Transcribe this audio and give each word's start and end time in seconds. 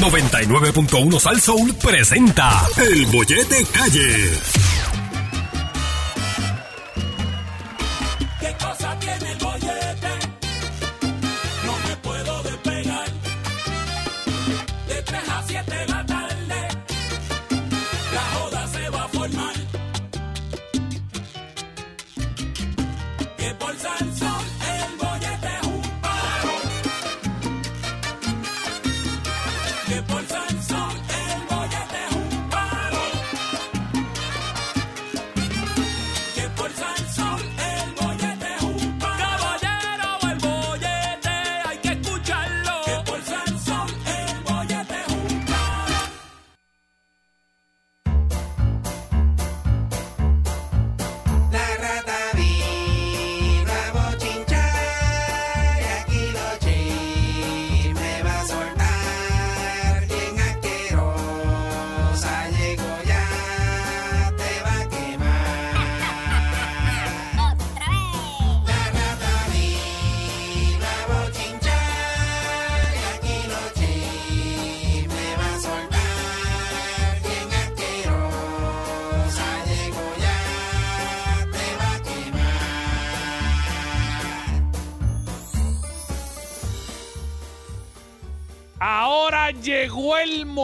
99.1 0.00 1.18
Sal 1.18 1.40
Soul 1.40 1.74
presenta 1.74 2.66
El 2.76 3.06
Bollete 3.06 3.66
Calle. 3.72 4.77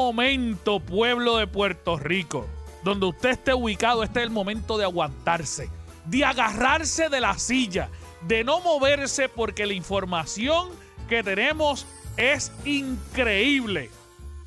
Momento, 0.05 0.81
pueblo 0.81 1.39
de 1.39 1.47
Puerto 1.47 1.97
Rico, 1.97 2.47
donde 2.83 3.07
usted 3.07 3.31
esté 3.31 3.55
ubicado, 3.55 4.03
este 4.03 4.19
es 4.19 4.25
el 4.25 4.31
momento 4.31 4.77
de 4.77 4.85
aguantarse, 4.85 5.71
de 6.05 6.27
agarrarse 6.27 7.09
de 7.09 7.23
la 7.23 7.39
silla, 7.39 7.89
de 8.29 8.45
no 8.45 8.61
moverse 8.61 9.31
porque 9.31 9.65
la 9.65 9.73
información 9.73 10.69
que 11.09 11.23
tenemos 11.23 11.87
es 12.19 12.53
increíble. 12.67 13.91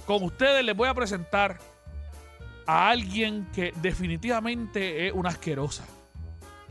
Con 0.06 0.22
ustedes 0.22 0.64
les 0.64 0.78
voy 0.78 0.90
a 0.90 0.94
presentar 0.94 1.58
a 2.68 2.90
alguien 2.90 3.48
que 3.56 3.74
definitivamente 3.82 5.08
es 5.08 5.14
una 5.14 5.30
asquerosa, 5.30 5.88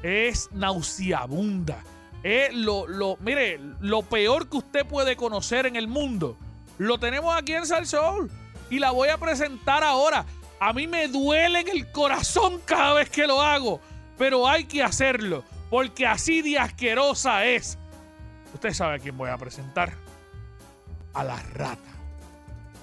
es 0.04 0.48
nauseabunda, 0.52 1.82
es 2.22 2.54
lo, 2.54 2.86
lo, 2.86 3.16
mire, 3.16 3.58
lo 3.80 4.02
peor 4.02 4.48
que 4.48 4.58
usted 4.58 4.86
puede 4.86 5.16
conocer 5.16 5.66
en 5.66 5.74
el 5.74 5.88
mundo. 5.88 6.38
Lo 6.78 6.98
tenemos 6.98 7.34
aquí 7.34 7.52
en 7.54 7.66
Salsoul 7.66 8.30
y 8.70 8.78
la 8.78 8.90
voy 8.90 9.08
a 9.08 9.18
presentar 9.18 9.82
ahora. 9.84 10.24
A 10.58 10.72
mí 10.72 10.86
me 10.86 11.08
duele 11.08 11.60
en 11.60 11.68
el 11.68 11.90
corazón 11.92 12.60
cada 12.64 12.94
vez 12.94 13.10
que 13.10 13.26
lo 13.26 13.42
hago, 13.42 13.80
pero 14.16 14.48
hay 14.48 14.64
que 14.64 14.82
hacerlo 14.82 15.44
porque 15.70 16.06
así 16.06 16.42
de 16.42 16.58
asquerosa 16.58 17.44
es. 17.44 17.78
Usted 18.54 18.72
sabe 18.72 18.96
a 18.96 18.98
quién 18.98 19.16
voy 19.16 19.30
a 19.30 19.36
presentar. 19.36 19.92
A 21.14 21.24
la 21.24 21.36
rata. 21.54 21.80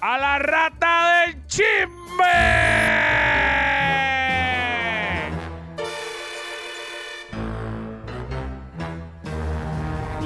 A 0.00 0.18
la 0.18 0.38
rata 0.38 1.24
del 1.26 1.46
chisme. 1.46 1.64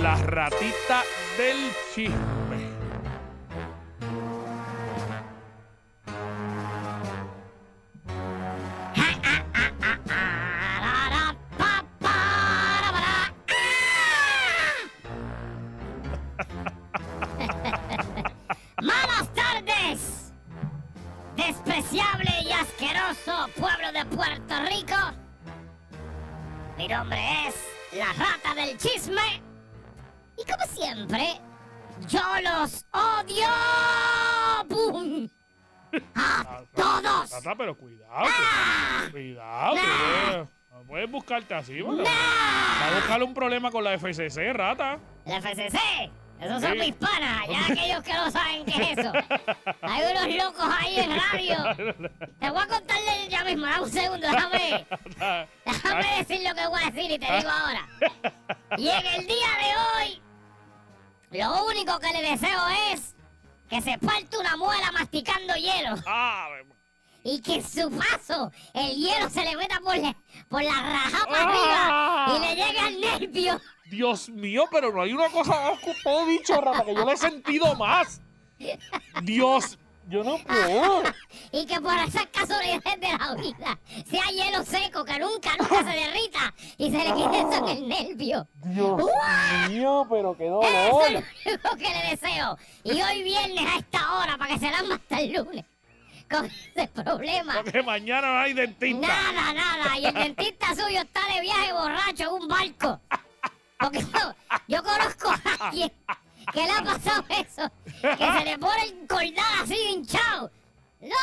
La 0.02 0.16
ratita 0.16 1.02
del 1.36 1.72
chisme. 1.94 2.37
Mi 26.78 26.86
nombre 26.88 27.18
es 27.48 27.54
la 27.98 28.12
rata 28.14 28.54
del 28.54 28.78
chisme. 28.78 29.42
Y 30.38 30.44
como 30.50 30.64
siempre, 30.72 31.40
yo 32.08 32.20
los 32.42 32.86
odio. 32.92 33.48
¡Bum! 34.68 35.28
A 36.14 36.62
todos. 36.74 37.30
Rata, 37.32 37.54
pero 37.56 37.76
cuidado. 37.76 38.24
que- 38.26 39.10
Cuidado. 39.10 40.48
No 40.70 40.84
puedes 40.86 41.10
buscarte 41.10 41.54
así. 41.54 41.82
porque 41.82 42.02
Va 42.04 42.86
a 42.86 42.94
buscar 42.94 43.22
un 43.24 43.34
problema 43.34 43.70
con 43.72 43.82
la 43.82 43.94
FCC, 43.98 44.52
rata. 44.52 44.98
El 45.26 45.32
FCC. 45.42 45.78
Esos 46.40 46.62
son 46.62 46.78
mis 46.78 46.94
panas, 46.94 47.46
ya 47.48 47.64
aquellos 47.66 48.02
que 48.04 48.12
no 48.14 48.30
saben 48.30 48.64
qué 48.64 48.82
es 48.92 48.98
eso. 48.98 49.12
Hay 49.82 50.02
unos 50.12 50.44
locos 50.44 50.74
ahí 50.80 50.98
en 51.00 51.10
radio. 51.20 51.56
Te 52.40 52.50
voy 52.50 52.62
a 52.62 52.66
contarle 52.68 53.28
ya 53.28 53.42
mismo, 53.44 53.66
dame 53.66 53.82
un 53.82 53.90
segundo, 53.90 54.26
déjame. 54.26 54.86
Déjame 55.66 56.16
decir 56.18 56.48
lo 56.48 56.54
que 56.54 56.66
voy 56.68 56.80
a 56.82 56.90
decir 56.90 57.10
y 57.10 57.18
te 57.18 57.32
digo 57.36 57.50
ahora. 57.50 57.88
Y 58.76 58.88
en 58.88 59.06
el 59.06 59.26
día 59.26 59.48
de 59.58 60.06
hoy, 60.06 60.22
lo 61.40 61.64
único 61.66 61.98
que 61.98 62.12
le 62.12 62.30
deseo 62.30 62.60
es 62.92 63.14
que 63.68 63.80
se 63.82 63.98
parte 63.98 64.38
una 64.38 64.56
muela 64.56 64.90
masticando 64.92 65.54
hielo 65.56 65.96
Ah, 66.06 66.48
y 67.24 67.40
que 67.42 67.56
en 67.56 67.68
su 67.68 67.90
paso 67.90 68.50
el 68.72 68.96
hielo 68.96 69.28
se 69.28 69.44
le 69.44 69.56
meta 69.56 69.78
por 69.80 69.96
la, 69.98 70.14
por 70.48 70.62
la 70.62 70.72
raja 70.72 71.26
para 71.26 71.42
Ah. 71.42 72.24
arriba 72.26 72.36
y 72.36 72.40
le 72.56 72.64
llegue 72.64 72.78
al 72.80 73.00
nervio. 73.00 73.60
Dios 73.90 74.28
mío, 74.28 74.64
pero 74.70 74.92
no 74.92 75.02
hay 75.02 75.12
una 75.12 75.28
cosa 75.30 75.50
más 75.70 75.78
que 75.80 75.90
usted, 75.90 76.26
bicho, 76.26 76.60
rata, 76.60 76.84
que 76.84 76.94
yo 76.94 77.04
le 77.04 77.12
he 77.12 77.16
sentido 77.16 77.74
más. 77.76 78.20
Dios, 79.22 79.78
yo 80.08 80.24
no 80.24 80.38
puedo. 80.38 81.02
Y 81.52 81.64
que 81.66 81.80
por 81.80 81.96
esas 81.98 82.26
casualidades 82.26 83.00
de 83.00 83.08
la 83.08 83.34
vida 83.34 83.78
sea 84.10 84.24
hielo 84.26 84.64
seco 84.64 85.04
que 85.04 85.18
nunca, 85.18 85.50
nunca 85.58 85.78
se 85.78 85.98
derrita 85.98 86.54
y 86.76 86.90
se 86.90 86.98
le 86.98 87.14
quite 87.14 87.38
eso 87.40 87.56
en 87.56 87.68
el 87.68 87.88
nervio. 87.88 88.48
Dios 88.64 89.02
mío, 89.68 90.06
pero 90.10 90.36
qué 90.36 90.46
Eso 90.46 90.62
es 90.62 90.90
dolor. 90.90 91.12
lo 91.12 91.50
único 91.52 91.76
que 91.76 91.88
le 91.88 92.10
deseo. 92.10 92.58
Y 92.84 93.00
hoy 93.02 93.22
viernes 93.22 93.64
a 93.66 93.78
esta 93.78 94.18
hora 94.18 94.36
para 94.36 94.54
que 94.54 94.60
se 94.60 94.70
lamba 94.70 94.96
hasta 94.96 95.20
el 95.20 95.32
lunes. 95.32 95.64
Con 96.30 96.44
ese 96.44 96.88
problema. 96.88 97.54
Porque 97.54 97.82
mañana 97.82 98.34
no 98.34 98.38
hay 98.40 98.52
dentista. 98.52 99.06
Nada, 99.06 99.52
nada. 99.54 99.98
Y 99.98 100.04
el 100.04 100.12
dentista 100.12 100.74
suyo 100.74 101.00
está 101.00 101.20
de 101.34 101.40
viaje 101.40 101.72
borracho 101.72 102.22
en 102.24 102.42
un 102.42 102.48
barco. 102.48 103.00
Porque 103.78 104.00
yo, 104.00 104.34
yo 104.66 104.82
conozco 104.82 105.30
a 105.30 105.66
alguien 105.66 105.92
que 106.52 106.62
le 106.62 106.70
ha 106.70 106.82
pasado 106.82 107.24
eso. 107.30 107.70
Que 108.00 108.32
se 108.38 108.44
le 108.44 108.58
pone 108.58 108.82
el 108.84 109.06
cordal 109.06 109.62
así 109.62 109.76
hinchado. 109.92 110.50
No, 111.00 111.14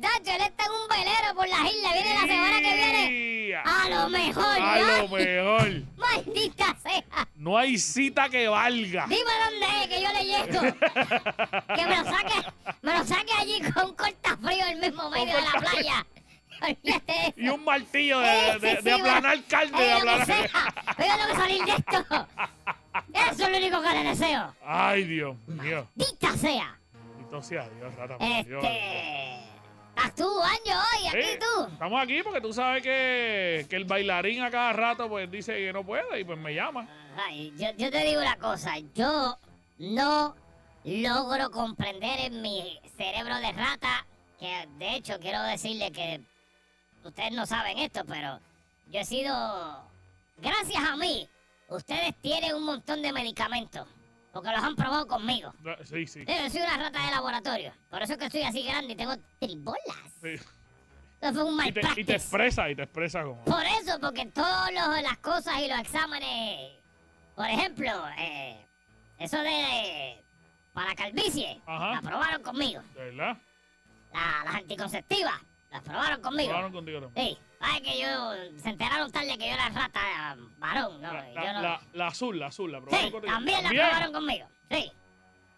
Tacho, 0.00 0.30
él 0.36 0.42
está 0.42 0.66
en 0.66 0.70
un 0.70 0.88
velero 0.88 1.34
por 1.34 1.48
las 1.48 1.72
islas. 1.72 1.92
Viene 1.94 2.14
la 2.14 2.20
semana 2.20 2.56
que 2.60 2.74
viene. 2.74 3.56
A 3.56 3.88
lo 3.88 4.08
mejor, 4.08 4.44
A 4.60 4.78
¿no? 4.78 4.96
lo 4.98 5.08
mejor. 5.08 5.82
Maldita 5.96 6.76
sea. 6.80 7.28
No 7.34 7.58
hay 7.58 7.76
cita 7.76 8.28
que 8.28 8.46
valga. 8.46 9.06
Dime 9.08 9.30
dónde 9.50 9.66
es, 9.82 9.88
que 9.88 10.00
yo 10.00 10.12
le 10.12 10.24
llego. 10.24 10.60
Que 11.74 11.86
me 11.86 11.96
lo 11.96 12.04
saque, 12.04 12.52
me 12.82 12.98
lo 12.98 13.04
saque 13.04 13.32
allí 13.36 13.60
con 13.72 13.86
un 13.86 13.96
cortafrío 13.96 14.64
en 14.66 14.68
el 14.68 14.90
mismo 14.90 15.10
medio 15.10 15.34
de 15.34 15.42
la 15.42 15.52
playa. 15.60 16.06
Y 17.36 17.48
un 17.48 17.64
martillo 17.64 18.18
de, 18.20 18.48
Eh, 18.50 18.58
de- 18.58 18.76
sí, 18.76 18.82
de 18.82 18.92
aplanar 18.92 19.42
carne. 19.48 19.78
De 19.78 19.90
eh, 19.92 19.94
lo 19.94 20.00
que 20.04 20.10
aplanar... 20.10 20.26
sea, 20.26 20.50
pero 20.96 21.08
yo 21.08 21.16
tengo 21.16 21.28
que 21.28 21.36
salir 21.40 21.64
de 21.64 21.72
esto. 21.72 22.28
Eso 23.12 23.44
es 23.44 23.50
lo 23.50 23.56
único 23.58 23.82
que 23.82 23.88
le 23.90 24.04
deseo. 24.04 24.54
Ay, 24.64 25.04
Dios 25.04 25.36
mío. 25.46 25.86
Dita 25.94 26.36
sea. 26.36 26.78
Bendito 27.16 27.42
sea 27.42 27.68
Dios, 27.68 27.94
rata. 27.94 28.18
por 28.18 28.26
Dios. 28.46 28.64
Este. 28.64 29.36
¿Estás 29.96 30.14
tú, 30.14 30.28
Año, 30.42 30.78
hoy? 30.78 31.06
Aquí 31.08 31.22
Sí, 31.22 31.38
tú. 31.40 31.66
Estamos 31.72 32.02
aquí 32.02 32.22
porque 32.22 32.40
tú 32.42 32.52
sabes 32.52 32.82
que, 32.82 33.66
que 33.70 33.76
el 33.76 33.84
bailarín 33.86 34.42
a 34.42 34.50
cada 34.50 34.72
rato 34.74 35.08
pues 35.08 35.30
dice 35.30 35.54
que 35.56 35.72
no 35.72 35.84
puede 35.84 36.20
y 36.20 36.24
pues 36.24 36.38
me 36.38 36.54
llama. 36.54 36.86
Ay, 37.26 37.52
yo, 37.56 37.68
yo 37.78 37.90
te 37.90 38.04
digo 38.04 38.20
una 38.20 38.36
cosa. 38.36 38.74
Yo 38.94 39.38
no 39.78 40.36
logro 40.84 41.50
comprender 41.50 42.20
en 42.20 42.42
mi 42.42 42.78
cerebro 42.98 43.36
de 43.36 43.52
rata, 43.52 44.06
que 44.38 44.68
de 44.78 44.96
hecho 44.96 45.18
quiero 45.18 45.42
decirle 45.44 45.90
que 45.92 46.20
ustedes 47.08 47.32
no 47.32 47.46
saben 47.46 47.78
esto, 47.78 48.04
pero 48.06 48.38
yo 48.90 49.00
he 49.00 49.04
sido, 49.04 49.82
gracias 50.38 50.82
a 50.82 50.96
mí, 50.96 51.28
ustedes 51.68 52.14
tienen 52.20 52.54
un 52.54 52.64
montón 52.64 53.02
de 53.02 53.12
medicamentos, 53.12 53.86
porque 54.32 54.50
los 54.50 54.62
han 54.62 54.76
probado 54.76 55.06
conmigo. 55.06 55.52
Sí, 55.84 56.06
sí. 56.06 56.24
Yo 56.26 56.50
soy 56.50 56.60
una 56.60 56.76
rata 56.76 57.04
de 57.04 57.10
laboratorio, 57.10 57.72
por 57.90 58.02
eso 58.02 58.12
es 58.14 58.18
que 58.18 58.26
estoy 58.26 58.42
así 58.42 58.62
grande 58.62 58.92
y 58.92 58.96
tengo 58.96 59.14
tribolas. 59.38 59.96
sí. 60.22 60.34
Eso 61.18 61.32
fue 61.32 61.44
un 61.44 61.66
Y, 61.66 61.72
te, 61.72 61.80
y 61.96 62.04
te 62.04 62.12
expresa, 62.16 62.68
y 62.70 62.76
te 62.76 62.82
expresa 62.82 63.22
como. 63.24 63.42
Por 63.44 63.64
eso, 63.80 63.98
porque 63.98 64.26
todas 64.26 64.70
las 65.02 65.16
cosas 65.18 65.54
y 65.60 65.66
los 65.66 65.78
exámenes, 65.80 66.72
por 67.34 67.46
ejemplo, 67.46 67.90
eh, 68.18 68.62
eso 69.18 69.38
de 69.38 70.22
para 70.74 70.94
calvicie, 70.94 71.58
Ajá. 71.64 71.92
la 71.94 72.02
probaron 72.02 72.42
conmigo. 72.42 72.82
¿De 72.94 73.04
verdad? 73.10 73.38
La- 74.12 74.42
las 74.44 74.54
anticonceptivas, 74.56 75.40
las 75.76 75.82
probaron 75.84 76.20
conmigo. 76.20 76.50
Hablaron 76.50 76.72
contigo 76.72 77.00
también. 77.00 77.26
Sí, 77.28 77.38
sabes 77.60 77.80
que 77.82 77.98
yo, 78.00 78.32
se 78.62 78.68
enteraron 78.70 79.10
tarde 79.12 79.38
que 79.38 79.46
yo 79.48 79.54
era 79.54 79.68
rata 79.70 80.36
varón, 80.58 81.00
¿no? 81.00 81.12
La, 81.12 81.28
la- 81.32 81.52
no- 81.52 81.62
la- 81.62 81.80
la 81.92 82.06
azul, 82.08 82.38
la 82.38 82.46
azul, 82.46 82.72
la 82.72 82.80
probaron 82.80 83.06
sí, 83.06 83.10
contigo. 83.12 83.32
también 83.32 83.62
la 83.62 83.68
probaron 83.70 84.12
conmigo. 84.12 84.48
Sí, 84.70 84.92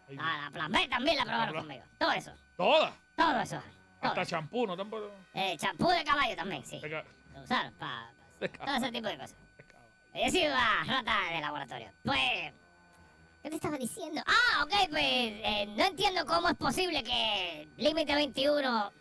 Ay, 0.09 0.17
la, 0.17 0.41
la 0.44 0.50
plan 0.50 0.73
B 0.73 0.88
también 0.88 1.17
la 1.17 1.25
probaron 1.25 1.55
conmigo. 1.56 1.85
Todo 1.99 2.12
eso, 2.12 2.32
Todas. 2.56 2.93
todo 3.17 3.41
eso. 3.41 3.62
todo 4.00 4.11
Hasta 4.11 4.26
champú, 4.26 4.67
¿no? 4.67 4.76
Tampoco. 4.76 5.11
Eh, 5.35 5.56
champú 5.59 5.88
de 5.88 6.05
caballo 6.05 6.35
también, 6.37 6.65
sí. 6.65 6.81
Ca- 6.81 7.05
Lo 7.35 7.43
usaron 7.43 7.73
para 7.75 8.11
todo 8.41 8.76
ese 8.76 8.93
tipo 8.93 9.09
de 9.09 9.17
cosas. 9.19 9.37
de. 10.15 10.31
Yo 10.32 10.47
una 10.47 10.85
rata 10.85 11.15
de 11.32 11.41
laboratorio. 11.41 11.93
Pues, 12.05 12.53
¿qué 13.43 13.50
te 13.50 13.56
estaba 13.56 13.76
diciendo? 13.76 14.23
Ah, 14.26 14.65
ok, 14.65 14.73
pues 14.91 15.03
eh, 15.05 15.67
no 15.76 15.85
entiendo 15.85 16.25
cómo 16.26 16.49
es 16.49 16.55
posible 16.56 17.03
que 17.05 17.69
Límite 17.76 18.15
21 18.15 18.93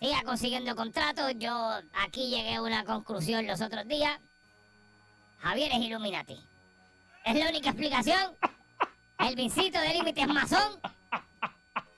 siga 0.00 0.22
consiguiendo 0.24 0.74
contratos. 0.74 1.32
Yo 1.38 1.52
aquí 2.04 2.30
llegué 2.30 2.54
a 2.56 2.62
una 2.62 2.84
conclusión 2.84 3.46
los 3.46 3.60
otros 3.60 3.86
días. 3.86 4.18
Javier 5.38 5.70
es 5.72 5.78
Illuminati. 5.78 6.38
Es 7.24 7.34
la 7.36 7.48
única 7.48 7.70
explicación. 7.70 8.34
El 9.18 9.36
vincito 9.36 9.78
de 9.78 9.92
Límite 9.94 10.22
es 10.22 10.28
masón. 10.28 10.80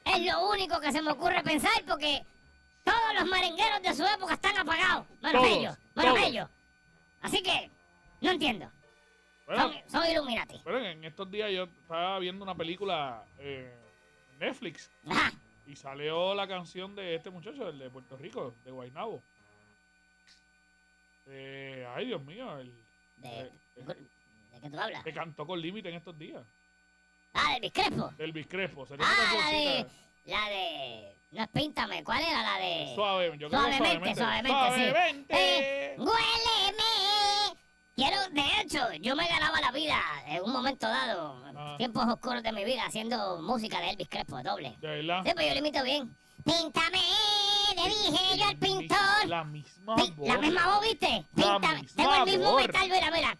Es 0.04 0.20
lo 0.32 0.48
único 0.50 0.80
que 0.80 0.90
se 0.92 1.00
me 1.00 1.12
ocurre 1.12 1.42
pensar 1.42 1.70
porque 1.86 2.24
todos 2.84 3.14
los 3.18 3.24
merengueros 3.26 3.80
de 3.82 3.94
su 3.94 4.04
época 4.04 4.34
están 4.34 4.56
apagados. 4.58 5.06
Menos 5.22 5.42
Todos, 5.42 5.56
ellos, 5.56 5.76
menos 5.94 6.14
todos. 6.14 6.28
ellos. 6.28 6.48
Así 7.20 7.42
que, 7.42 7.70
no 8.20 8.30
entiendo. 8.32 8.70
Bueno, 9.46 9.62
Son, 9.62 9.74
son 10.02 10.10
Illuminati. 10.10 10.60
pero 10.64 10.78
en 10.84 11.04
estos 11.04 11.30
días 11.30 11.50
yo 11.52 11.64
estaba 11.64 12.18
viendo 12.18 12.42
una 12.44 12.54
película 12.54 13.24
eh, 13.38 13.72
Netflix 14.38 14.88
Ajá. 15.08 15.32
Y 15.66 15.76
salió 15.76 16.34
la 16.34 16.46
canción 16.48 16.94
de 16.94 17.14
este 17.14 17.30
muchacho, 17.30 17.68
el 17.68 17.78
de 17.78 17.90
Puerto 17.90 18.16
Rico, 18.16 18.54
de 18.64 18.70
Guaynabo. 18.70 19.22
Eh, 21.28 21.86
ay, 21.94 22.06
Dios 22.06 22.22
mío, 22.24 22.58
el, 22.58 22.72
De, 23.16 23.28
¿De 23.76 24.60
qué 24.60 24.70
tú 24.70 24.78
hablas? 24.80 25.04
que 25.04 25.12
cantó 25.12 25.46
con 25.46 25.60
límite 25.60 25.88
en 25.88 25.94
estos 25.96 26.18
días. 26.18 26.42
Ah, 27.34 27.58
del 27.60 27.72
Crespo. 27.72 28.12
El 28.18 28.32
Biscrespo. 28.32 28.86
Sería 28.86 29.06
una 29.06 29.14
Ah, 29.16 29.34
la 29.34 29.50
de. 29.58 29.86
La 30.26 30.48
de. 30.50 31.14
No 31.30 31.42
es 31.44 31.48
Píntame. 31.48 32.04
¿Cuál 32.04 32.22
era 32.22 32.42
la 32.42 32.58
de.? 32.58 32.92
Suave, 32.94 33.26
yo 33.38 33.48
creo 33.48 33.48
que 33.48 33.56
Suavemente, 33.76 34.14
suavemente. 34.14 34.18
suavemente, 34.18 34.74
sí. 34.84 34.90
Suavemente. 34.90 35.34
Eh, 35.92 35.96
¡Huéleme! 35.98 37.01
Quiero, 37.94 38.16
de 38.30 38.42
hecho, 38.60 38.78
yo 39.00 39.14
me 39.14 39.28
ganaba 39.28 39.60
la 39.60 39.70
vida 39.70 40.00
en 40.26 40.42
un 40.42 40.52
momento 40.52 40.88
dado, 40.88 41.42
Ah. 41.54 41.74
tiempos 41.76 42.04
oscuros 42.08 42.42
de 42.42 42.50
mi 42.52 42.64
vida, 42.64 42.84
haciendo 42.86 43.40
música 43.42 43.80
de 43.80 43.90
Elvis 43.90 44.08
Crespo, 44.08 44.42
doble. 44.42 44.74
De 44.80 44.88
verdad. 44.88 45.22
Sí, 45.24 45.30
pues 45.34 45.46
yo 45.46 45.52
lo 45.52 45.58
imito 45.58 45.82
bien. 45.84 46.16
Píntame, 46.44 46.98
le 47.76 47.88
dije 47.88 48.38
yo 48.38 48.48
al 48.48 48.56
pintor. 48.56 49.26
La 49.26 49.44
misma 49.44 49.94
voz. 49.96 50.10
La 50.26 50.38
misma 50.38 50.66
voz, 50.74 50.82
¿viste? 50.88 51.24
Píntame. 51.34 51.84
Tengo 51.94 52.14
el 52.14 52.24
mismo 52.24 52.56
metal, 52.56 52.88
mira, 52.88 53.10
mira. 53.10 53.38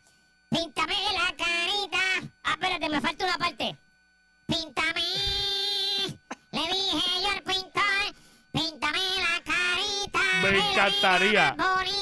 Píntame 0.50 0.94
la 1.14 1.34
carita. 1.36 2.30
Ah, 2.44 2.50
espérate, 2.52 2.88
me 2.90 3.00
falta 3.00 3.24
una 3.24 3.38
parte. 3.38 3.76
Píntame. 4.46 5.02
Le 6.52 6.60
dije 6.60 7.22
yo 7.22 7.28
al 7.30 7.42
pintor. 7.42 8.14
Píntame 8.52 8.98
la 8.98 9.42
carita. 9.42 10.20
Me 10.42 10.58
encantaría. 10.70 11.56
Bonita 11.56 12.01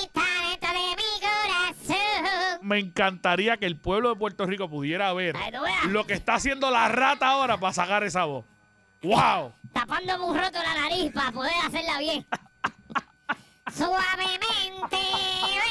Me 2.71 2.79
encantaría 2.79 3.57
que 3.57 3.67
el 3.67 3.77
pueblo 3.77 4.11
de 4.11 4.15
Puerto 4.15 4.47
Rico 4.47 4.71
pudiera 4.71 5.13
ver 5.13 5.35
lo 5.89 6.07
que 6.07 6.13
está 6.15 6.35
haciendo 6.35 6.71
la 6.71 6.87
rata 6.87 7.27
ahora 7.27 7.59
para 7.59 7.73
sacar 7.73 8.05
esa 8.05 8.27
voz. 8.27 8.45
¡Wow! 9.03 9.53
Tapándome 9.73 10.25
un 10.25 10.39
roto 10.39 10.63
la 10.63 10.75
nariz 10.75 11.11
para 11.13 11.33
poder 11.33 11.53
hacerla 11.67 11.99
bien. 11.99 12.25
Suavemente, 13.77 14.97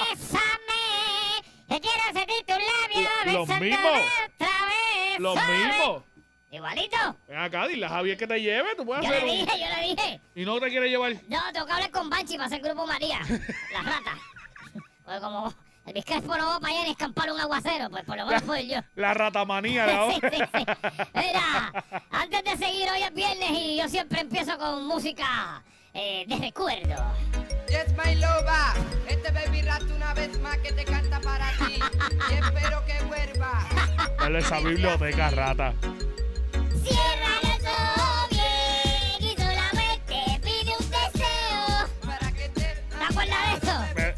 bésame. 0.10 1.42
Que 1.70 1.80
quiero 1.80 2.04
sentir 2.12 2.46
tus 2.46 2.58
labios. 2.58 3.12
Lo- 3.28 3.46
los 3.46 3.60
mismos. 3.62 3.92
Otra 4.36 4.48
vez. 4.68 5.20
Lo 5.20 5.32
suave. 5.36 5.58
mismo. 5.58 6.04
Igualito. 6.52 7.18
Ven 7.30 7.38
acá, 7.38 7.68
dile 7.68 7.86
a 7.86 7.90
Javier 7.90 8.18
que 8.18 8.28
te 8.28 8.42
lleve, 8.42 8.76
tú 8.76 8.86
puedes 8.86 9.06
Yo 9.06 9.10
le 9.12 9.18
hacer 9.20 9.30
un... 9.30 9.36
dije, 9.46 9.58
yo 9.58 9.76
le 9.82 9.88
dije. 9.88 10.22
Y 10.36 10.44
no 10.44 10.60
te 10.60 10.68
quiere 10.70 10.90
llevar. 10.90 11.14
No, 11.30 11.40
tengo 11.54 11.66
que 11.66 11.72
hablar 11.72 11.92
con 11.92 12.10
Banchi 12.10 12.34
para 12.34 12.48
hacer 12.48 12.60
Grupo 12.60 12.86
María. 12.86 13.20
La 13.72 13.84
rata. 13.84 14.18
Porque 15.06 15.20
como 15.22 15.54
el 15.96 16.04
no 16.26 16.46
va 16.48 16.60
para 16.60 16.74
allá 16.74 16.84
ni 16.86 16.92
escampar 16.92 17.32
un 17.32 17.40
aguacero, 17.40 17.90
pues 17.90 18.04
por 18.06 18.18
lo 18.18 18.26
menos 18.26 18.44
ir 18.60 18.76
yo. 18.76 18.80
La 18.96 19.14
ratamanía 19.14 19.86
de 19.86 19.92
Sí, 19.94 19.98
ahora. 19.98 20.30
sí, 20.32 20.38
sí. 20.54 20.66
Mira, 21.16 21.86
antes 22.12 22.44
de 22.44 22.58
seguir, 22.66 22.90
hoy 22.92 23.02
es 23.02 23.14
viernes 23.14 23.50
y 23.52 23.78
yo 23.78 23.88
siempre 23.90 24.22
empiezo 24.22 24.58
con 24.58 24.86
música 24.88 25.64
eh, 25.94 26.26
de 26.28 26.36
recuerdo. 26.38 26.96
Yes, 27.68 27.92
my 27.98 28.16
loba. 28.16 28.74
Este 29.08 29.32
baby 29.32 29.62
rat 29.62 29.84
una 29.96 30.14
vez 30.14 30.40
más 30.40 30.58
que 30.60 30.72
te 30.72 30.86
canta 30.86 31.20
para 31.22 31.52
ti. 31.58 31.80
Y 32.30 32.34
espero 32.34 32.84
que 32.86 33.04
vuelva. 33.06 33.66
Dale 34.20 34.40
esa 34.40 34.60
biblioteca, 34.60 35.30
rata. 35.32 35.74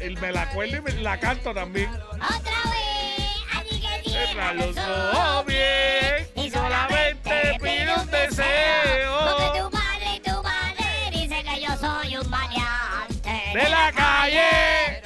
Me, 0.02 0.32
la 0.32 0.42
acuerdo 0.42 0.76
y 0.76 0.80
me 0.80 0.92
la 0.94 1.18
canto 1.18 1.54
también. 1.54 1.88
Otra 1.90 2.70
vez, 2.70 3.36
así 3.56 3.80
que 3.80 4.10
cierra 4.10 4.52
los 4.52 4.76
ojos 4.76 5.16
ojos 5.16 5.46
bien 5.46 6.28
y 6.34 6.50
solamente 6.50 7.58
pide 7.62 7.94
un 7.96 8.10
deseo. 8.10 9.36
Porque 9.36 9.60
tu 9.60 9.70
padre 9.70 10.16
y 10.16 10.20
tu 10.20 10.42
madre 10.42 11.10
dicen 11.12 11.44
que 11.44 11.60
yo 11.62 11.76
soy 11.76 12.16
un 12.16 12.28
maleante. 12.30 13.30
De 13.54 13.68
la 13.70 13.92
calle. 13.92 15.02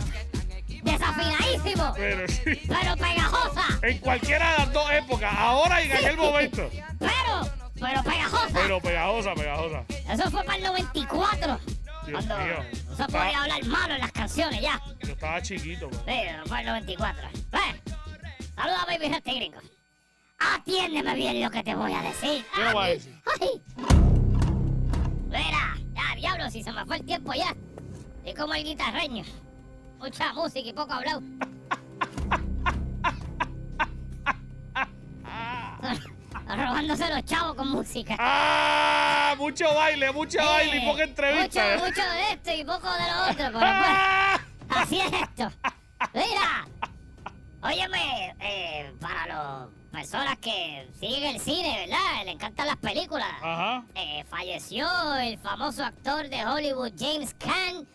Desafinadísimo, 0.82 1.92
Pero 1.94 2.28
sí. 2.28 2.60
pero 2.66 2.96
pegajosa. 2.96 3.64
En 3.82 3.98
cualquiera 3.98 4.52
de 4.52 4.58
las 4.58 4.72
dos 4.72 4.90
épocas, 4.92 5.34
ahora 5.36 5.82
y 5.82 5.90
en 5.90 5.96
aquel 5.96 6.16
momento. 6.16 6.70
Pero, 6.98 7.50
pero 7.78 8.02
pegajosa. 8.02 8.48
Pero 8.54 8.80
pegajosa, 8.80 9.34
pegajosa. 9.34 9.84
Eso 10.10 10.30
fue 10.30 10.42
para 10.44 10.56
el 10.58 10.64
94. 10.64 11.60
Dios 12.06 12.24
cuando 12.24 12.44
mío. 12.44 12.64
no 12.88 12.96
se 12.96 13.04
podía 13.06 13.42
hablar 13.42 13.64
malo 13.64 13.94
en 13.94 14.00
las 14.00 14.12
canciones 14.12 14.60
ya. 14.60 14.80
Yo 15.06 15.12
estaba 15.12 15.40
chiquito. 15.42 15.88
pues. 15.88 16.02
Sí, 16.04 16.20
fue 16.46 16.60
el 16.60 16.66
94. 16.66 17.28
Bueno, 17.50 17.78
saluda 18.54 18.82
a 18.82 18.86
Baby 18.86 19.08
Rete 19.08 19.34
Gringo. 19.34 19.58
Atiéndeme 20.38 21.14
bien 21.14 21.40
lo 21.42 21.50
que 21.50 21.62
te 21.62 21.74
voy 21.74 21.92
a 21.92 22.02
decir. 22.02 22.44
¿Qué 22.54 22.62
vas 22.64 22.76
a 22.76 22.88
decir? 22.88 23.20
ay. 23.40 23.62
Mira, 25.28 25.76
ya, 25.94 26.14
diablo, 26.16 26.50
si 26.50 26.62
se 26.62 26.72
me 26.72 26.84
fue 26.86 26.96
el 26.96 27.04
tiempo 27.04 27.32
ya. 27.34 27.54
Y 28.24 28.34
como 28.34 28.54
el 28.54 28.64
guitarreño. 28.64 29.24
Mucha 29.98 30.32
música 30.34 30.68
y 30.68 30.72
poco 30.72 30.92
hablado. 30.92 31.22
Robándose 36.48 37.08
los 37.12 37.24
chavos 37.24 37.54
con 37.56 37.68
música. 37.68 38.16
¡Ah! 38.18 39.34
Mucho 39.36 39.72
baile, 39.74 40.12
mucho 40.12 40.38
baile 40.38 40.76
y 40.78 40.86
poca 40.86 41.02
entrevista. 41.04 41.74
Eh, 41.74 41.78
Mucho, 41.78 41.86
mucho 41.86 42.02
de 42.02 42.32
esto 42.32 42.52
y 42.52 42.64
poco 42.64 42.88
de 42.92 43.10
lo 43.10 43.22
otro, 43.30 43.58
pero. 43.58 43.60
así 44.68 45.00
es 45.00 45.12
esto. 45.12 45.50
Mira, 46.14 46.66
óyeme, 47.62 48.34
eh, 48.40 48.92
para 49.00 49.26
las 49.26 49.68
personas 49.90 50.38
que 50.38 50.88
siguen 50.98 51.34
el 51.36 51.40
cine, 51.40 51.86
¿verdad? 51.86 52.24
Le 52.24 52.32
encantan 52.32 52.66
las 52.66 52.76
películas. 52.76 53.28
Ajá. 53.42 53.84
Eh, 53.94 54.24
falleció 54.28 54.86
el 55.16 55.38
famoso 55.38 55.84
actor 55.84 56.28
de 56.28 56.44
Hollywood 56.44 56.92
James 56.98 57.34
Caan, 57.34 57.86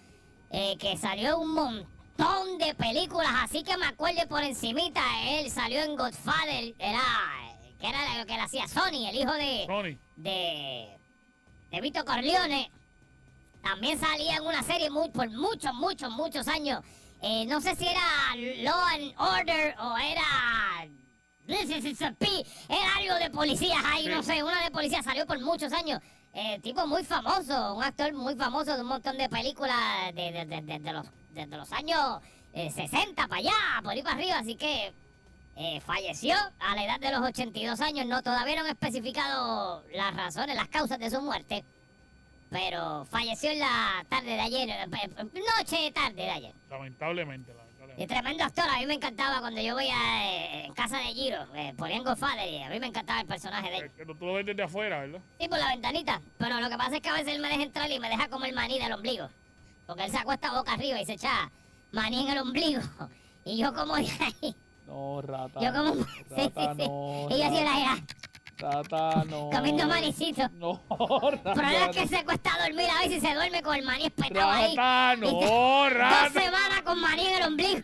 eh, 0.50 0.76
que 0.78 0.98
salió 0.98 1.40
un 1.40 1.54
montón 1.54 2.58
de 2.60 2.74
películas, 2.76 3.32
así 3.44 3.64
que 3.64 3.78
me 3.78 3.86
acuerdo 3.86 4.28
por 4.28 4.44
encimita, 4.44 5.02
él 5.24 5.50
salió 5.50 5.82
en 5.84 5.96
Godfather, 5.96 6.76
era, 6.78 7.02
que 7.80 7.88
era 7.88 8.18
lo 8.20 8.26
que 8.26 8.34
le 8.34 8.42
hacía 8.42 8.68
Sony, 8.68 9.08
el 9.10 9.16
hijo 9.16 9.34
de 9.34 9.64
Tony. 9.68 9.98
de, 10.16 10.98
de 11.72 11.82
Vito 11.82 12.04
Corleone. 12.06 12.72
También 13.62 14.00
salía 14.00 14.36
en 14.38 14.44
una 14.46 14.64
serie 14.64 14.90
muy, 14.90 15.10
por 15.10 15.30
muchos, 15.30 15.74
muchos, 15.74 16.10
muchos 16.12 16.48
años. 16.48 16.84
Eh, 17.22 17.46
no 17.46 17.62
sé 17.62 17.76
si 17.76 17.86
era 17.88 18.02
Law 18.64 18.82
and 18.96 19.14
Order 19.18 19.76
o 19.80 19.98
era 19.98 20.22
Pi, 22.18 22.46
Era 22.70 22.96
algo 22.98 23.16
de 23.16 23.30
policías 23.30 23.84
ahí, 23.86 24.08
no 24.08 24.24
sé, 24.24 24.42
una 24.44 24.64
de 24.64 24.72
policías 24.72 25.04
salió 25.04 25.26
por 25.26 25.40
muchos 25.40 25.72
años. 25.74 26.00
Eh, 26.34 26.60
tipo 26.64 26.88
muy 26.88 27.04
famoso, 27.04 27.76
un 27.76 27.84
actor 27.84 28.14
muy 28.14 28.36
famoso 28.36 28.74
de 28.76 28.82
un 28.82 28.88
montón 28.88 29.18
de 29.18 29.28
películas 29.28 29.76
de, 30.16 30.32
de- 30.32 30.46
de- 30.46 30.62
de- 30.62 30.80
de 30.80 30.94
los, 30.94 31.06
desde 31.32 31.58
los 31.58 31.72
años 31.74 32.22
eh, 32.54 32.72
60 32.72 33.28
para 33.28 33.40
allá, 33.40 33.52
por 33.84 33.92
ahí 33.92 34.02
para 34.02 34.16
arriba, 34.16 34.38
así 34.40 34.56
que 34.56 34.94
eh, 35.58 35.82
falleció 35.82 36.36
a 36.60 36.76
la 36.76 36.86
edad 36.86 37.00
de 37.02 37.12
los 37.12 37.22
82 37.22 37.82
años. 37.82 38.06
No, 38.06 38.24
todavía 38.24 38.56
no 38.56 38.62
han 38.62 38.68
especificado 38.72 39.84
las 39.94 40.16
razones, 40.16 40.56
las 40.56 40.70
causas 40.70 41.00
de 41.00 41.10
su 41.10 41.22
muerte, 41.22 41.66
pero 42.52 43.06
falleció 43.06 43.50
en 43.52 43.60
la 43.60 44.06
tarde 44.10 44.32
de 44.32 44.40
ayer, 44.42 44.70
eh, 44.70 44.86
eh, 45.04 45.10
noche 45.58 45.92
tarde 45.94 46.16
de 46.22 46.30
ayer. 46.30 46.54
Lamentablemente, 46.70 47.52
Y 47.52 47.56
lamentablemente. 47.56 48.08
tremendo 48.08 48.44
actor, 48.44 48.66
a 48.70 48.78
mí 48.78 48.86
me 48.86 48.94
encantaba 48.96 49.40
cuando 49.40 49.62
yo 49.62 49.74
veía 49.74 49.96
eh, 50.26 50.66
en 50.66 50.74
casa 50.74 50.98
de 50.98 51.06
Giro, 51.14 51.38
eh, 51.56 51.74
ponían 51.78 52.04
Godfather 52.04 52.48
y 52.50 52.62
a 52.62 52.70
mí 52.70 52.78
me 52.82 52.88
encantaba 52.88 53.22
el 53.22 53.26
personaje 53.28 53.70
de 53.70 53.78
él. 53.78 53.84
Eh, 53.86 53.92
que 53.98 54.06
tú 54.06 54.26
lo 54.26 54.34
ves 54.34 54.46
desde 54.46 54.64
afuera, 54.64 55.00
¿verdad? 55.00 55.22
Sí, 55.40 55.48
por 55.48 55.60
la 55.60 55.70
ventanita, 55.70 56.22
pero 56.38 56.60
lo 56.60 56.70
que 56.70 56.78
pasa 56.78 56.96
es 56.98 57.02
que 57.02 57.10
a 57.10 57.14
veces 57.14 57.30
él 57.36 57.42
me 57.42 57.48
deja 57.48 57.64
entrar 57.64 57.90
y 57.90 58.00
me 58.00 58.10
deja 58.10 58.28
como 58.28 58.44
el 58.46 58.54
maní 58.54 58.78
del 58.80 58.92
ombligo. 58.92 59.30
Porque 59.88 60.04
él 60.04 60.12
se 60.12 60.18
acuesta 60.18 60.52
boca 60.54 60.74
arriba 60.74 61.00
y 61.02 61.06
se 61.06 61.14
echa 61.14 61.50
maní 61.94 62.26
en 62.26 62.32
el 62.34 62.38
ombligo. 62.40 62.82
Y 63.44 63.58
yo 63.58 63.74
como 63.74 63.96
de 63.96 64.04
ahí, 64.04 64.56
No, 64.86 65.20
rata. 65.24 65.60
yo 65.60 65.74
como... 65.74 65.96
Sí, 66.06 66.06
sí, 66.36 66.68
sí. 66.78 66.84
Y 66.84 67.38
yo 67.40 67.46
así 67.46 67.58
en 67.58 67.66
la 67.66 67.80
era, 67.82 67.98
Rata, 68.62 69.24
no. 69.28 69.50
comiendo 69.50 69.88
manicito. 69.88 70.48
No, 70.54 70.80
rata. 70.90 71.54
Pero 71.56 71.68
es 71.70 71.98
que 71.98 72.08
se 72.08 72.24
cuesta 72.24 72.52
dormir 72.64 72.88
a 72.90 73.02
veces 73.02 73.22
se 73.22 73.34
duerme 73.34 73.62
con 73.64 73.76
el 73.76 73.84
maní 73.84 74.06
espetado 74.06 74.50
ahí. 74.52 74.76
Rata, 74.76 75.16
no, 75.18 75.32
Dos 75.32 75.94
rata. 75.94 76.30
semanas 76.30 76.82
con 76.84 77.02
maní 77.02 77.26
en 77.28 77.42
el 77.42 77.48
ombligo. 77.48 77.82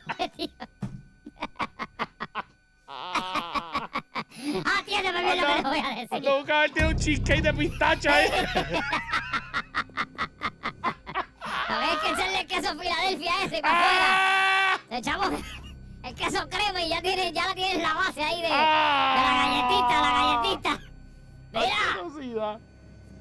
Atiéndeme 4.79 5.23
bien 5.23 5.41
lo 5.41 5.47
que 5.47 5.61
te 5.61 5.67
voy 5.67 5.79
a 5.79 5.89
decir. 5.89 6.07
Ando 6.11 6.37
buscando 6.37 6.61
ver, 6.61 6.71
tiene 6.71 6.87
un 6.89 6.95
cheesecake 6.97 7.41
de 7.41 7.53
pistacho 7.53 8.09
ahí. 8.11 8.27
A 11.69 11.79
ver, 11.79 11.99
que 11.99 12.09
echarle 12.11 12.47
queso 12.47 12.79
Filadelfia 12.79 13.31
ese 13.43 13.61
para 13.61 13.79
afuera. 13.79 14.05
¡Ah! 14.07 14.79
Echamos 14.89 15.29
el 16.07 16.15
queso 16.15 16.47
crema 16.49 16.81
y 16.81 16.89
ya 16.89 17.01
tienes, 17.01 17.33
ya 17.33 17.47
la 17.47 17.55
tienes 17.55 17.81
la 17.81 17.93
base 17.93 18.23
ahí 18.23 18.41
de, 18.41 18.47
de 18.47 18.53
¡Ah! 18.53 19.15
la 19.17 19.33
galletita, 19.43 20.01
la 20.01 20.11
galletita. 20.11 20.79
Mira, 21.53 22.59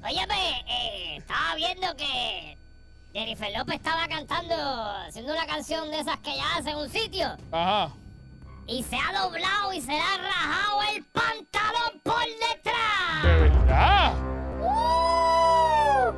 óyeme, 0.03 0.59
eh, 0.67 1.15
estaba 1.17 1.55
viendo 1.55 1.95
que 1.95 2.57
Jennifer 3.13 3.51
López 3.57 3.75
estaba 3.75 4.07
cantando, 4.07 4.55
haciendo 5.07 5.33
una 5.33 5.45
canción 5.47 5.89
de 5.91 5.99
esas 5.99 6.17
que 6.19 6.31
ella 6.31 6.45
hace 6.57 6.69
en 6.71 6.77
un 6.77 6.89
sitio. 6.89 7.27
Ajá. 7.51 7.89
Y 8.67 8.83
se 8.83 8.97
ha 8.97 9.21
doblado 9.21 9.73
y 9.73 9.81
se 9.81 9.91
le 9.91 9.99
ha 10.01 10.17
rajado 10.17 10.81
el 10.93 11.03
pantalón 11.05 12.01
por 12.03 12.21
¿De 12.25 12.47
detrás. 12.47 13.23
verdad? 13.23 14.13
¡Uh! 14.61 16.13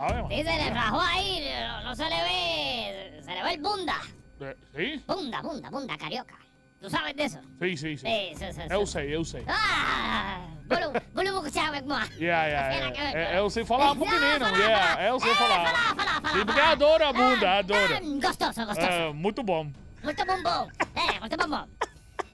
Ver, 0.00 0.24
Sí, 0.28 0.36
se 0.36 0.56
le 0.56 0.70
rajó 0.70 1.00
ahí, 1.00 1.44
no, 1.68 1.82
no 1.82 1.94
se 1.96 2.04
le 2.08 2.22
ve, 2.22 3.20
se 3.24 3.34
le 3.34 3.42
ve 3.42 3.54
el 3.54 3.60
bunda. 3.60 3.96
De- 4.40 4.56
¿Sí? 4.76 5.04
Bunda, 5.06 5.40
bunda, 5.42 5.70
bunda, 5.70 5.96
carioca. 5.98 6.34
¿Tú 6.80 6.88
sabes 6.88 7.14
de 7.14 7.24
eso? 7.24 7.38
Sí, 7.60 7.76
sí, 7.76 7.96
sí. 7.98 8.06
Sí, 8.06 8.32
sí. 8.38 8.52
sí. 8.54 8.60
Eu 8.70 8.86
sei, 8.86 9.14
eu 9.14 9.22
sei. 9.22 9.44
Ah, 9.46 10.40
bolo, 10.66 10.92
bolo 11.12 11.42
mo 11.42 11.48
siya 11.50 11.70
mo. 11.84 11.98
Yeah, 12.18 12.48
yeah, 12.48 12.72
yeah. 12.72 13.34
É, 13.34 13.38
Eu 13.38 13.50
sei 13.50 13.64
falar 13.66 13.92
um 13.92 13.96
pouquinho, 13.98 14.18
yeah. 14.56 15.08
Eu 15.08 15.20
sei 15.20 15.30
Eh, 15.30 15.34
falar. 15.36 15.66
fala, 15.66 15.94
fala, 15.94 16.20
fala, 16.22 16.38
Sim, 16.38 16.44
porque 16.46 16.60
adoro 16.60 17.04
a 17.04 17.12
bunda, 17.12 17.48
Ah, 17.50 17.58
adoro. 17.58 17.94
Gostoso, 18.18 18.64
gostoso. 18.64 18.88
É, 18.88 19.12
muito 19.12 19.42
bom. 19.42 19.70
Muito 20.02 20.24
bombón. 20.24 20.72
Eh, 20.96 21.20
muito 21.20 21.36
bombón. 21.36 21.68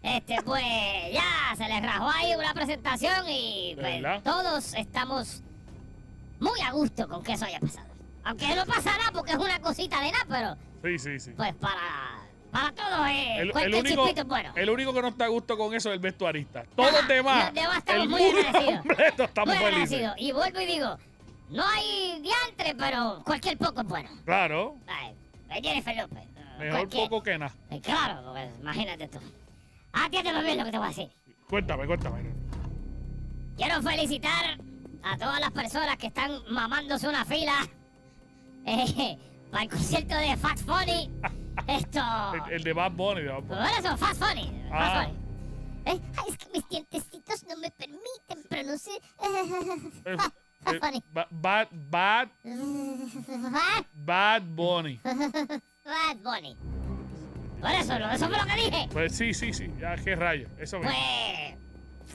Este, 0.00 0.36
pues, 0.44 0.62
ya 1.12 1.56
se 1.56 1.66
les 1.66 1.82
rajó 1.82 2.08
ahí 2.08 2.32
una 2.36 2.54
presentación 2.54 3.28
y 3.28 3.74
¿De 3.74 3.82
pues, 4.00 4.22
todos 4.22 4.74
estamos 4.74 5.42
muy 6.38 6.60
a 6.60 6.70
gusto 6.70 7.08
con 7.08 7.24
que 7.24 7.32
eso 7.32 7.46
haya 7.46 7.58
pasado. 7.58 7.88
Aunque 8.26 8.54
no 8.56 8.66
pasará 8.66 9.10
porque 9.12 9.32
es 9.32 9.38
una 9.38 9.60
cosita 9.60 10.00
de 10.02 10.10
nada, 10.12 10.24
pero 10.28 10.56
Sí, 10.82 10.98
sí, 10.98 11.18
sí. 11.20 11.30
pues 11.36 11.54
para, 11.54 12.18
para 12.50 12.72
todos 12.72 13.06
eh, 13.08 13.36
El, 13.38 13.46
el 13.46 13.52
cualquier 13.52 13.84
único, 13.84 14.08
es 14.08 14.24
bueno. 14.24 14.52
el 14.56 14.68
único 14.70 14.92
que 14.92 15.02
no 15.02 15.08
está 15.08 15.24
a 15.26 15.28
gusto 15.28 15.56
con 15.56 15.72
eso 15.74 15.90
es 15.90 15.94
el 15.94 16.00
vestuarista. 16.00 16.64
Todos 16.74 16.92
los 16.92 17.06
demás, 17.08 17.46
los 17.46 17.54
demás 17.54 17.78
estamos 17.78 18.02
el 18.02 18.08
muy 18.08 18.22
agradecidos. 18.24 18.80
completo 18.86 19.22
estamos 19.24 19.54
Muy 19.54 19.64
felices. 19.64 19.74
agradecido. 20.00 20.14
Y 20.18 20.32
vuelvo 20.32 20.60
y 20.60 20.66
digo, 20.66 20.98
no 21.50 21.64
hay 21.68 22.20
diantre, 22.20 22.74
pero 22.76 23.22
cualquier 23.24 23.56
poco 23.58 23.80
es 23.82 23.86
bueno. 23.86 24.10
Claro, 24.24 24.76
Ay, 24.88 25.14
Jennifer 25.62 25.96
López. 25.96 26.28
mejor 26.58 26.70
cualquier- 26.80 27.08
poco 27.08 27.22
que 27.22 27.38
nada. 27.38 27.54
Eh, 27.70 27.80
Claro, 27.80 28.22
porque 28.24 28.50
imagínate 28.60 29.06
tú. 29.08 29.18
Atiéndeme 29.92 30.42
bien 30.42 30.58
lo 30.58 30.64
que 30.64 30.72
te 30.72 30.78
voy 30.78 30.86
a 30.86 30.88
decir. 30.90 31.08
Cuéntame, 31.48 31.86
cuéntame. 31.86 32.24
Quiero 33.56 33.80
felicitar 33.82 34.58
a 35.02 35.16
todas 35.16 35.40
las 35.40 35.50
personas 35.52 35.96
que 35.96 36.08
están 36.08 36.32
mamándose 36.50 37.08
una 37.08 37.24
fila 37.24 37.54
eh, 38.66 39.18
para 39.50 39.62
el 39.64 39.70
concierto 39.70 40.14
de 40.16 40.36
Fat 40.36 40.58
Funny. 40.58 41.10
Esto. 41.68 42.00
El, 42.48 42.52
el 42.54 42.62
de 42.64 42.72
Bad 42.72 42.92
Bunny. 42.92 43.22
de 43.22 43.28
Bad 43.28 43.42
Bunny. 43.42 43.60
Por 43.60 43.78
eso, 43.86 43.96
Fat 43.96 44.14
Funny. 44.16 44.52
Fat 44.70 44.80
Ah. 44.80 45.04
Funny. 45.04 45.26
Eh, 45.86 46.00
ay, 46.16 46.24
es 46.28 46.38
que 46.38 46.46
mis 46.52 46.68
dientecitos 46.68 47.44
no 47.48 47.56
me 47.58 47.70
permiten 47.70 48.42
pronunciar. 48.48 48.98
Eh, 50.04 50.16
Fat 50.62 50.74
eh, 50.74 50.78
Funny. 50.80 51.02
ba- 51.12 51.28
Bad, 51.30 51.68
bad, 51.72 52.28
Fat, 53.52 53.86
bad 53.94 54.42
Bunny. 54.42 55.00
Fat 55.84 56.16
Bunny. 56.22 56.56
Por 57.60 57.70
eso, 57.70 57.98
lo- 57.98 58.10
eso 58.10 58.28
fue 58.28 58.36
lo 58.36 58.44
que 58.46 58.54
dije. 58.56 58.88
Pues 58.92 59.14
sí, 59.16 59.32
sí, 59.32 59.52
sí. 59.52 59.70
Ya, 59.80 59.96
qué 59.96 60.14
rayo. 60.16 60.48
Eso 60.58 60.78
mismo. 60.78 60.92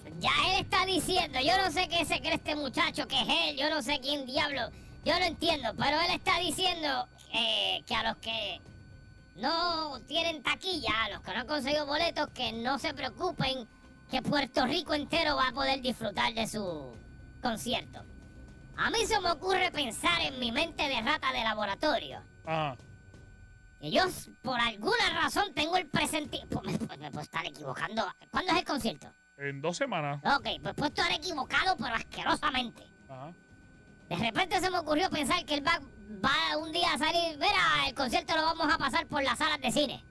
Pues 0.04 0.14
ya 0.20 0.30
él 0.54 0.62
está 0.62 0.86
diciendo, 0.86 1.40
yo 1.40 1.58
no 1.58 1.72
sé 1.72 1.88
qué 1.88 2.06
se 2.06 2.20
cree 2.20 2.36
este 2.36 2.56
muchacho 2.56 3.08
que 3.08 3.20
es 3.22 3.28
él, 3.28 3.58
yo 3.58 3.70
no 3.70 3.82
sé 3.82 4.00
quién 4.02 4.26
diablo, 4.26 4.70
yo 5.04 5.18
no 5.20 5.26
entiendo, 5.26 5.74
pero 5.78 6.00
él 6.00 6.12
está 6.12 6.40
diciendo 6.40 7.08
eh, 7.34 7.84
que 7.86 7.96
a 7.96 8.04
los 8.04 8.18
que 8.18 8.62
no 9.36 10.00
tienen 10.02 10.44
taquilla, 10.44 11.06
a 11.06 11.10
los 11.10 11.22
que 11.22 11.34
no 11.34 11.40
han 11.40 11.48
conseguido 11.48 11.86
boletos, 11.86 12.28
que 12.30 12.52
no 12.52 12.78
se 12.78 12.94
preocupen, 12.94 13.68
que 14.10 14.22
Puerto 14.22 14.66
Rico 14.66 14.94
entero 14.94 15.36
va 15.36 15.48
a 15.48 15.54
poder 15.54 15.82
disfrutar 15.82 16.34
de 16.34 16.48
su 16.48 16.96
concierto. 17.42 18.04
A 18.78 18.90
mí 18.90 19.06
se 19.06 19.20
me 19.20 19.32
ocurre 19.32 19.72
pensar 19.72 20.22
en 20.22 20.40
mi 20.40 20.52
mente 20.52 20.88
de 20.88 21.02
rata 21.02 21.32
de 21.32 21.44
laboratorio. 21.44 22.22
Ajá. 22.46 22.76
Que 23.80 23.90
yo, 23.90 24.04
por 24.44 24.60
alguna 24.60 25.22
razón, 25.22 25.54
tengo 25.56 25.78
el 25.78 25.88
presente... 25.88 26.40
Pues 26.50 26.64
me, 26.66 26.78
pues 26.78 27.00
me 27.00 27.10
puedo 27.10 27.24
estar 27.24 27.46
equivocando. 27.46 28.06
¿Cuándo 28.30 28.52
es 28.52 28.60
el 28.60 28.66
concierto? 28.66 29.08
En 29.38 29.62
dos 29.62 29.78
semanas. 29.78 30.22
Ok, 30.24 30.48
pues 30.62 30.76
puedo 30.76 30.90
estar 30.90 31.12
equivocado, 31.12 31.76
pero 31.78 31.96
asquerosamente. 31.96 32.84
Ajá. 33.10 33.34
De 34.12 34.18
repente 34.18 34.60
se 34.60 34.70
me 34.70 34.78
ocurrió 34.78 35.10
pensar 35.10 35.46
que 35.46 35.54
él 35.54 35.66
va, 35.66 35.80
va 36.24 36.58
un 36.58 36.70
día 36.74 36.92
a 36.94 36.98
salir. 36.98 37.38
Mira, 37.38 37.88
el 37.88 37.94
concierto 37.94 38.36
lo 38.36 38.42
vamos 38.42 38.68
a 38.74 38.78
pasar 38.78 39.08
por 39.08 39.24
las 39.24 39.38
salas 39.38 39.62
de 39.62 39.72
cine. 39.72 40.04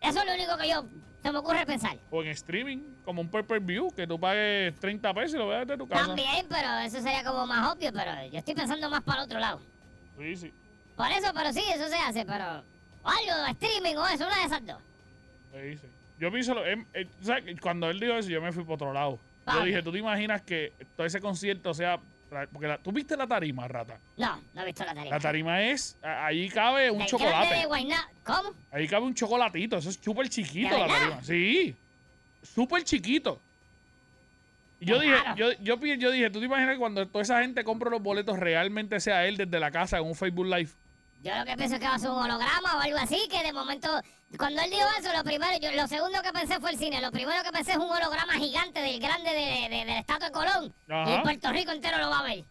Eso 0.00 0.18
es 0.18 0.26
lo 0.26 0.34
único 0.34 0.56
que 0.58 0.68
yo 0.68 0.84
se 1.22 1.30
me 1.30 1.38
ocurre 1.38 1.64
pensar. 1.64 1.96
O 2.10 2.22
en 2.24 2.30
streaming, 2.30 2.78
como 3.04 3.20
un 3.20 3.28
pay-per-view, 3.28 3.92
que 3.94 4.04
tú 4.08 4.18
pagues 4.18 4.74
30 4.80 5.14
pesos 5.14 5.34
y 5.34 5.38
lo 5.38 5.46
veas 5.46 5.64
desde 5.64 5.78
tu 5.78 5.86
casa. 5.86 6.06
También, 6.06 6.44
pero 6.48 6.76
eso 6.78 7.00
sería 7.00 7.22
como 7.22 7.46
más 7.46 7.72
obvio, 7.72 7.92
pero 7.92 8.10
yo 8.32 8.38
estoy 8.40 8.54
pensando 8.54 8.90
más 8.90 9.04
para 9.04 9.20
el 9.20 9.24
otro 9.26 9.38
lado. 9.38 9.60
Sí, 10.18 10.36
sí. 10.36 10.52
Por 10.96 11.10
eso, 11.12 11.30
pero 11.34 11.52
sí, 11.52 11.62
eso 11.72 11.86
se 11.88 11.96
hace, 11.96 12.24
pero. 12.26 12.64
o 13.04 13.08
Algo, 13.08 13.46
streaming 13.52 13.94
o 13.94 14.06
eso, 14.08 14.26
una 14.26 14.38
de 14.40 14.44
esas 14.44 14.66
dos. 14.66 14.78
Sí, 15.52 15.76
sí. 15.78 15.86
Yo 16.18 16.32
pienso, 16.32 16.52
lo- 16.54 16.66
em- 16.66 16.84
eh, 16.94 17.06
sabes 17.22 17.44
cuando 17.60 17.88
él 17.90 18.00
dijo 18.00 18.14
eso, 18.14 18.28
yo 18.28 18.42
me 18.42 18.50
fui 18.50 18.64
por 18.64 18.74
otro 18.74 18.92
lado. 18.92 19.20
Yo 19.46 19.64
dije, 19.64 19.82
¿tú 19.84 19.92
te 19.92 19.98
imaginas 19.98 20.42
que 20.42 20.72
todo 20.96 21.06
ese 21.06 21.20
concierto 21.20 21.72
sea... 21.74 22.00
Porque 22.52 22.68
la- 22.68 22.78
tú 22.78 22.92
viste 22.92 23.16
la 23.16 23.26
tarima, 23.26 23.66
rata. 23.68 23.98
No, 24.16 24.40
no 24.54 24.62
he 24.62 24.64
visto 24.66 24.84
la 24.84 24.94
tarifa. 24.94 25.14
La 25.14 25.20
tarima 25.20 25.62
es... 25.62 25.96
a- 26.02 26.26
Allí 26.26 26.48
cabe 26.48 26.90
un 26.90 26.98
grande 26.98 27.10
chocolate. 27.10 27.54
de 27.56 27.94
¿Cómo? 28.24 28.50
Ahí 28.72 28.88
cabe 28.88 29.06
un 29.06 29.14
chocolatito. 29.14 29.76
Eso 29.78 29.90
es 29.90 29.98
súper 30.02 30.28
chiquito 30.28 30.74
¿De 30.74 30.80
la 30.80 30.86
tarima. 30.86 31.22
Sí. 31.22 31.74
Súper 32.42 32.84
chiquito. 32.84 33.40
Y 34.80 34.86
yo 34.86 34.98
dije, 35.00 35.16
yo, 35.36 35.52
yo, 35.60 35.76
yo 35.82 36.10
dije, 36.10 36.28
¿tú 36.30 36.40
te 36.40 36.46
imaginas 36.46 36.74
que 36.74 36.78
cuando 36.78 37.06
toda 37.08 37.22
esa 37.22 37.40
gente 37.40 37.64
compra 37.64 37.90
los 37.90 38.02
boletos 38.02 38.38
realmente 38.38 39.00
sea 39.00 39.24
él 39.26 39.36
desde 39.36 39.58
la 39.60 39.70
casa 39.70 39.98
en 39.98 40.04
un 40.04 40.14
Facebook 40.14 40.46
Live? 40.46 40.70
Yo 41.24 41.34
lo 41.38 41.44
que 41.46 41.56
pienso 41.56 41.74
es 41.76 41.80
que 41.80 41.88
va 41.88 41.94
a 41.94 41.98
ser 41.98 42.10
un 42.10 42.18
holograma 42.18 42.76
o 42.76 42.80
algo 42.80 42.98
así, 42.98 43.26
que 43.30 43.42
de 43.42 43.52
momento, 43.52 43.88
cuando 44.36 44.60
él 44.62 44.70
dijo 44.70 44.86
eso, 44.98 45.10
lo 45.16 45.24
primero, 45.24 45.56
yo, 45.58 45.72
lo 45.72 45.86
segundo 45.88 46.20
que 46.22 46.32
pensé 46.32 46.60
fue 46.60 46.70
el 46.72 46.78
cine, 46.78 47.00
lo 47.00 47.10
primero 47.10 47.42
que 47.42 47.50
pensé 47.50 47.72
es 47.72 47.78
un 47.78 47.90
holograma 47.90 48.34
gigante 48.34 48.80
del 48.80 49.00
grande 49.00 49.30
de, 49.30 49.68
de- 49.70 49.84
del 49.86 49.96
estatua 49.96 50.26
de 50.28 50.32
Colón. 50.32 50.74
Ajá. 50.88 51.14
Y 51.14 51.22
Puerto 51.22 51.50
Rico 51.50 51.72
entero 51.72 51.96
lo 51.98 52.10
va 52.10 52.18
a 52.20 52.22
ver. 52.24 52.44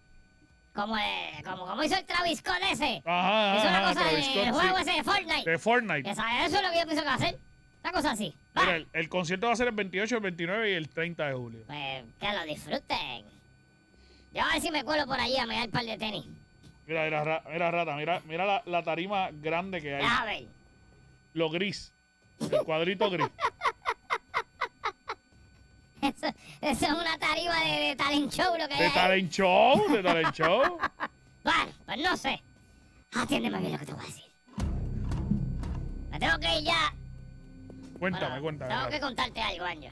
Como, 0.73 0.97
eh, 0.97 1.41
como, 1.45 1.67
como 1.67 1.83
hizo 1.83 1.95
el 1.95 2.03
Travis 2.05 2.39
Scott 2.39 2.57
ese. 2.71 3.03
Ajá, 3.05 3.57
hizo 3.59 3.67
una 3.67 3.83
cosa 3.93 4.03
del 4.09 4.23
Scott, 4.23 4.49
juego 4.59 4.77
sí. 4.77 4.81
ese 4.81 4.91
de 4.93 5.03
Fortnite. 5.03 5.49
De 5.51 5.57
Fortnite. 5.59 6.09
Esa- 6.09 6.45
eso 6.45 6.55
es 6.57 6.63
lo 6.63 6.71
que 6.71 6.79
yo 6.79 6.85
pienso 6.85 7.01
que 7.03 7.07
va 7.07 7.13
a 7.13 7.17
hacer. 7.17 7.37
Una 7.83 7.91
cosa 7.91 8.11
así. 8.11 8.33
Va. 8.57 8.61
Mira, 8.61 8.75
el, 8.77 8.87
el 8.93 9.09
concierto 9.09 9.45
va 9.47 9.53
a 9.53 9.55
ser 9.55 9.67
el 9.67 9.75
28, 9.75 10.15
el 10.15 10.21
29 10.21 10.71
y 10.71 10.73
el 10.73 10.89
30 10.89 11.27
de 11.27 11.33
julio. 11.33 11.59
Pues 11.67 12.03
que 12.19 12.33
lo 12.33 12.43
disfruten. 12.45 13.25
Yo 14.33 14.41
a 14.41 14.47
ver 14.53 14.61
si 14.61 14.71
me 14.71 14.83
cuelo 14.83 15.05
por 15.05 15.19
allí 15.19 15.37
a 15.37 15.45
mirar 15.45 15.65
el 15.65 15.69
par 15.69 15.85
de 15.85 15.95
tenis. 15.97 16.25
Mira, 16.87 17.03
mira, 17.05 17.23
ra- 17.23 17.43
mira 17.49 17.71
rata, 17.71 17.95
mira, 17.95 18.21
mira 18.25 18.45
la, 18.45 18.61
la 18.65 18.83
tarima 18.83 19.29
grande 19.31 19.81
que 19.81 19.95
hay. 19.95 20.01
Déjame 20.03 20.39
ver. 20.41 20.47
Lo 21.33 21.49
gris. 21.49 21.91
El 22.39 22.63
cuadrito 22.63 23.09
gris. 23.09 23.27
Eso 26.01 26.27
es 26.61 26.81
una 26.91 27.17
tarima 27.17 27.63
de, 27.63 27.71
de 27.87 27.95
talent 27.95 28.31
show 28.31 28.57
lo 28.57 28.67
que 28.67 28.75
De 28.75 28.85
hay. 28.85 28.91
talent 28.93 29.31
show, 29.31 29.89
de 29.91 30.03
talent 30.03 30.33
show. 30.33 30.77
Bueno, 31.43 31.71
pues 31.85 31.97
no 31.99 32.15
sé. 32.15 32.41
Atiéndeme 33.15 33.59
bien 33.59 33.73
lo 33.73 33.79
que 33.79 33.85
te 33.85 33.91
voy 33.93 34.01
a 34.01 34.05
decir. 34.07 34.23
Me 36.09 36.17
tengo 36.17 36.39
que 36.39 36.57
ir 36.59 36.63
ya. 36.63 36.93
Cuéntame, 37.99 38.39
Bueno, 38.39 38.43
cuéntame. 38.43 38.73
Tengo 38.73 38.89
que 38.89 38.99
contarte 39.01 39.41
algo, 39.41 39.65
Año. 39.65 39.91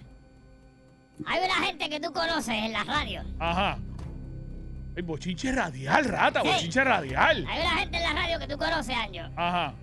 Hay 1.26 1.44
una 1.44 1.56
gente 1.56 1.90
que 1.90 2.00
tú 2.00 2.14
conoces 2.14 2.56
en 2.56 2.72
la 2.72 2.86
radio. 2.86 3.22
Ajá. 3.38 3.78
El 4.96 5.04
bochinche 5.04 5.52
radial, 5.52 6.06
rata, 6.06 6.42
Sí. 6.42 6.48
bochinche 6.48 6.84
radial. 6.84 7.46
Hay 7.48 7.62
una 7.62 7.78
gente 7.80 7.98
en 7.98 8.04
la 8.04 8.14
radio 8.14 8.40
que 8.40 8.48
tú 8.48 8.58
conoces, 8.58 8.96
Año. 8.96 9.32
Ajá. 9.36 9.74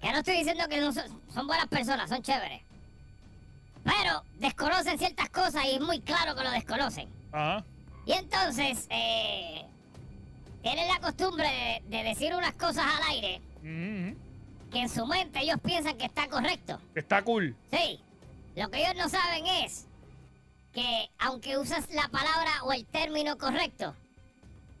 Que 0.00 0.12
no 0.12 0.18
estoy 0.18 0.36
diciendo 0.38 0.64
que 0.68 0.80
no 0.80 0.92
son, 0.92 1.04
son 1.32 1.46
buenas 1.46 1.66
personas, 1.66 2.08
son 2.08 2.22
chéveres. 2.22 2.62
Pero 3.84 4.22
desconocen 4.38 4.98
ciertas 4.98 5.28
cosas 5.30 5.64
y 5.64 5.74
es 5.74 5.80
muy 5.80 6.00
claro 6.00 6.34
que 6.36 6.44
lo 6.44 6.50
desconocen. 6.50 7.08
Ajá. 7.32 7.64
Y 8.06 8.12
entonces, 8.12 8.86
eh, 8.90 9.64
tienen 10.62 10.88
la 10.88 11.00
costumbre 11.00 11.82
de, 11.88 11.96
de 11.98 12.04
decir 12.04 12.34
unas 12.34 12.52
cosas 12.54 12.84
al 12.86 13.02
aire 13.10 13.40
Mhm. 13.62 14.16
que 14.70 14.78
en 14.80 14.88
su 14.88 15.04
mente 15.06 15.40
ellos 15.40 15.58
piensan 15.62 15.96
que 15.98 16.06
está 16.06 16.28
correcto. 16.28 16.80
Está 16.94 17.22
cool. 17.22 17.56
Sí. 17.70 18.00
Lo 18.56 18.70
que 18.70 18.78
ellos 18.80 18.94
no 18.96 19.08
saben 19.08 19.46
es 19.46 19.86
que 20.78 21.10
aunque 21.18 21.58
usas 21.58 21.90
la 21.90 22.06
palabra 22.08 22.62
o 22.62 22.72
el 22.72 22.86
término 22.86 23.36
correcto, 23.36 23.96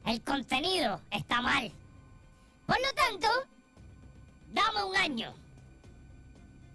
el 0.06 0.22
contenido 0.22 1.00
está 1.10 1.42
mal. 1.42 1.72
Por 2.66 2.76
lo 2.80 2.92
tanto, 2.94 3.26
dame 4.52 4.84
un 4.84 4.96
año. 4.96 5.34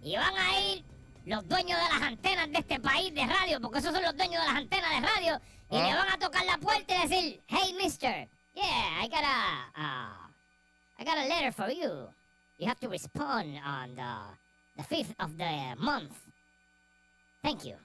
Y 0.03 0.17
van 0.17 0.35
a 0.35 0.59
ir 0.59 0.83
los 1.25 1.47
dueños 1.47 1.79
de 1.79 1.93
las 1.93 2.01
antenas 2.01 2.51
de 2.51 2.59
este 2.59 2.81
país 2.81 3.13
de 3.15 3.25
radio, 3.25 3.61
porque 3.61 3.79
esos 3.79 3.93
son 3.93 4.03
los 4.03 4.17
dueños 4.17 4.41
de 4.41 4.47
las 4.51 4.57
antenas 4.57 4.89
de 4.91 5.07
radio, 5.07 5.41
y 5.71 5.77
Ah. 5.77 5.87
le 5.87 5.95
van 5.95 6.09
a 6.09 6.19
tocar 6.19 6.43
la 6.45 6.57
puerta 6.57 6.93
y 6.93 7.07
decir, 7.07 7.41
hey 7.47 7.73
mister, 7.81 8.27
yeah, 8.53 9.03
I 9.05 9.07
got 9.07 9.23
a, 9.23 9.71
uh, 9.77 10.27
I 10.99 11.05
got 11.05 11.17
a 11.17 11.27
letter 11.29 11.53
for 11.53 11.71
you. 11.71 12.09
You 12.57 12.67
have 12.67 12.79
to 12.81 12.89
respond 12.89 13.57
on 13.63 13.95
the, 13.95 14.15
the 14.75 14.83
fifth 14.83 15.15
of 15.17 15.37
the 15.37 15.75
month. 15.77 16.11
Thank 17.41 17.63
you. 17.63 17.77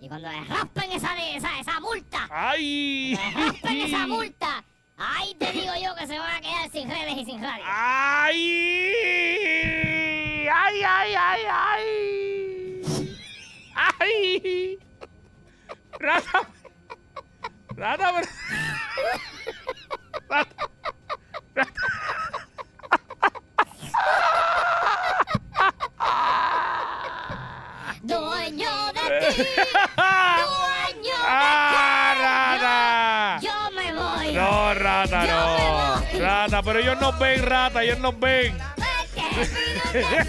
Y 0.00 0.08
cuando 0.08 0.30
le 0.30 0.44
raspen 0.44 0.92
esa, 0.92 1.14
esa, 1.36 1.60
esa 1.60 1.78
multa, 1.80 2.26
¡Ay! 2.30 3.14
le 3.16 3.30
raspen 3.44 3.80
esa 3.82 4.06
multa, 4.06 4.64
ahí 4.96 5.34
te 5.34 5.52
digo 5.52 5.72
yo 5.82 5.94
que 5.94 6.06
se 6.06 6.18
van 6.18 6.36
a 6.36 6.40
quedar 6.40 6.70
sin 6.70 6.88
redes 6.88 7.18
y 7.18 7.24
sin 7.26 7.42
radio. 7.42 7.64
¡Ay! 7.66 8.38
¡Ay, 10.52 10.82
ay, 10.82 11.14
ay, 11.14 11.42
ay! 11.52 12.82
¡Ay! 14.00 14.78
¡Rata! 15.98 16.42
¡Rata! 17.76 18.12
pero- 18.14 18.28
¡Rata! 20.28 20.70
Dueño 28.02 28.70
de 28.94 29.34
ti, 29.34 29.42
rata. 35.10 36.02
Rata, 36.18 36.62
pero 36.62 36.78
ellos 36.78 37.00
nos 37.00 37.18
ven, 37.18 37.44
rata, 37.44 37.82
ellos 37.82 37.98
nos 37.98 38.18
ven. 38.18 38.56
Te 39.92 40.04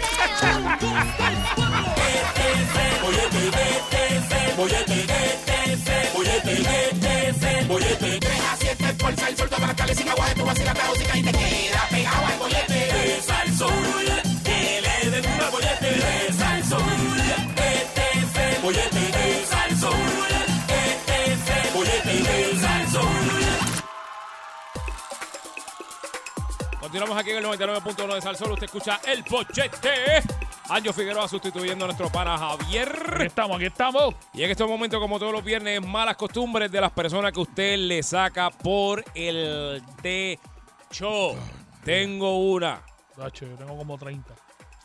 Continuamos 26.92 27.16
aquí 27.16 27.30
en 27.30 27.38
el 27.38 27.44
99.1 27.46 28.14
de 28.16 28.20
Salsol. 28.20 28.52
Usted 28.52 28.64
escucha 28.66 29.00
el 29.06 29.24
pochete. 29.24 30.22
Anjo 30.68 30.92
Figueroa 30.92 31.26
sustituyendo 31.26 31.86
a 31.86 31.88
nuestro 31.88 32.10
pana 32.12 32.34
Aquí 32.34 32.64
Javier. 32.64 33.22
estamos, 33.22 33.56
aquí 33.56 33.64
estamos. 33.64 34.14
Y 34.34 34.42
en 34.42 34.50
estos 34.50 34.68
momentos, 34.68 35.00
como 35.00 35.18
todos 35.18 35.32
los 35.32 35.42
viernes, 35.42 35.80
malas 35.80 36.16
costumbres 36.16 36.70
de 36.70 36.82
las 36.82 36.92
personas 36.92 37.32
que 37.32 37.40
usted 37.40 37.78
le 37.78 38.02
saca 38.02 38.50
por 38.50 39.02
el 39.14 39.82
techo. 40.02 41.34
Tengo 41.82 42.52
una. 42.52 42.82
Dacho, 43.16 43.46
yo 43.46 43.56
tengo 43.56 43.74
como 43.74 43.96
30. 43.96 44.34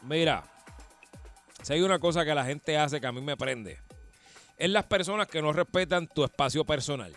Mira, 0.04 0.46
si 1.62 1.74
hay 1.74 1.82
una 1.82 2.00
cosa 2.00 2.24
que 2.24 2.34
la 2.34 2.46
gente 2.46 2.78
hace 2.78 3.02
que 3.02 3.08
a 3.08 3.12
mí 3.12 3.20
me 3.20 3.36
prende, 3.36 3.82
es 4.56 4.70
las 4.70 4.86
personas 4.86 5.28
que 5.28 5.42
no 5.42 5.52
respetan 5.52 6.08
tu 6.08 6.24
espacio 6.24 6.64
personal. 6.64 7.14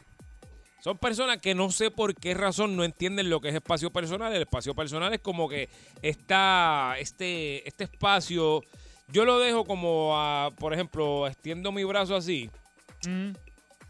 Son 0.81 0.97
personas 0.99 1.39
que 1.39 1.55
no 1.55 1.71
sé 1.71 1.91
por 1.91 2.15
qué 2.15 2.35
razón 2.35 2.77
no 2.77 2.85
entienden 2.85 3.29
lo 3.31 3.41
que 3.41 3.51
es 3.51 3.55
espacio 3.55 3.91
personal. 3.91 4.35
El 4.35 4.43
espacio 4.43 4.75
personal 4.75 5.13
es 5.13 5.21
como 5.21 5.49
que 5.49 5.69
está 6.03 6.95
este, 6.99 7.67
este 7.69 7.85
espacio, 7.85 8.63
yo 9.09 9.25
lo 9.25 9.39
dejo 9.39 9.65
como, 9.65 10.13
a, 10.19 10.51
por 10.57 10.73
ejemplo, 10.73 11.27
extiendo 11.27 11.73
mi 11.73 11.85
brazo 11.85 12.17
así 12.17 12.51
Mm. 13.07 13.31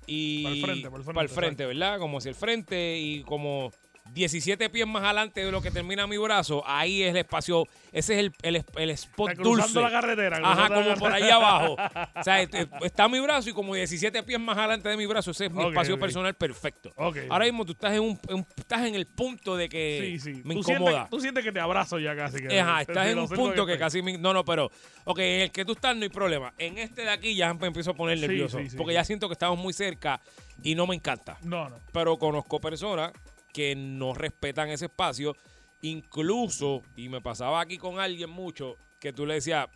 y 0.06 0.42
Para 0.44 0.54
el 0.54 0.62
frente, 0.62 0.88
para 0.90 0.96
el 0.96 1.02
frente, 1.02 1.14
para 1.14 1.22
el 1.22 1.28
frente, 1.28 1.66
¿verdad? 1.66 1.98
Como 1.98 2.18
hacia 2.18 2.28
el 2.28 2.34
frente 2.36 2.98
y 2.98 3.22
como 3.22 3.72
17 4.12 4.70
pies 4.70 4.86
más 4.86 5.02
adelante 5.04 5.44
de 5.44 5.52
lo 5.52 5.62
que 5.62 5.70
termina 5.70 6.06
mi 6.06 6.16
brazo, 6.18 6.62
ahí 6.66 7.02
es 7.02 7.10
el 7.10 7.16
espacio, 7.18 7.66
ese 7.92 8.14
es 8.14 8.18
el, 8.20 8.32
el, 8.42 8.64
el 8.76 8.90
spot 8.90 9.30
Está 9.30 9.42
cruzando 9.42 9.80
dulce. 9.80 9.80
la 9.80 9.90
carretera. 10.00 10.40
Ajá, 10.42 10.68
la 10.68 10.74
como 10.82 10.94
por 10.96 11.12
ahí 11.12 11.30
abajo. 11.30 11.76
O 12.20 12.22
sea, 12.22 12.42
est- 12.42 12.54
está 12.82 13.08
mi 13.08 13.18
brazo 13.20 13.48
y 13.50 13.52
como 13.52 13.74
17 13.74 14.22
pies 14.24 14.38
más 14.40 14.56
adelante 14.58 14.88
de 14.88 14.96
mi 14.96 15.06
brazo, 15.06 15.30
ese 15.30 15.46
es 15.46 15.52
mi 15.52 15.66
espacio 15.68 15.98
personal 15.98 16.34
perfecto. 16.34 16.92
Ahora 17.28 17.44
mismo 17.46 17.64
tú 17.64 17.72
estás 17.72 17.92
en 17.94 18.00
un, 18.00 18.18
en- 18.28 18.46
estás 18.56 18.84
en 18.86 18.94
el 18.94 19.06
punto 19.06 19.56
de 19.56 19.68
que 19.68 20.18
Sí, 20.18 20.34
sí. 20.34 20.42
me 20.44 20.54
tú 20.54 20.60
incomoda. 20.60 20.90
Sientes, 20.92 21.10
tú 21.10 21.20
sientes 21.20 21.44
que 21.44 21.52
te 21.52 21.60
abrazo 21.60 21.98
ya 21.98 22.14
casi. 22.16 22.38
Que 22.46 22.60
Ajá, 22.60 22.82
estás 22.82 23.06
en 23.06 23.18
un 23.18 23.28
punto 23.28 23.64
que 23.64 23.78
casi 23.78 24.02
me- 24.02 24.18
No, 24.18 24.32
no, 24.34 24.44
pero... 24.44 24.70
Ok, 25.04 25.18
en 25.20 25.40
el 25.42 25.50
que 25.50 25.64
tú 25.64 25.72
estás 25.72 25.96
no 25.96 26.02
hay 26.02 26.08
problema. 26.10 26.52
En 26.58 26.76
este 26.78 27.02
de 27.02 27.10
aquí 27.10 27.34
ya 27.34 27.52
me 27.54 27.66
empiezo 27.68 27.92
a 27.92 27.94
poner 27.94 28.18
nervioso. 28.18 28.58
sí, 28.58 28.76
porque 28.76 28.92
ya 28.94 29.04
siento 29.04 29.28
que 29.28 29.32
estamos 29.32 29.58
muy 29.58 29.72
cerca 29.72 30.20
y 30.62 30.74
no 30.74 30.86
me 30.86 30.94
encanta. 30.94 31.38
No, 31.42 31.68
no. 31.70 31.76
Pero 31.92 32.18
conozco 32.18 32.60
personas 32.60 33.12
que 33.52 33.74
no 33.74 34.14
respetan 34.14 34.68
ese 34.68 34.86
espacio. 34.86 35.36
Incluso, 35.82 36.82
y 36.96 37.08
me 37.08 37.20
pasaba 37.20 37.60
aquí 37.60 37.78
con 37.78 37.98
alguien 38.00 38.30
mucho, 38.30 38.76
que 38.98 39.12
tú 39.12 39.24
le 39.26 39.34
decías, 39.34 39.66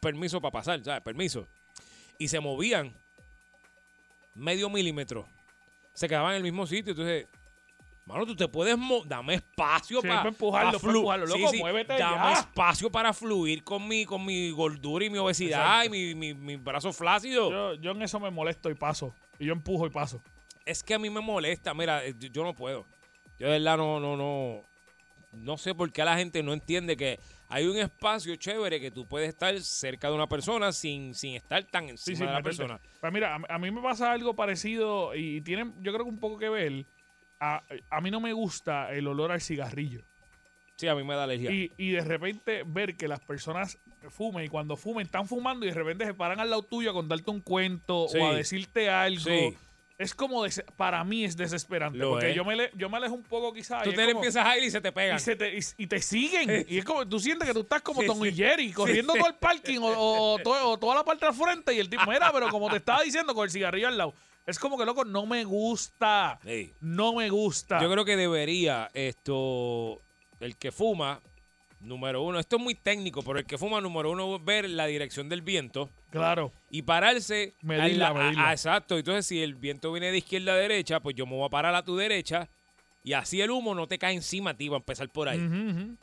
permiso 0.00 0.40
para 0.40 0.52
pasar, 0.52 0.82
¿sabes? 0.82 1.00
Permiso. 1.02 1.46
Y 2.18 2.28
se 2.28 2.40
movían 2.40 2.92
medio 4.34 4.68
milímetro. 4.68 5.28
Se 5.92 6.08
quedaban 6.08 6.32
en 6.32 6.36
el 6.38 6.42
mismo 6.42 6.66
sitio. 6.66 6.90
Entonces, 6.92 7.28
mano, 8.04 8.26
tú 8.26 8.34
te 8.34 8.48
puedes... 8.48 8.76
Dame 9.06 9.34
espacio 9.34 10.00
Sí, 10.00 10.08
para 10.08 10.28
empujarlo, 10.28 10.80
para 10.80 10.92
empujarlo. 10.92 11.26
Loco, 11.26 11.52
muévete 11.58 11.98
Dame 11.98 12.32
ya. 12.34 12.40
espacio 12.40 12.90
para 12.90 13.12
fluir 13.12 13.62
con 13.62 13.86
mi, 13.86 14.04
con 14.04 14.24
mi 14.24 14.50
gordura 14.50 15.04
y 15.04 15.10
mi 15.10 15.18
obesidad 15.18 15.84
Exacto. 15.84 15.94
y 15.94 16.14
mi, 16.14 16.34
mi, 16.34 16.34
mi 16.34 16.56
brazo 16.56 16.92
flácido. 16.92 17.50
Yo, 17.50 17.74
yo 17.74 17.90
en 17.92 18.02
eso 18.02 18.18
me 18.18 18.30
molesto 18.30 18.70
y 18.70 18.74
paso. 18.74 19.14
Y 19.38 19.46
yo 19.46 19.52
empujo 19.52 19.86
y 19.86 19.90
paso. 19.90 20.22
Es 20.64 20.82
que 20.82 20.94
a 20.94 20.98
mí 20.98 21.10
me 21.10 21.20
molesta, 21.20 21.74
mira, 21.74 22.04
eh, 22.04 22.14
yo, 22.18 22.44
no 22.44 22.54
puedo. 22.54 22.86
Yo 23.38 23.46
de 23.46 23.52
verdad 23.58 23.76
no, 23.76 23.98
no, 24.00 24.16
no. 24.16 24.62
No 25.32 25.56
sé 25.56 25.74
por 25.74 25.90
qué 25.90 26.04
la 26.04 26.16
gente 26.18 26.42
no 26.42 26.52
entiende 26.52 26.94
que 26.96 27.18
hay 27.48 27.64
un 27.66 27.78
espacio 27.78 28.36
chévere 28.36 28.80
que 28.80 28.90
tú 28.90 29.06
puedes 29.06 29.30
estar 29.30 29.58
cerca 29.62 30.08
de 30.08 30.14
una 30.14 30.26
persona 30.28 30.72
sin, 30.72 31.14
sin 31.14 31.36
estar 31.36 31.64
tan 31.64 31.88
encima 31.88 32.16
Sí, 32.16 32.16
sí, 32.16 32.26
de 32.26 32.32
la 32.32 32.42
persona. 32.42 32.80
Pues 33.00 33.12
mira, 33.12 33.36
a, 33.36 33.54
a 33.54 33.58
mí 33.58 33.70
me 33.70 33.80
pasa 33.80 34.12
algo 34.12 34.34
parecido 34.36 35.14
y 35.14 35.40
tiene, 35.40 35.72
yo 35.80 35.92
creo 35.92 36.04
que 36.04 36.10
un 36.10 36.18
poco 36.20 36.38
que 36.38 36.50
ver. 36.50 36.84
A, 37.40 37.62
a 37.90 38.00
mí 38.02 38.10
no 38.10 38.20
me 38.20 38.32
gusta 38.34 38.92
el 38.92 39.06
olor 39.08 39.32
al 39.32 39.40
cigarrillo. 39.40 40.02
Sí, 40.76 40.86
a 40.86 40.94
mí 40.94 41.02
me 41.02 41.14
da 41.14 41.24
alergia. 41.24 41.50
Y, 41.50 41.72
y 41.78 41.90
de 41.92 42.02
repente 42.02 42.62
ver 42.66 42.96
que 42.96 43.08
las 43.08 43.20
personas 43.20 43.78
fumen 44.10 44.44
y 44.44 44.48
cuando 44.48 44.76
fumen 44.76 45.06
están 45.06 45.26
fumando 45.26 45.64
y 45.64 45.70
de 45.70 45.74
repente 45.74 46.04
se 46.04 46.14
paran 46.14 46.40
al 46.40 46.50
lado 46.50 46.62
tuyo 46.62 46.90
a 46.90 46.92
contarte 46.92 47.30
un 47.30 47.40
cuento 47.40 48.06
Sí. 48.08 48.18
o 48.18 48.26
a 48.26 48.34
decirte 48.34 48.90
algo. 48.90 49.24
Sí. 49.24 49.56
Es 50.02 50.14
como, 50.14 50.42
des- 50.44 50.64
para 50.76 51.02
mí 51.04 51.24
es 51.24 51.36
desesperante. 51.36 51.98
Lo 51.98 52.10
porque 52.10 52.30
es. 52.30 52.36
yo 52.36 52.44
me, 52.44 52.56
le- 52.56 52.70
yo 52.74 52.88
me 52.90 52.96
alejo 52.96 53.14
un 53.14 53.22
poco 53.22 53.52
quizás. 53.52 53.82
tú 53.84 53.92
te 53.92 54.10
empiezas 54.10 54.44
a 54.46 54.56
ir 54.58 54.64
y 54.64 54.70
se 54.70 54.80
te 54.80 54.90
pegan. 54.92 55.16
y, 55.16 55.20
se 55.20 55.36
te, 55.36 55.56
y, 55.56 55.60
y 55.78 55.86
te 55.86 56.00
siguen. 56.02 56.66
y 56.68 56.78
es 56.78 56.84
como, 56.84 57.06
tú 57.06 57.20
sientes 57.20 57.46
que 57.46 57.54
tú 57.54 57.60
estás 57.60 57.82
como 57.82 58.00
Sí, 58.00 58.06
Tom 58.06 58.24
y 58.26 58.30
sí. 58.30 58.36
Jerry, 58.36 58.72
corriendo 58.72 59.12
todo 59.14 59.26
el 59.28 59.34
parking 59.34 59.78
o, 59.78 59.86
o- 59.88 60.34
o 60.34 60.38
to- 60.38 60.70
o 60.70 60.78
toda 60.78 60.96
la 60.96 61.04
parte 61.04 61.24
al 61.26 61.34
frente 61.34 61.72
y 61.74 61.78
el 61.78 61.88
tipo, 61.88 62.02
mira, 62.08 62.30
pero 62.32 62.48
como 62.48 62.68
te 62.70 62.76
estaba 62.78 63.02
diciendo, 63.02 63.34
con 63.34 63.44
el 63.44 63.50
cigarrillo 63.50 63.88
al 63.88 63.96
lado. 63.98 64.14
Es 64.44 64.58
como 64.58 64.76
que, 64.76 64.84
loco, 64.84 65.04
no 65.04 65.24
me 65.24 65.44
gusta. 65.44 66.40
Sí. 66.44 66.72
No 66.80 67.14
me 67.14 67.30
gusta. 67.30 67.80
Yo 67.80 67.88
creo 67.90 68.04
que 68.04 68.16
debería 68.16 68.90
esto, 68.92 70.00
el 70.40 70.56
que 70.56 70.72
fuma, 70.72 71.20
número 71.80 72.22
uno, 72.22 72.38
esto 72.40 72.56
es 72.56 72.62
muy 72.62 72.74
técnico, 72.74 73.22
pero 73.22 73.38
el 73.38 73.44
que 73.46 73.56
fuma, 73.56 73.80
número 73.80 74.10
uno, 74.10 74.38
ver 74.40 74.68
la 74.68 74.86
dirección 74.86 75.28
del 75.28 75.42
viento. 75.42 75.88
Claro. 76.20 76.52
y 76.70 76.82
pararse. 76.82 77.54
Medirla, 77.62 78.08
a 78.08 78.12
la- 78.14 78.20
a- 78.20 78.22
medirla. 78.24 78.48
a- 78.48 78.52
exacto. 78.52 78.96
Entonces, 78.98 79.26
si 79.26 79.42
el 79.42 79.54
viento 79.54 79.90
viene 79.92 80.10
de 80.10 80.18
izquierda 80.18 80.52
a 80.52 80.56
derecha, 80.56 81.00
pues 81.00 81.16
yo 81.16 81.26
me 81.26 81.32
voy 81.36 81.46
a 81.46 81.50
parar 81.50 81.74
a 81.74 81.82
tu 81.84 81.96
derecha 81.96 82.48
y 83.04 83.14
así 83.14 83.40
el 83.40 83.50
humo 83.50 83.74
no 83.74 83.86
te 83.88 83.98
cae 83.98 84.14
encima 84.14 84.50
a 84.50 84.54
ti, 84.56 84.68
va 84.68 84.76
a 84.76 84.78
empezar 84.78 85.08
por 85.08 85.28
ahí. 85.28 85.40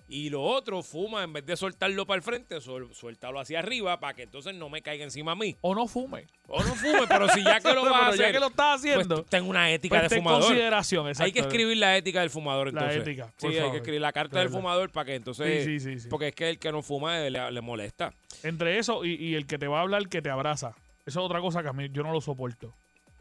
Y 0.07 0.29
lo 0.29 0.41
otro, 0.43 0.83
fuma, 0.83 1.23
en 1.23 1.31
vez 1.33 1.45
de 1.45 1.55
soltarlo 1.55 2.05
para 2.05 2.17
el 2.17 2.23
frente, 2.23 2.59
sol- 2.62 2.89
suéltalo 2.93 3.39
hacia 3.39 3.59
arriba 3.59 3.99
para 3.99 4.13
que 4.13 4.23
entonces 4.23 4.53
no 4.55 4.69
me 4.69 4.81
caiga 4.81 5.03
encima 5.03 5.31
a 5.31 5.35
mí. 5.35 5.55
O 5.62 5.73
no 5.75 5.88
fume. 5.88 6.25
O 6.47 6.62
no 6.63 6.75
fume, 6.75 7.07
pero 7.07 7.29
si 7.29 7.43
ya 7.43 7.59
que 7.59 7.73
lo 7.73 7.83
vas 7.83 7.93
a 7.93 7.99
ya 8.01 8.07
hacer, 8.09 8.31
que 8.33 8.39
lo 8.39 8.47
estás 8.47 8.81
pues 8.81 8.91
haciendo, 8.95 9.23
tengo 9.23 9.49
una 9.49 9.71
ética 9.71 9.99
pues 9.99 10.09
de 10.09 10.15
ten 10.15 10.23
fumador. 10.23 10.41
consideración, 10.43 11.07
exacto. 11.07 11.23
Hay 11.25 11.31
que 11.31 11.39
escribir 11.39 11.77
la 11.77 11.95
ética 11.95 12.19
del 12.21 12.29
fumador, 12.29 12.73
La 12.73 12.81
entonces. 12.81 13.01
ética, 13.01 13.27
Sí, 13.27 13.33
por 13.39 13.49
hay 13.51 13.55
favor. 13.57 13.71
que 13.71 13.77
escribir 13.77 14.01
la 14.01 14.12
carta 14.12 14.38
De 14.38 14.43
del 14.43 14.51
fumador 14.53 14.91
para 14.91 15.05
que 15.05 15.15
entonces... 15.15 15.63
Sí, 15.65 15.79
sí, 15.79 15.93
sí, 15.93 15.99
sí. 16.01 16.07
Porque 16.09 16.29
es 16.29 16.35
que 16.35 16.49
el 16.49 16.59
que 16.59 16.71
no 16.71 16.81
fuma 16.81 17.19
eh, 17.25 17.29
le, 17.29 17.51
le 17.51 17.62
molesta. 17.62 18.13
Entre 18.43 18.77
eso 18.77 19.05
y, 19.05 19.13
y 19.13 19.35
el 19.35 19.45
que 19.45 19.57
te 19.57 19.67
va 19.67 19.77
a 19.79 19.81
hablar 19.81 20.09
que 20.09 20.21
te 20.21 20.29
abraza. 20.29 20.69
Eso 21.05 21.19
es 21.21 21.25
otra 21.25 21.39
cosa 21.39 21.62
que 21.63 21.69
a 21.69 21.73
mí 21.73 21.88
yo 21.91 22.03
no 22.03 22.12
lo 22.12 22.19
soporto. 22.21 22.73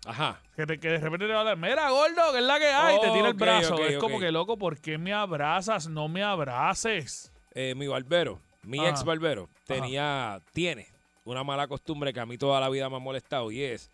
Ajá. 0.09 0.41
Que, 0.57 0.67
te- 0.67 0.81
que 0.81 0.89
de 0.89 0.99
repente 0.99 1.27
te 1.27 1.33
va 1.33 1.39
a 1.39 1.41
hablar, 1.41 1.57
mira, 1.59 1.91
gordo, 1.91 2.33
que 2.33 2.39
es 2.39 2.45
la 2.45 2.59
que 2.59 2.67
hay, 2.67 2.97
y 2.97 3.01
te 3.01 3.11
tira 3.11 3.29
el 3.29 3.35
brazo. 3.35 3.85
es 3.87 3.99
como 3.99 4.19
que, 4.19 4.33
loco, 4.33 4.57
¿por 4.57 4.81
qué 4.81 4.97
me 4.99 5.13
abrazas? 5.13 5.87
No 5.89 6.09
me 6.09 6.23
abraces. 6.23 7.31
Eh, 7.55 7.75
mi 7.77 7.87
barbero, 7.87 8.41
mi 8.63 8.79
Ajá. 8.81 8.89
ex 8.91 9.05
barbero, 9.05 9.49
tenía, 9.67 10.41
tiene 10.53 10.87
una 11.25 11.45
mala 11.45 11.67
costumbre 11.69 12.13
que 12.13 12.21
a 12.21 12.27
mí 12.27 12.39
toda 12.39 12.59
la 12.61 12.69
vida 12.71 12.89
me 12.89 12.97
ha 12.97 13.01
molestado 13.01 13.51
y 13.51 13.63
es 13.63 13.91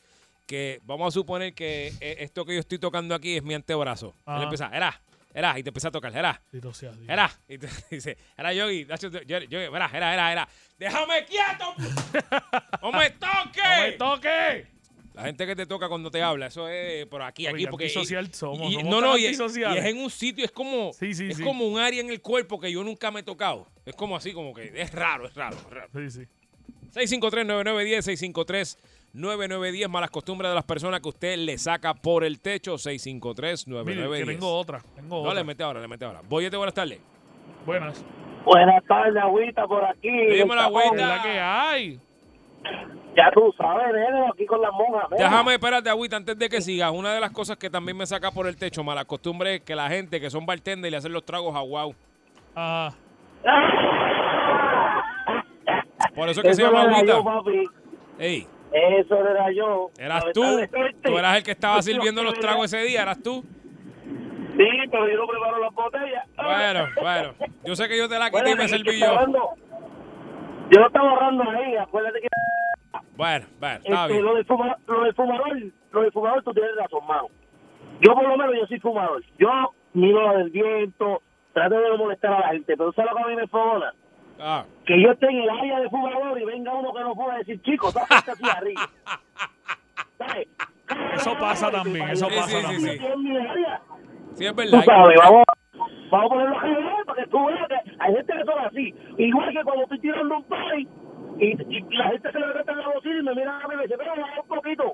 que 0.46 0.80
vamos 0.84 1.08
a 1.08 1.10
suponer 1.10 1.54
que 1.54 1.88
eh, 2.00 2.16
esto 2.20 2.44
que 2.44 2.54
yo 2.54 2.60
estoy 2.60 2.78
tocando 2.78 3.14
aquí 3.14 3.36
es 3.36 3.42
mi 3.42 3.54
antebrazo. 3.54 4.14
Ajá. 4.24 4.36
Él 4.38 4.42
empieza, 4.44 4.68
era, 4.72 5.00
era, 5.32 5.58
y 5.58 5.62
te 5.64 5.70
empieza 5.70 5.88
a 5.88 5.90
tocar, 5.90 6.16
era, 6.16 6.40
era, 7.08 7.30
y 7.48 7.58
te 7.58 7.68
dice, 7.90 8.18
era 8.36 8.52
Yogi, 8.52 8.84
Nacho, 8.84 9.08
yo, 9.08 9.38
yo, 9.38 9.58
era, 9.58 9.86
era, 9.92 10.12
era, 10.14 10.32
era, 10.32 10.48
déjame 10.78 11.24
quieto, 11.24 11.74
no 12.82 12.92
me 12.92 13.10
toques. 13.10 13.64
¡No 13.64 13.82
me 13.82 13.92
toque! 13.92 14.73
La 15.14 15.22
gente 15.22 15.46
que 15.46 15.54
te 15.54 15.64
toca 15.66 15.88
cuando 15.88 16.10
te 16.10 16.20
habla, 16.22 16.46
eso 16.48 16.68
es 16.68 17.06
por 17.06 17.22
aquí, 17.22 17.46
aquí, 17.46 17.54
Oye, 17.54 17.68
porque 17.68 17.84
antisocial 17.84 18.34
somos, 18.34 18.68
y- 18.70 18.74
somos 18.74 18.84
no, 18.90 19.00
tan 19.00 19.10
no, 19.10 19.16
y, 19.16 19.20
es- 19.26 19.38
y 19.38 19.42
antisociales. 19.42 19.84
es 19.84 19.90
en 19.92 19.98
un 19.98 20.10
sitio, 20.10 20.44
es 20.44 20.50
como, 20.50 20.92
Sí, 20.92 21.14
sí, 21.14 21.28
es 21.30 21.36
sí. 21.36 21.42
como 21.44 21.66
un 21.68 21.78
área 21.78 22.00
en 22.00 22.10
el 22.10 22.20
cuerpo 22.20 22.58
que 22.58 22.70
yo 22.72 22.82
nunca 22.82 23.10
me 23.12 23.20
he 23.20 23.22
tocado. 23.22 23.68
Es 23.86 23.94
como 23.94 24.16
así, 24.16 24.32
como 24.32 24.52
que 24.52 24.72
es 24.74 24.92
raro, 24.92 25.26
es 25.26 25.34
raro, 25.34 25.56
es 25.56 25.70
raro. 25.70 25.88
Sí, 25.94 26.10
sí. 26.10 26.26
653-9910, 26.92 28.02
653-9910, 29.14 29.88
malas 29.88 30.10
costumbres 30.10 30.50
de 30.50 30.54
las 30.54 30.64
personas 30.64 31.00
que 31.00 31.08
usted 31.08 31.36
le 31.38 31.58
saca 31.58 31.94
por 31.94 32.24
el 32.24 32.40
techo, 32.40 32.72
Mire, 32.84 32.98
653-9910. 32.98 34.18
que 34.18 34.24
tengo 34.32 34.56
otra. 34.56 34.80
Tengo 34.96 35.08
No, 35.16 35.22
otra. 35.22 35.34
le 35.34 35.44
mete 35.44 35.62
ahora, 35.62 35.80
le 35.80 35.88
mete 35.88 36.04
ahora. 36.04 36.22
Boyete, 36.28 36.56
buenas 36.56 36.74
tardes. 36.74 36.98
Buenas. 37.64 38.04
Buenas 38.44 38.84
tardes, 38.86 39.16
Agüita, 39.22 39.66
por 39.66 39.84
aquí. 39.84 40.08
Tapón. 40.08 40.28
¿Qué 40.28 40.42
Agüita. 40.60 41.06
la 41.16 41.22
que 41.22 41.40
hay? 41.40 42.00
Ya 43.16 43.30
tú 43.32 43.54
sabes, 43.56 43.86
nene, 43.92 44.26
aquí 44.32 44.44
con 44.44 44.60
las 44.60 44.72
monjas. 44.72 45.08
Déjame, 45.10 45.54
espérate, 45.54 45.88
Agüita, 45.88 46.16
antes 46.16 46.36
de 46.36 46.48
que 46.48 46.60
sigas. 46.60 46.90
Una 46.90 47.14
de 47.14 47.20
las 47.20 47.30
cosas 47.30 47.56
que 47.56 47.70
también 47.70 47.96
me 47.96 48.06
saca 48.06 48.32
por 48.32 48.48
el 48.48 48.56
techo, 48.56 48.82
mala 48.82 49.04
costumbre, 49.04 49.56
es 49.56 49.60
que 49.60 49.76
la 49.76 49.88
gente 49.88 50.20
que 50.20 50.30
son 50.30 50.44
bartender 50.46 50.90
le 50.90 50.96
hacen 50.96 51.12
los 51.12 51.24
tragos 51.24 51.54
a 51.54 51.60
wow. 51.60 51.94
Ajá. 52.56 52.96
Por 56.14 56.28
eso 56.28 56.40
es 56.40 56.46
que 56.46 56.54
se 56.54 56.62
llama 56.62 57.02
yo, 57.04 57.28
agüita. 57.28 57.72
Ey, 58.18 58.46
Eso 58.72 59.16
era 59.28 59.52
yo. 59.52 59.90
eras 59.98 60.24
tú. 60.32 60.42
Tú 61.02 61.18
eras 61.18 61.36
el 61.36 61.42
que 61.42 61.50
estaba 61.52 61.82
sirviendo 61.82 62.22
los 62.22 62.34
tragos 62.34 62.72
ese 62.72 62.84
día, 62.84 63.02
eras 63.02 63.22
tú. 63.22 63.44
Sí, 64.56 64.68
pero 64.90 65.08
yo 65.08 65.16
no 65.16 65.26
preparo 65.26 65.58
las 65.58 65.74
botellas. 65.74 66.26
Bueno, 66.36 66.86
bueno. 67.00 67.34
Yo 67.64 67.74
sé 67.74 67.88
que 67.88 67.98
yo 67.98 68.08
te 68.08 68.18
la 68.18 68.30
quité 68.30 68.50
y 68.50 68.54
me 68.54 68.68
serví 68.68 69.00
yo. 69.00 69.20
Yo 70.70 70.80
no 70.80 70.86
estaba 70.86 71.10
ahorrando 71.10 71.42
ahí, 71.50 71.76
acuérdate 71.76 72.20
que 72.20 72.28
Bueno, 73.16 73.46
bueno, 73.60 73.76
está 73.84 74.02
este, 74.02 74.12
bien. 74.12 74.24
lo, 74.24 74.34
del 74.34 74.46
fuma- 74.46 74.76
lo 74.86 75.04
del 75.04 75.14
fumador, 75.14 75.58
lo 75.92 76.00
del 76.02 76.12
fumador 76.12 76.42
tú 76.42 76.52
tienes 76.52 76.74
razón, 76.76 77.06
mano. 77.06 77.28
Yo 78.00 78.14
por 78.14 78.24
lo 78.28 78.36
menos 78.36 78.54
yo 78.58 78.66
soy 78.66 78.80
fumador. 78.80 79.22
Yo 79.38 79.48
miro 79.92 80.22
la 80.26 80.38
del 80.38 80.50
viento, 80.50 81.22
trato 81.52 81.76
de 81.78 81.88
no 81.90 81.98
molestar 81.98 82.32
a 82.34 82.40
la 82.40 82.48
gente, 82.48 82.76
pero 82.76 82.92
¿sabes 82.92 83.10
lo 83.12 83.16
que 83.16 83.22
a 83.22 83.26
mí 83.26 83.36
me 83.36 83.46
fogona? 83.46 83.92
Ah, 84.40 84.64
que 84.84 85.00
yo 85.00 85.12
esté 85.12 85.26
en 85.26 85.42
el 85.42 85.50
área 85.50 85.78
de 85.80 85.88
fumador 85.90 86.40
y 86.40 86.44
venga 86.44 86.74
uno 86.74 86.92
que 86.92 87.00
no 87.00 87.14
pueda 87.14 87.38
decir, 87.38 87.60
chicos, 87.62 87.94
está 87.94 88.16
este 88.18 88.34
cigarrillo. 88.36 88.80
¿Sabes? 90.18 90.48
Eso 91.14 91.36
pasa 91.38 91.70
también, 91.70 92.08
eso 92.10 92.26
Sí, 92.28 92.34
pasa 92.36 92.48
sí, 92.48 92.56
sí, 92.56 92.62
también. 92.62 92.98
sí. 92.98 93.04
Yo 93.04 93.12
en 93.14 93.22
mi 93.22 93.36
área. 93.36 93.80
sí, 94.34 94.44
es 94.46 94.50
Tú 94.50 94.56
verdad. 94.56 94.84
sabes, 94.84 95.18
vamos, 95.22 95.44
vamos 96.10 96.26
a 96.26 96.28
ponerlo 96.34 96.56
a 96.56 97.04
para 97.04 97.22
que 97.24 97.30
tú 97.30 97.46
veas 97.46 97.68
que 97.68 97.83
hay 98.04 98.14
gente 98.14 98.32
que 98.32 98.44
son 98.44 98.58
así. 98.64 98.94
Igual 99.18 99.52
que 99.52 99.62
cuando 99.62 99.82
estoy 99.84 99.98
tirando 100.00 100.36
un 100.36 100.44
party 100.44 100.88
y, 101.38 101.76
y 101.76 101.80
la 101.96 102.08
gente 102.10 102.32
se 102.32 102.38
le 102.38 102.46
mete 102.46 102.70
en 102.72 102.78
la 102.78 102.88
bocina 102.88 103.18
y 103.18 103.22
me 103.22 103.34
mira 103.34 103.58
a 103.60 103.68
mí 103.68 103.74
y 103.74 103.76
me 103.76 103.82
dice, 103.84 103.94
pero 103.98 104.10
baja 104.10 104.40
un 104.40 104.48
poquito. 104.48 104.92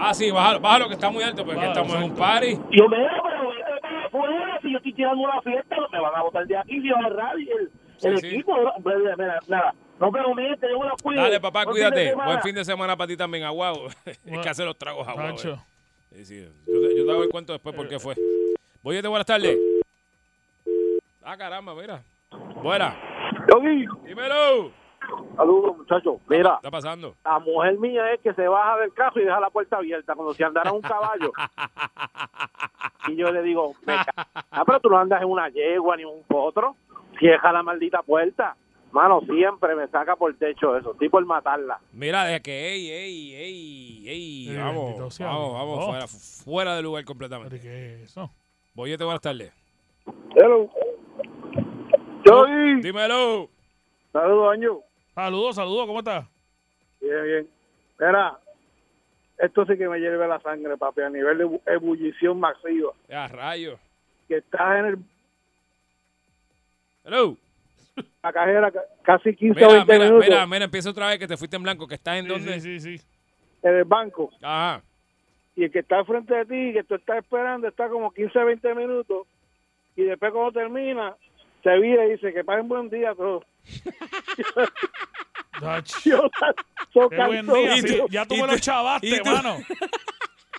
Ah, 0.00 0.14
sí, 0.14 0.30
bájalo, 0.30 0.60
bájalo 0.60 0.88
que 0.88 0.94
está 0.94 1.10
muy 1.10 1.24
alto, 1.24 1.44
porque 1.44 1.56
Bájalo, 1.56 1.72
estamos 1.72 1.96
en 1.96 2.02
un 2.10 2.16
party. 2.16 2.58
Yo 2.70 2.88
me 2.88 2.98
digo, 2.98 3.10
pero 3.24 3.80
para 3.80 4.04
afuera, 4.06 4.58
si 4.62 4.70
yo 4.70 4.76
estoy 4.78 4.92
tirando 4.92 5.22
una 5.22 5.40
fiesta, 5.42 5.76
me 5.92 6.00
van 6.00 6.14
a 6.14 6.22
botar 6.22 6.46
de 6.46 6.56
aquí, 6.56 6.80
si 6.80 6.88
va 6.88 7.00
a 7.04 7.08
radio, 7.08 7.58
el, 7.58 7.70
el 8.02 8.18
Sí, 8.18 8.28
sí. 8.28 8.34
equipo. 8.34 8.54
Mira, 8.84 9.16
mira, 9.16 9.38
nada, 9.48 9.74
no 9.98 10.12
pero 10.12 10.32
mi 10.34 10.42
gente, 10.44 10.68
yo 10.70 10.78
me 10.78 10.86
la 10.86 10.94
cuido. 11.02 11.22
Dale, 11.22 11.40
papá, 11.40 11.64
Buen 11.64 11.74
cuídate. 11.74 12.14
Buen 12.14 12.40
fin 12.42 12.54
de 12.54 12.64
semana 12.64 12.96
para 12.96 13.08
ti 13.08 13.16
también, 13.16 13.42
aguau. 13.42 13.86
es 14.06 14.22
Bueno, 14.22 14.42
que 14.42 14.48
hace 14.48 14.64
los 14.64 14.78
tragos 14.78 15.08
aguau. 15.08 15.36
Sí, 15.36 16.24
sí. 16.24 16.46
Yo, 16.66 16.80
te, 16.80 16.96
yo 16.96 17.04
te 17.04 17.10
hago 17.10 17.22
el 17.24 17.28
cuento 17.28 17.52
después 17.52 17.74
por 17.74 17.88
qué 17.88 17.98
fue. 17.98 18.14
Voy 18.82 19.00
buenas 19.02 19.26
tardes. 19.26 19.58
Ah, 21.30 21.36
caramba, 21.36 21.74
mira. 21.74 22.02
Buena. 22.62 22.96
Yogi, 23.52 23.84
Dímelo. 24.06 24.70
saludos 25.36 25.76
muchachos. 25.76 26.16
¿Qué 26.26 26.38
Mira, 26.38 26.54
está 26.54 26.70
pasando? 26.70 27.14
la 27.22 27.38
mujer 27.38 27.78
mía 27.78 28.12
es 28.14 28.20
que 28.20 28.32
se 28.32 28.48
baja 28.48 28.78
del 28.78 28.94
carro 28.94 29.20
y 29.20 29.24
deja 29.26 29.38
la 29.38 29.50
puerta 29.50 29.76
abierta 29.76 30.14
cuando 30.14 30.32
se 30.32 30.42
andara 30.42 30.72
un 30.72 30.80
caballo. 30.80 31.30
y 33.08 33.16
yo 33.16 33.30
le 33.30 33.42
digo, 33.42 33.74
me 33.86 33.94
ca- 33.96 34.26
ah, 34.50 34.64
pero 34.64 34.80
tú 34.80 34.88
no 34.88 34.96
andas 34.96 35.20
en 35.20 35.28
una 35.28 35.50
yegua 35.50 35.98
ni 35.98 36.04
un 36.06 36.22
potro. 36.22 36.76
Cierra 37.18 37.52
la 37.52 37.62
maldita 37.62 38.00
puerta. 38.02 38.56
Mano, 38.92 39.20
siempre 39.20 39.74
me 39.76 39.86
saca 39.88 40.16
por 40.16 40.34
techo 40.38 40.78
eso. 40.78 40.92
Estoy 40.92 41.10
por 41.10 41.26
matarla. 41.26 41.78
Mira, 41.92 42.24
de 42.24 42.40
que, 42.40 42.72
ey, 42.72 42.90
ey, 42.90 43.34
ey, 43.34 44.08
ey. 44.08 44.48
Eh, 44.56 44.58
vamos, 44.58 45.14
sea 45.14 45.26
vamos, 45.26 45.52
vamos, 45.52 45.78
Oh. 45.78 45.88
fuera, 45.90 46.06
fuera 46.08 46.74
de 46.76 46.80
lugar 46.82 47.02
¿Pero 47.02 47.08
completamente. 47.08 47.60
qué 47.60 47.96
es 47.96 48.00
eso? 48.12 48.30
Voy 48.72 48.92
buenas 49.04 49.20
tardes. 49.20 49.52
Hello. 50.34 50.70
Yogi. 52.28 52.80
Dímelo. 52.82 53.48
Saludos, 54.12 54.52
Año. 54.52 54.78
Saludos, 55.14 55.56
saludos, 55.56 55.86
¿cómo 55.86 55.98
estás? 56.00 56.26
Bien, 57.00 57.24
bien. 57.24 57.48
Mira, 57.98 58.38
esto 59.38 59.66
sí 59.66 59.76
que 59.76 59.88
me 59.88 59.98
hierve 59.98 60.26
la 60.28 60.40
sangre, 60.40 60.76
papi, 60.76 61.02
a 61.02 61.10
nivel 61.10 61.38
de 61.38 61.46
ebu- 61.46 61.60
ebullición 61.66 62.38
masiva. 62.40 62.92
Ya, 63.08 63.26
rayo. 63.28 63.78
Que 64.28 64.36
estás 64.38 64.78
en 64.78 64.84
el, 64.86 64.98
Hello. 67.04 67.36
la 68.22 68.32
cajera 68.32 68.70
ca- 68.70 68.84
casi 69.02 69.34
15 69.34 69.64
o 69.64 69.68
Mira, 69.68 69.78
20 69.84 69.92
mira, 69.92 70.04
minutos 70.04 70.28
mira, 70.28 70.46
mira, 70.46 70.64
empieza 70.66 70.90
otra 70.90 71.08
vez 71.08 71.18
que 71.18 71.26
te 71.28 71.36
fuiste 71.36 71.56
en 71.56 71.62
blanco, 71.62 71.88
que 71.88 71.94
estás 71.94 72.18
en 72.18 72.24
Sí, 72.26 72.30
donde. 72.30 72.60
sí, 72.60 72.80
sí, 72.80 72.98
sí. 72.98 73.04
en 73.62 73.74
el 73.74 73.84
banco. 73.84 74.30
Ajá. 74.42 74.82
Y 75.56 75.64
el 75.64 75.72
que 75.72 75.80
está 75.80 75.98
al 75.98 76.06
frente 76.06 76.32
de 76.34 76.44
ti, 76.44 76.72
que 76.72 76.84
tú 76.84 76.94
estás 76.94 77.18
esperando, 77.18 77.66
está 77.66 77.88
como 77.88 78.12
15 78.12 78.38
o 78.38 78.44
20 78.46 78.74
minutos. 78.76 79.26
Y 79.96 80.02
después 80.04 80.30
cuando 80.32 80.52
termina, 80.52 81.16
se 81.62 81.78
vira 81.78 82.06
y 82.06 82.12
dice 82.12 82.32
que 82.32 82.44
pasen 82.44 82.68
buen 82.68 82.88
día 82.90 83.14
todos. 83.14 83.44
Yo 86.04 86.30
so 86.92 87.08
Qué 87.08 87.16
buen 87.16 87.46
día. 87.46 87.76
Sí, 87.76 88.00
ya 88.10 88.24
tú 88.26 88.36
me 88.36 88.46
lo 88.46 88.58
chavaste, 88.58 89.06
y 89.08 89.20
tú- 89.20 89.30
mano. 89.30 89.58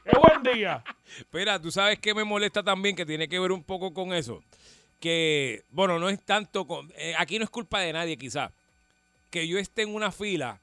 Qué 0.04 0.18
buen 0.20 0.44
día. 0.56 0.84
Espera, 1.18 1.60
tú 1.60 1.72
sabes 1.72 2.00
que 2.00 2.14
me 2.14 2.24
molesta 2.24 2.64
también, 2.64 2.96
que 2.96 3.06
tiene 3.06 3.28
que 3.28 3.40
ver 3.40 3.52
un 3.52 3.64
poco 3.64 3.94
con 3.94 4.14
eso. 4.14 4.42
Que, 5.00 5.64
bueno, 5.70 5.98
no 6.00 6.10
es 6.10 6.22
tanto 6.24 6.66
con. 6.68 6.92
eh, 6.98 7.14
aquí 7.18 7.38
no 7.38 7.46
es 7.46 7.50
culpa 7.50 7.80
de 7.80 7.94
nadie, 7.94 8.18
quizás. 8.18 8.52
Que 9.30 9.48
yo 9.48 9.58
esté 9.58 9.84
en 9.84 9.96
una 9.96 10.12
fila 10.12 10.60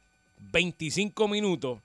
25 0.52 1.28
minutos, 1.28 1.78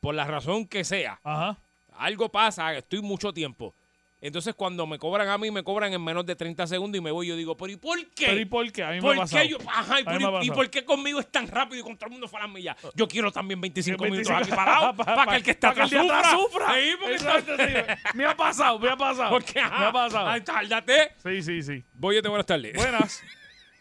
por 0.00 0.14
la 0.14 0.24
razón 0.24 0.66
que 0.66 0.84
sea. 0.84 1.18
Ajá. 1.24 1.56
Algo 1.96 2.28
pasa, 2.28 2.74
estoy 2.76 3.02
mucho 3.02 3.32
tiempo. 3.32 3.74
Entonces, 4.20 4.52
cuando 4.54 4.84
me 4.84 4.98
cobran 4.98 5.28
a 5.28 5.38
mí, 5.38 5.48
me 5.52 5.62
cobran 5.62 5.92
en 5.92 6.02
menos 6.02 6.26
de 6.26 6.34
30 6.34 6.66
segundos 6.66 6.98
y 6.98 7.00
me 7.02 7.12
voy. 7.12 7.28
Yo 7.28 7.36
digo, 7.36 7.56
¿pero 7.56 7.70
y 7.72 7.76
por 7.76 7.98
qué? 8.16 8.26
Pero 8.26 8.40
¿y 8.40 8.44
por 8.46 8.72
qué? 8.72 8.82
A 8.82 8.88
mí 8.90 8.96
me 8.96 9.00
¿Por 9.02 9.14
ha 9.16 9.18
pasado. 9.20 9.42
qué 9.44 9.48
yo? 9.48 9.58
Ajá, 9.68 10.00
¿y 10.00 10.04
por, 10.04 10.12
mí 10.14 10.18
me 10.18 10.24
ha 10.24 10.28
y- 10.28 10.30
¿y 10.30 10.38
pasado. 10.38 10.54
por 10.56 10.70
qué 10.70 10.84
conmigo 10.84 11.20
es 11.20 11.28
tan 11.28 11.46
rápido 11.46 11.80
y 11.80 11.82
con 11.84 11.96
todo 11.96 12.06
el 12.06 12.12
mundo 12.12 12.26
fuera 12.26 12.44
a 12.44 12.48
las 12.48 12.54
millas? 12.56 12.76
Yo 12.96 13.06
quiero 13.06 13.30
también 13.30 13.60
25, 13.60 14.02
25 14.02 14.32
minutos 14.32 14.48
aquí 14.48 14.56
parado 14.56 14.92
pa- 14.96 15.04
para 15.14 15.30
que 15.30 15.36
el 15.36 15.42
que 15.44 15.50
está 15.52 15.68
atrás 15.70 15.88
de 15.90 15.98
atrás 16.00 16.30
sufra. 16.32 16.66
sufra. 16.66 16.74
Sí, 16.74 16.90
porque 16.98 17.14
está- 17.14 17.38
Exacto, 17.38 17.64
sí. 17.64 18.18
Me 18.18 18.24
ha 18.24 18.36
pasado, 18.36 18.78
me 18.80 18.88
ha 18.88 18.96
pasado. 18.96 19.30
Porque, 19.30 19.60
ajá, 19.60 19.78
me 19.78 19.86
ha 19.86 19.92
pasado. 19.92 20.26
ay, 20.28 20.40
tárdate. 20.40 21.12
Sí, 21.22 21.42
sí, 21.42 21.62
sí. 21.62 21.84
Voy 21.94 22.20
buenas 22.20 22.46
tardes. 22.46 22.74
Buenas. 22.74 23.22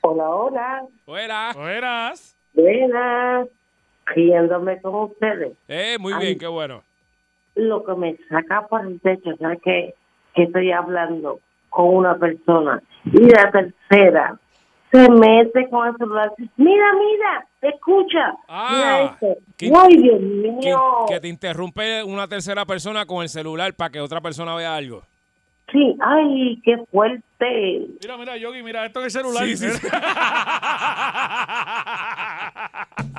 Hola, 0.01 0.29
hola. 0.29 0.85
Fuera. 1.03 1.51
Buenas. 1.53 2.35
Buenas. 2.53 3.47
Riéndome 4.05 4.79
con 4.81 4.95
ustedes. 4.95 5.53
Eh, 5.67 5.97
muy 5.99 6.13
Ay. 6.13 6.25
bien, 6.27 6.37
qué 6.39 6.47
bueno. 6.47 6.83
Lo 7.55 7.83
que 7.83 7.93
me 7.95 8.15
saca 8.29 8.67
por 8.67 8.85
el 8.85 9.01
techo, 9.01 9.35
¿sabes 9.39 9.59
qué? 9.63 9.95
Que 10.37 10.43
estoy 10.43 10.71
hablando 10.71 11.39
con 11.69 11.93
una 11.95 12.15
persona. 12.15 12.81
Y 13.05 13.19
la 13.25 13.51
tercera 13.51 14.39
se 14.91 15.09
mete 15.09 15.67
con 15.69 15.87
el 15.87 15.97
celular. 15.97 16.31
Mira, 16.55 16.85
mira, 16.93 17.45
escucha. 17.61 18.33
mira 18.47 18.95
Ah, 18.95 19.11
esto. 19.11 19.27
¿qué- 19.57 19.71
Ay, 19.75 19.97
Dios 19.97 20.19
Que, 20.19 20.25
mío. 20.67 20.81
que 21.09 21.19
te 21.19 21.27
interrumpe 21.27 22.03
una 22.03 22.27
tercera 22.27 22.65
persona 22.65 23.05
con 23.05 23.21
el 23.23 23.29
celular 23.29 23.73
para 23.73 23.89
que 23.89 23.99
otra 23.99 24.21
persona 24.21 24.55
vea 24.55 24.75
algo. 24.75 25.01
Sí, 25.71 25.97
ay, 25.99 26.61
qué 26.63 26.77
fuerte. 26.89 27.87
Mira, 28.01 28.15
mira, 28.17 28.37
Yogi, 28.37 28.63
mira 28.63 28.85
esto 28.85 28.99
en 28.99 29.05
el 29.05 29.11
celular. 29.11 29.43
Sí, 29.43 29.57
sí, 29.57 29.69
sí. 29.71 29.87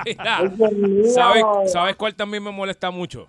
Mira, 0.06 0.38
Ay. 0.38 0.48
¿sabes, 1.14 1.44
¿Sabes 1.72 1.96
cuál 1.96 2.14
también 2.14 2.42
me 2.42 2.50
molesta 2.50 2.90
mucho? 2.90 3.28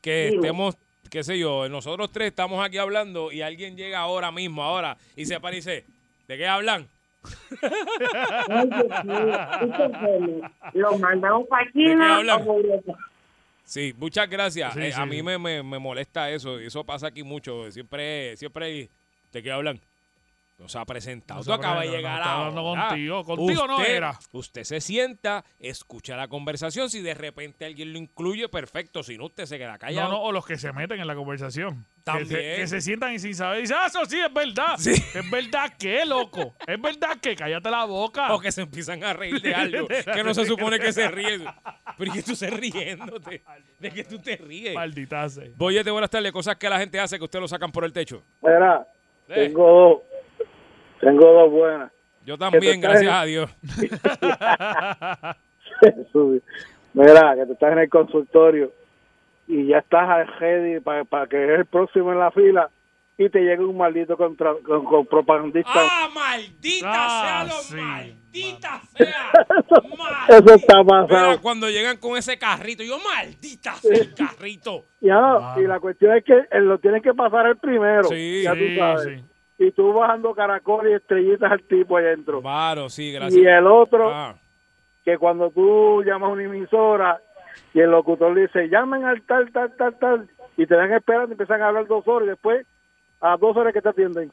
Que 0.00 0.28
estemos, 0.28 0.76
qué 1.10 1.24
sé 1.24 1.38
yo, 1.38 1.68
nosotros 1.68 2.10
tres 2.12 2.28
estamos 2.28 2.64
aquí 2.64 2.78
hablando 2.78 3.32
y 3.32 3.42
alguien 3.42 3.76
llega 3.76 3.98
ahora 3.98 4.30
mismo, 4.30 4.62
ahora, 4.62 4.96
y 5.16 5.26
se 5.26 5.38
para 5.40 5.54
y 5.54 5.56
dice, 5.56 5.84
¿de 6.28 6.38
qué 6.38 6.46
hablan? 6.46 6.88
Lo 10.74 10.98
mandamos 10.98 11.48
para. 11.48 11.70
Sí, 13.64 13.94
muchas 13.98 14.28
gracias. 14.28 14.72
Sí, 14.74 14.80
Eh, 14.80 14.92
sí, 14.92 15.00
a 15.00 15.06
mí 15.06 15.22
me, 15.22 15.38
me, 15.38 15.62
me 15.62 15.78
molesta 15.78 16.30
eso, 16.30 16.60
y 16.60 16.66
eso 16.66 16.82
pasa 16.84 17.08
aquí 17.08 17.22
mucho. 17.22 17.70
Siempre, 17.70 18.36
siempre 18.36 18.88
¿de 19.32 19.42
qué 19.42 19.50
hablan? 19.52 19.80
No 20.60 20.68
se 20.68 20.78
ha 20.78 20.84
presentado. 20.84 21.40
No 21.40 21.44
Tú 21.46 21.52
acabas 21.54 21.84
de 21.86 21.90
llegar 21.90 22.20
no, 22.22 22.30
hablando 22.30 22.62
contigo. 22.62 23.24
Contigo 23.24 23.66
no 23.66 23.78
Usted- 23.78 23.94
era. 23.96 24.18
Usted 24.32 24.62
se 24.64 24.82
sienta, 24.82 25.42
escucha 25.58 26.16
la 26.18 26.28
conversación. 26.28 26.90
Si 26.90 27.00
de 27.00 27.14
repente 27.14 27.64
alguien 27.64 27.94
lo 27.94 27.98
incluye, 27.98 28.46
perfecto. 28.50 29.02
Si 29.02 29.16
no, 29.16 29.24
usted 29.24 29.46
se 29.46 29.56
queda 29.56 29.72
No, 29.72 29.78
callado. 29.78 30.10
no, 30.10 30.20
o 30.22 30.32
los 30.32 30.44
que 30.44 30.58
se 30.58 30.70
meten 30.74 31.00
en 31.00 31.06
la 31.06 31.14
conversación. 31.14 31.86
Que 32.04 32.24
se, 32.26 32.34
También. 32.34 32.56
que 32.56 32.66
se 32.66 32.80
sientan 32.82 33.14
y 33.14 33.18
sin 33.18 33.34
saber. 33.34 33.62
Dicen, 33.62 33.76
ah, 33.80 33.86
eso 33.86 34.04
sí, 34.04 34.20
es 34.20 34.32
verdad. 34.32 34.74
Sí. 34.78 34.90
Es 34.92 35.30
verdad 35.30 35.72
que, 35.78 36.04
loco. 36.04 36.54
Es 36.66 36.80
verdad 36.80 37.16
que, 37.22 37.34
cállate 37.36 37.70
la 37.70 37.86
boca. 37.86 38.34
O 38.34 38.38
que 38.38 38.52
se 38.52 38.60
empiezan 38.62 39.02
a 39.02 39.14
reír 39.14 39.40
de 39.40 39.54
algo 39.54 39.88
que 40.14 40.22
no 40.22 40.34
se 40.34 40.44
supone 40.44 40.78
que 40.78 40.92
se 40.92 41.08
ríe. 41.08 41.40
Pero 41.96 42.10
¿y 42.10 42.14
que 42.16 42.22
tú 42.22 42.32
estás 42.32 42.50
riéndote? 42.52 43.42
¿De 43.78 43.90
que 43.90 44.04
tú 44.04 44.18
te 44.18 44.36
ríes? 44.36 44.74
Maldita 44.74 45.26
sea. 45.30 45.44
Boyete, 45.56 45.90
buenas 45.90 46.10
tardes. 46.10 46.32
Cosas 46.32 46.56
que 46.56 46.68
la 46.68 46.78
gente 46.78 47.00
hace 47.00 47.16
que 47.16 47.24
usted 47.24 47.40
lo 47.40 47.48
sacan 47.48 47.72
por 47.72 47.84
el 47.86 47.92
techo. 47.94 48.22
Mira, 48.42 48.86
Eh, 49.28 49.46
tengo 49.46 49.64
dos. 49.70 50.09
Tengo 51.00 51.32
dos 51.32 51.50
buenas. 51.50 51.90
yo 52.26 52.36
también, 52.38 52.80
gracias 52.80 53.12
a 53.12 53.24
Dios. 53.24 53.50
Mira, 56.92 57.34
que 57.36 57.46
tú 57.46 57.52
estás 57.52 57.72
en 57.72 57.78
el 57.78 57.88
consultorio 57.88 58.72
y 59.46 59.66
ya 59.68 59.78
estás 59.78 60.26
ready 60.38 60.80
para 60.80 61.26
que 61.26 61.42
es 61.44 61.50
el 61.60 61.66
próximo 61.66 62.12
en 62.12 62.18
la 62.18 62.30
fila 62.30 62.68
y 63.16 63.28
te 63.28 63.40
llega 63.40 63.62
un 63.64 63.76
maldito 63.76 64.16
contra, 64.16 64.54
con, 64.66 64.84
con 64.84 65.06
propagandista. 65.06 65.70
¡Ah, 65.74 66.08
maldita 66.14 66.88
Ah, 66.90 67.22
sea 67.22 67.44
lo 67.44 67.60
sí, 67.62 67.76
maldita 67.76 68.80
sea! 68.96 69.30
Eso 70.38 70.54
está 70.54 70.82
Mira, 70.82 71.06
pasado. 71.06 71.40
cuando 71.42 71.68
llegan 71.68 71.98
con 71.98 72.16
ese 72.16 72.38
carrito, 72.38 72.82
yo, 72.82 72.98
maldita 72.98 73.74
sea 73.74 73.94
el 73.96 74.14
carrito. 74.14 74.84
Ya, 75.00 75.54
y 75.58 75.62
la 75.62 75.80
cuestión 75.80 76.16
es 76.16 76.24
que 76.24 76.46
él 76.50 76.64
lo 76.66 76.78
tienes 76.78 77.02
que 77.02 77.12
pasar 77.12 77.46
el 77.46 77.56
primero. 77.58 78.04
Sí, 78.04 78.42
ya 78.44 78.52
tú 78.54 78.58
Sí, 78.60 78.76
sabes. 78.76 79.04
sí. 79.04 79.24
Y 79.62 79.72
tú 79.72 79.92
bajando 79.92 80.34
caracol 80.34 80.88
y 80.90 80.94
estrellitas 80.94 81.52
al 81.52 81.62
tipo 81.62 81.96
ahí 81.98 82.06
adentro. 82.06 82.40
Claro, 82.40 82.88
sí, 82.88 83.10
Y 83.10 83.12
gracias. 83.12 83.44
el 83.46 83.66
otro, 83.66 84.10
Ah, 84.10 84.34
que 85.04 85.18
cuando 85.18 85.50
tú 85.50 86.02
llamas 86.02 86.30
a 86.30 86.32
una 86.32 86.44
emisora 86.44 87.20
y 87.74 87.80
el 87.80 87.90
locutor 87.90 88.34
le 88.34 88.42
dice, 88.42 88.68
llamen 88.70 89.04
al 89.04 89.20
tal, 89.22 89.52
tal, 89.52 89.76
tal, 89.76 89.98
tal, 89.98 90.30
y 90.56 90.66
te 90.66 90.74
dan 90.74 90.90
esperando 90.92 91.28
y 91.28 91.32
empiezan 91.32 91.60
a 91.60 91.68
hablar 91.68 91.86
dos 91.86 92.08
horas 92.08 92.26
y 92.26 92.30
después 92.30 92.66
a 93.20 93.36
dos 93.36 93.54
horas 93.56 93.74
que 93.74 93.82
te 93.82 93.88
atienden. 93.90 94.32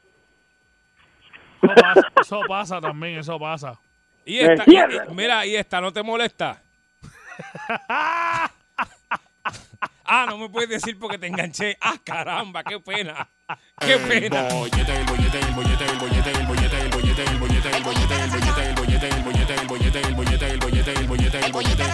Eso 1.62 1.74
pasa, 1.74 2.08
eso 2.20 2.40
pasa 2.48 2.80
también, 2.80 3.18
eso 3.18 3.38
pasa. 3.38 3.78
y 4.24 4.38
esta, 4.38 4.64
y- 4.66 4.76
y- 4.76 5.14
mira, 5.14 5.44
y 5.44 5.56
esta, 5.56 5.80
¿no 5.80 5.92
te 5.92 6.02
molesta? 6.02 6.62
ah, 10.08 10.26
no 10.28 10.38
me 10.38 10.48
puedes 10.48 10.68
decir 10.68 10.98
porque 10.98 11.18
te 11.18 11.26
enganché. 11.26 11.76
Ah, 11.80 11.96
caramba, 12.02 12.64
qué 12.64 12.80
pena. 12.80 13.28
Qué 13.80 13.96
pena. 13.98 14.48
bollete, 14.48 14.96
el 14.96 15.04
bollete, 15.04 15.38
el 15.38 15.54
bollete, 15.54 15.84
el 15.84 15.98
bollete, 15.98 16.30
el 16.30 16.46
bollete, 16.46 16.80
el 16.80 16.88
bollete, 16.90 17.22
el 17.22 17.38
bollete, 17.38 17.76
el 17.76 17.82
bollete, 17.82 18.16
el 18.16 18.34
bollete, 18.34 18.68
el 18.68 18.74
bollete, 18.74 19.08
el 19.08 19.14
bollete, 19.18 19.54
el 19.54 19.66
bollete, 19.66 20.00
el 20.00 20.14
bollete, 20.14 20.46
el 20.46 20.58
bollete, 20.58 20.92
el 20.92 21.06
bollete, 21.06 21.38
el 21.46 21.52
bollete. 21.52 21.84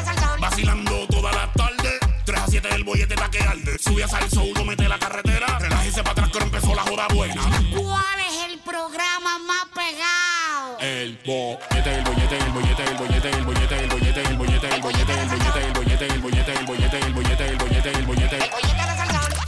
Vacilando 0.40 1.06
toda 1.08 1.32
la 1.32 1.52
tarde. 1.52 1.98
3 2.24 2.40
a 2.40 2.46
7 2.46 2.68
el 2.74 2.84
bollete 2.84 3.14
pa' 3.16 3.30
que 3.30 3.38
arde. 3.40 3.78
Sube 3.78 4.02
a 4.02 4.08
salso, 4.08 4.44
uno 4.44 4.64
mete 4.64 4.88
la 4.88 4.98
carretera. 4.98 5.58
Relájese 5.58 6.02
para 6.02 6.12
atrás 6.12 6.30
que 6.30 6.38
ahora 6.38 6.46
empezó 6.46 6.74
la 6.74 6.82
joda 6.82 7.06
buena. 7.14 7.42
¿Cuál 7.76 8.20
es 8.20 8.50
el 8.50 8.58
programa 8.60 9.38
más 9.40 9.66
pegado? 9.74 10.78
El 10.80 11.18
bollete, 11.24 11.94
el 11.94 12.04
bollete, 12.04 12.38
el 12.38 12.52
bollete, 12.52 12.82
el 12.84 12.96
bollete, 12.96 13.30
el 13.30 13.44
bollete, 13.44 13.78
el 13.80 13.88
bollete, 13.88 14.20
el 14.22 14.36
bollete, 14.36 14.68
el 14.68 14.82
bollete, 14.82 15.12
el 15.12 15.12
bollete, 15.12 15.12
el 15.12 15.28
bollete, 15.28 15.66
el 15.66 15.72
bollete, 15.72 16.06
el 16.06 16.20
bollete, 16.20 16.33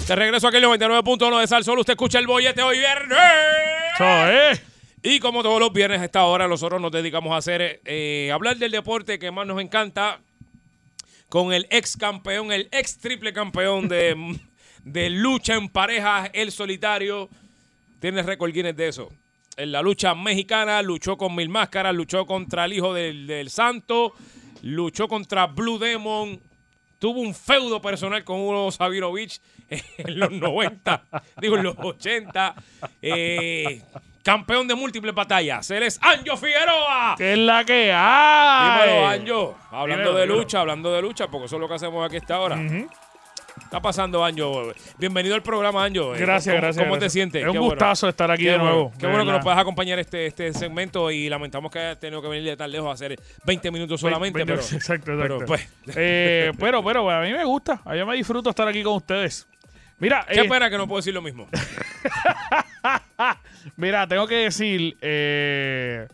De 0.07 0.14
regreso 0.14 0.47
aquí 0.47 0.59
el 0.59 0.64
99.1 0.64 1.40
de 1.40 1.47
Sal 1.49 1.64
Sol. 1.64 1.81
Usted 1.81 1.95
escucha 1.95 2.21
el 2.21 2.29
bollete 2.29 2.62
hoy 2.62 2.79
viernes. 2.79 4.62
Y 5.03 5.19
como 5.19 5.42
todos 5.42 5.59
los 5.59 5.73
viernes 5.73 6.01
a 6.01 6.05
esta 6.05 6.25
hora, 6.27 6.47
nosotros 6.47 6.81
nos 6.81 6.92
dedicamos 6.92 7.33
a 7.33 7.38
hacer, 7.38 7.81
eh, 7.85 8.31
hablar 8.33 8.57
del 8.57 8.71
deporte 8.71 9.19
que 9.19 9.33
más 9.33 9.49
nos 9.49 9.61
encanta 9.61 10.21
con 11.29 11.53
el 11.53 11.66
ex 11.71 11.97
campeón, 11.97 12.53
el 12.53 12.69
ex 12.71 12.99
triple 12.99 13.33
campeón 13.33 13.88
de, 13.88 14.38
de 14.85 15.11
lucha 15.11 15.57
en 15.57 15.69
parejas, 15.69 16.31
el 16.35 16.53
solitario. 16.53 17.29
Tiene 17.99 18.23
récord 18.23 18.53
Guinness 18.53 18.77
de 18.77 18.87
eso. 18.87 19.09
En 19.57 19.73
la 19.73 19.83
lucha 19.83 20.14
mexicana 20.14 20.83
luchó 20.83 21.16
con 21.16 21.35
Mil 21.35 21.49
Máscaras, 21.49 21.92
luchó 21.92 22.27
contra 22.27 22.66
el 22.66 22.75
hijo 22.75 22.95
del, 22.95 23.27
del 23.27 23.51
santo, 23.51 24.12
luchó 24.62 25.09
contra 25.09 25.47
Blue 25.47 25.81
Demon, 25.81 26.40
tuvo 27.07 27.21
un 27.21 27.33
feudo 27.37 27.81
personal 27.81 28.25
con 28.25 28.40
Uno 28.40 28.69
Sabinovich 28.73 29.40
en 29.69 30.19
los 30.19 30.33
90, 30.33 31.05
digo 31.40 31.57
en 31.57 31.62
los 31.62 31.77
80. 31.79 32.55
Eh, 33.01 33.81
campeón 34.25 34.66
de 34.66 34.75
múltiples 34.75 35.14
batallas. 35.14 35.71
Él 35.71 35.85
es 35.85 36.01
Anjo 36.03 36.37
Figueroa. 36.37 37.14
¿Qué 37.16 37.35
es 37.35 37.38
la 37.38 37.64
que 37.64 37.92
hay? 37.95 38.81
Dímelo, 38.81 39.07
Anjo. 39.07 39.59
Hablando 39.71 40.03
Dímelo, 40.03 40.14
de 40.14 40.23
dímelo. 40.23 40.40
lucha, 40.40 40.61
hablando 40.62 40.92
de 40.92 41.01
lucha, 41.03 41.29
porque 41.29 41.47
eso 41.47 41.55
es 41.55 41.61
lo 41.61 41.69
que 41.69 41.75
hacemos 41.75 42.05
aquí 42.05 42.16
esta 42.16 42.40
hora. 42.40 42.57
Está 43.66 43.83
pasando, 43.83 44.24
Anjo. 44.24 44.72
Bienvenido 44.96 45.35
al 45.35 45.42
programa, 45.42 45.85
Anjo. 45.85 46.14
Eh, 46.14 46.20
Gracias, 46.20 46.55
¿Cómo, 46.55 46.62
gracias. 46.62 46.85
¿Cómo 46.85 46.94
te 46.94 47.00
gracias. 47.00 47.12
sientes? 47.14 47.42
Es 47.42 47.48
un 47.48 47.52
Qué 47.52 47.59
bueno. 47.59 47.74
gustazo 47.74 48.09
estar 48.09 48.31
aquí 48.31 48.44
Qué 48.44 48.50
de 48.52 48.59
bueno. 48.59 48.72
nuevo. 48.72 48.92
Qué 48.92 49.07
de 49.07 49.12
bueno 49.12 49.24
que 49.26 49.33
nos 49.33 49.42
puedas 49.42 49.59
acompañar 49.59 49.98
este, 49.98 50.26
este 50.26 50.52
segmento 50.52 51.11
y 51.11 51.29
lamentamos 51.29 51.72
que 51.72 51.81
hayas 51.81 51.98
tenido 51.98 52.22
que 52.22 52.29
venir 52.29 52.44
de 52.48 52.57
tan 52.57 52.70
lejos 52.70 52.88
a 52.88 52.92
hacer 52.92 53.16
20 53.44 53.70
minutos 53.72 54.00
solamente. 54.00 54.38
Pero, 54.46 54.55
exacto, 54.55 54.76
exacto. 54.76 55.12
pero, 55.20 55.38
pues, 55.44 55.68
Eh, 55.96 56.52
pero, 56.61 56.85
pero, 56.85 57.11
a 57.11 57.20
mí 57.22 57.33
me 57.33 57.44
gusta. 57.44 57.83
A 57.85 57.94
mí 57.94 58.05
me 58.05 58.14
disfruto 58.14 58.50
estar 58.50 58.68
aquí 58.68 58.85
con 58.85 58.94
ustedes. 58.94 59.48
Mira, 59.98 60.24
qué 60.31 60.42
eh, 60.42 60.48
pena 60.48 60.70
que 60.70 60.79
no 60.79 60.87
puedo 60.87 60.98
decir 60.98 61.12
lo 61.12 61.22
mismo. 61.22 61.48
mira, 63.76 64.07
tengo 64.07 64.29
que 64.29 64.37
decir, 64.37 64.96
eh, 65.00 66.07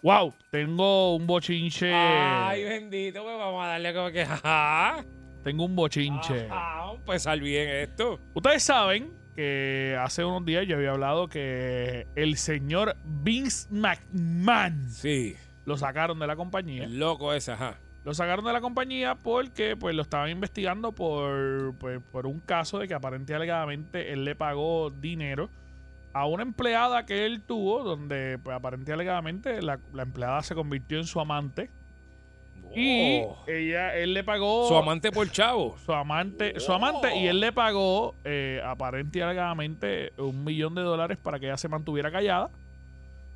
wow, 0.00 0.32
tengo 0.50 1.16
un 1.16 1.26
bochinche, 1.26 1.92
Ay, 1.92 2.64
bendito, 2.64 3.22
pues 3.22 3.36
vamos 3.36 3.62
a 3.62 3.68
darle 3.68 3.92
como 3.92 4.10
que. 4.10 4.26
Tengo 5.42 5.64
un 5.64 5.74
bochinche. 5.76 6.46
Ajá, 6.50 6.76
vamos 6.78 6.94
a 6.94 7.00
empezar 7.00 7.40
bien 7.40 7.68
esto. 7.68 8.20
Ustedes 8.34 8.62
saben 8.62 9.12
que 9.34 9.96
hace 10.00 10.24
unos 10.24 10.44
días 10.44 10.66
yo 10.66 10.76
había 10.76 10.90
hablado 10.90 11.28
que 11.28 12.06
el 12.14 12.36
señor 12.36 12.96
Vince 13.04 13.66
McMahon 13.70 14.88
Sí, 14.90 15.36
lo 15.64 15.76
sacaron 15.76 16.18
de 16.18 16.26
la 16.26 16.36
compañía. 16.36 16.84
el 16.84 16.98
loco 16.98 17.32
ese, 17.32 17.52
ajá. 17.52 17.78
Lo 18.04 18.14
sacaron 18.14 18.44
de 18.44 18.52
la 18.52 18.60
compañía 18.60 19.14
porque 19.14 19.76
pues 19.76 19.94
lo 19.94 20.02
estaban 20.02 20.28
investigando 20.28 20.92
por, 20.92 21.74
pues, 21.78 22.00
por 22.10 22.26
un 22.26 22.40
caso 22.40 22.78
de 22.80 22.88
que 22.88 22.94
aparentemente 22.94 23.34
alegadamente 23.36 24.12
él 24.12 24.24
le 24.24 24.34
pagó 24.34 24.90
dinero 24.90 25.48
a 26.12 26.26
una 26.26 26.42
empleada 26.42 27.06
que 27.06 27.24
él 27.24 27.42
tuvo, 27.42 27.84
donde 27.84 28.38
pues, 28.42 28.56
aparentemente 28.56 28.92
alegadamente 28.92 29.62
la, 29.62 29.78
la 29.94 30.02
empleada 30.02 30.42
se 30.42 30.54
convirtió 30.54 30.98
en 30.98 31.06
su 31.06 31.20
amante 31.20 31.70
y 32.74 33.22
Oh. 33.24 33.36
ella, 33.46 33.94
él 33.96 34.14
le 34.14 34.24
pagó 34.24 34.68
Su 34.68 34.76
amante 34.76 35.10
por 35.12 35.30
chavo. 35.30 35.76
su 35.84 35.92
amante, 35.92 36.58
su 36.60 36.72
amante 36.72 37.16
y 37.16 37.26
él 37.26 37.40
le 37.40 37.52
pagó 37.52 38.14
eh, 38.24 38.60
aparente 38.64 39.18
y 39.18 39.22
alegadamente 39.22 40.12
un 40.18 40.44
millón 40.44 40.74
de 40.74 40.82
dólares 40.82 41.18
para 41.22 41.38
que 41.38 41.46
ella 41.46 41.56
se 41.56 41.68
mantuviera 41.68 42.10
callada, 42.10 42.50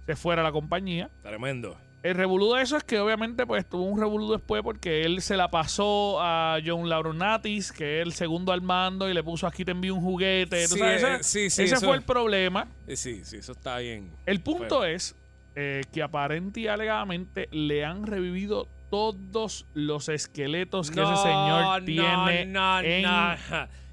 se 0.06 0.16
fuera 0.16 0.42
a 0.42 0.44
la 0.44 0.52
compañía. 0.52 1.10
Tremendo. 1.22 1.76
El 2.02 2.14
revolú 2.14 2.52
de 2.54 2.62
eso 2.62 2.76
es 2.76 2.84
que 2.84 3.00
obviamente 3.00 3.44
pues 3.46 3.66
tuvo 3.68 3.82
un 3.82 3.98
revolú 3.98 4.30
después 4.30 4.62
porque 4.62 5.02
él 5.02 5.20
se 5.22 5.36
la 5.36 5.50
pasó 5.50 6.18
a 6.20 6.58
John 6.64 6.88
Lauronatis, 6.88 7.72
que 7.72 8.00
es 8.00 8.06
el 8.06 8.12
segundo 8.12 8.52
al 8.52 8.62
mando, 8.62 9.08
y 9.10 9.14
le 9.14 9.24
puso 9.24 9.44
aquí 9.48 9.64
te 9.64 9.72
envío 9.72 9.94
un 9.96 10.02
juguete. 10.02 10.68
¿tú 10.68 10.74
Sí, 10.74 10.78
sabes? 10.78 11.02
eh, 11.02 11.14
Ese, 11.14 11.22
sí, 11.24 11.50
sí, 11.50 11.62
ese 11.64 11.74
eso- 11.74 11.86
fue 11.86 11.96
el 11.96 12.02
problema. 12.02 12.68
Eh, 12.86 12.94
Sí, 12.94 13.24
sí, 13.24 13.38
eso 13.38 13.50
está 13.52 13.78
bien. 13.78 14.12
El 14.24 14.40
punto 14.40 14.84
es 14.84 15.16
eh, 15.56 15.80
que 15.92 16.00
aparente 16.02 16.60
y 16.60 16.68
alegadamente 16.68 17.48
le 17.50 17.84
han 17.84 18.06
revivido 18.06 18.68
todos 18.90 19.66
los 19.74 20.08
esqueletos 20.08 20.90
que 20.90 21.02
ese 21.02 21.16
señor 21.16 21.84
tiene 21.84 22.46
no, 22.46 22.80
en 22.80 23.06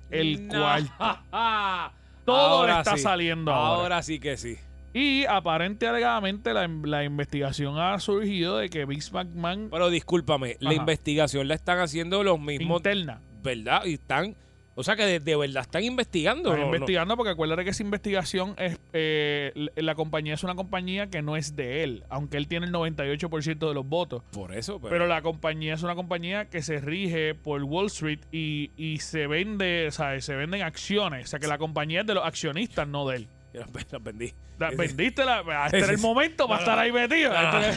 el 0.10 0.48
cuarto. 0.48 1.20
Todo 2.26 2.68
le 2.68 2.78
está 2.78 2.96
sí. 2.96 3.04
saliendo 3.04 3.52
ahora. 3.52 3.82
Ahora 3.82 4.04
sí 4.04 4.20
que 4.20 4.38
sí. 4.38 4.58
Y 4.94 5.26
aparente 5.26 5.88
alegadamente 5.88 6.54
la, 6.54 6.68
la 6.68 7.04
investigación 7.04 7.80
ha 7.80 8.00
surgido 8.00 8.58
de 8.58 8.70
que 8.70 8.86
Vince 8.86 9.12
McMahon 9.12 9.70
Pero 9.72 9.90
discúlpame, 9.90 10.56
la 10.60 10.74
investigación 10.74 11.48
la 11.48 11.56
están 11.56 11.80
haciendo 11.80 12.24
los 12.24 12.40
mismos, 12.40 12.78
interna. 12.78 13.20
¿verdad? 13.42 13.86
Y 13.86 13.96
están, 13.96 14.36
o 14.76 14.84
sea 14.84 14.96
que 14.96 15.06
de, 15.06 15.20
de 15.20 15.36
verdad 15.36 15.62
están 15.62 15.84
investigando. 15.84 16.50
Están 16.50 16.62
¿no? 16.62 16.68
No- 16.70 16.76
investigando 16.76 17.16
porque 17.18 17.32
acuérdate 17.32 17.64
que 17.64 17.70
esa 17.72 17.84
investigación 17.84 18.56
es 18.58 18.80
eh, 18.94 19.52
la- 19.56 19.72
la 19.76 19.96
compañía 19.96 20.34
es 20.34 20.44
una 20.44 20.56
compañía 20.56 21.08
que 21.10 21.22
no 21.22 21.36
es 21.36 21.56
de 21.56 21.84
él, 21.84 22.04
aunque 22.10 22.38
él 22.38 22.48
tiene 22.48 22.66
el 22.66 22.72
98% 22.74 23.68
de 23.68 23.74
los 23.74 23.88
votos. 23.88 24.24
Por 24.32 24.54
eso, 24.54 24.80
pero, 24.80 24.90
Pero 24.92 25.08
la 25.08 25.22
compañía 25.22 25.74
es 25.76 25.84
una 25.84 25.96
compañía 25.96 26.50
que 26.50 26.62
se 26.62 26.80
rige 26.80 27.36
por 27.36 27.64
Wall 27.64 27.88
Street 27.88 28.20
y, 28.32 28.72
y 28.78 29.00
se 29.00 29.28
vende, 29.28 29.88
o 29.88 29.92
sea, 29.92 30.20
se 30.22 30.36
venden 30.36 30.62
acciones. 30.64 31.26
O 31.26 31.28
sea 31.28 31.40
que 31.40 31.48
la 31.48 31.58
compañía 31.58 32.02
es 32.02 32.08
de 32.08 32.14
los 32.16 32.26
accionistas, 32.26 32.88
no 32.88 33.08
de 33.08 33.18
él. 33.18 33.28
Las 33.54 33.70
las 33.92 34.04
vendí. 34.04 34.34
La- 34.58 34.70
vendiste 34.78 35.24
la. 35.24 35.42
Este 35.66 35.78
era 35.80 35.92
el 35.92 35.98
momento 36.00 36.48
para 36.48 36.60
estar 36.60 36.80
ahí 36.80 36.92
metido. 36.92 37.32
Ah. 37.36 37.74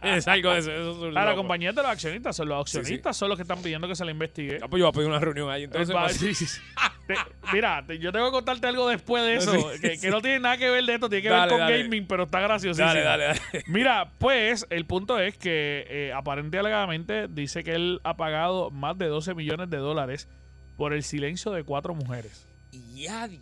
Es 0.02 0.28
algo 0.28 0.52
de 0.52 0.58
eso. 0.60 0.70
eso 0.70 0.90
es 0.92 0.96
un 1.12 1.18
Ah, 1.18 1.24
la 1.24 1.34
compañía 1.34 1.72
de 1.72 1.82
los 1.82 1.90
accionistas. 1.90 2.36
Son 2.36 2.48
los 2.48 2.68
Sí, 2.70 2.72
sí. 2.74 2.78
accionistas 2.78 3.16
son 3.16 3.28
los 3.28 3.36
que 3.36 3.42
están 3.42 3.60
pidiendo 3.62 3.88
que 3.88 3.94
se 3.96 4.04
le 4.04 4.12
investigue. 4.12 4.58
Ah, 4.62 4.68
pues 4.68 4.80
yo 4.80 4.86
voy 4.86 4.90
a 4.90 4.92
pedir 4.92 5.08
una 5.08 5.18
reunión 5.18 5.50
ahí. 5.50 5.64
Entonces, 5.64 6.36
sí. 6.38 6.60
Te- 7.06 7.14
mira, 7.52 7.84
te- 7.86 7.98
yo 7.98 8.12
tengo 8.12 8.26
que 8.26 8.32
contarte 8.32 8.66
algo 8.66 8.88
después 8.88 9.22
de 9.24 9.36
eso, 9.36 9.52
que, 9.80 9.98
no 10.10 10.20
tiene 10.20 10.40
nada 10.40 10.56
que 10.56 10.70
ver 10.70 10.84
de 10.84 10.94
esto, 10.94 11.08
tiene 11.08 11.22
que 11.22 11.28
Dale, 11.28 11.42
ver 11.42 11.50
con 11.50 11.58
dale. 11.60 11.82
gaming, 11.82 12.06
pero 12.06 12.24
está 12.24 12.40
graciosísimo. 12.40 12.86
Dale, 12.86 13.02
dale, 13.02 13.24
dale. 13.24 13.40
Mira, 13.66 14.12
pues 14.18 14.66
el 14.70 14.86
punto 14.86 15.18
es 15.18 15.36
que 15.36 15.86
eh, 15.88 16.12
aparente 16.12 16.58
alegadamente 16.58 17.28
dice 17.28 17.62
que 17.64 17.74
él 17.74 18.00
ha 18.04 18.16
pagado 18.16 18.70
más 18.70 18.96
de 18.98 19.06
12 19.06 19.34
millones 19.34 19.70
de 19.70 19.76
dólares 19.78 20.28
por 20.76 20.92
el 20.92 21.02
silencio 21.02 21.52
de 21.52 21.62
cuatro 21.64 21.94
mujeres. 21.94 22.46
Ya, 22.94 23.26
y- 23.28 23.40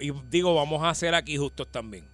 y- 0.00 0.08
y 0.08 0.12
digo, 0.30 0.54
vamos 0.54 0.82
a 0.84 0.94
ser 0.94 1.14
aquí 1.14 1.36
justos 1.36 1.68
también. 1.70 2.04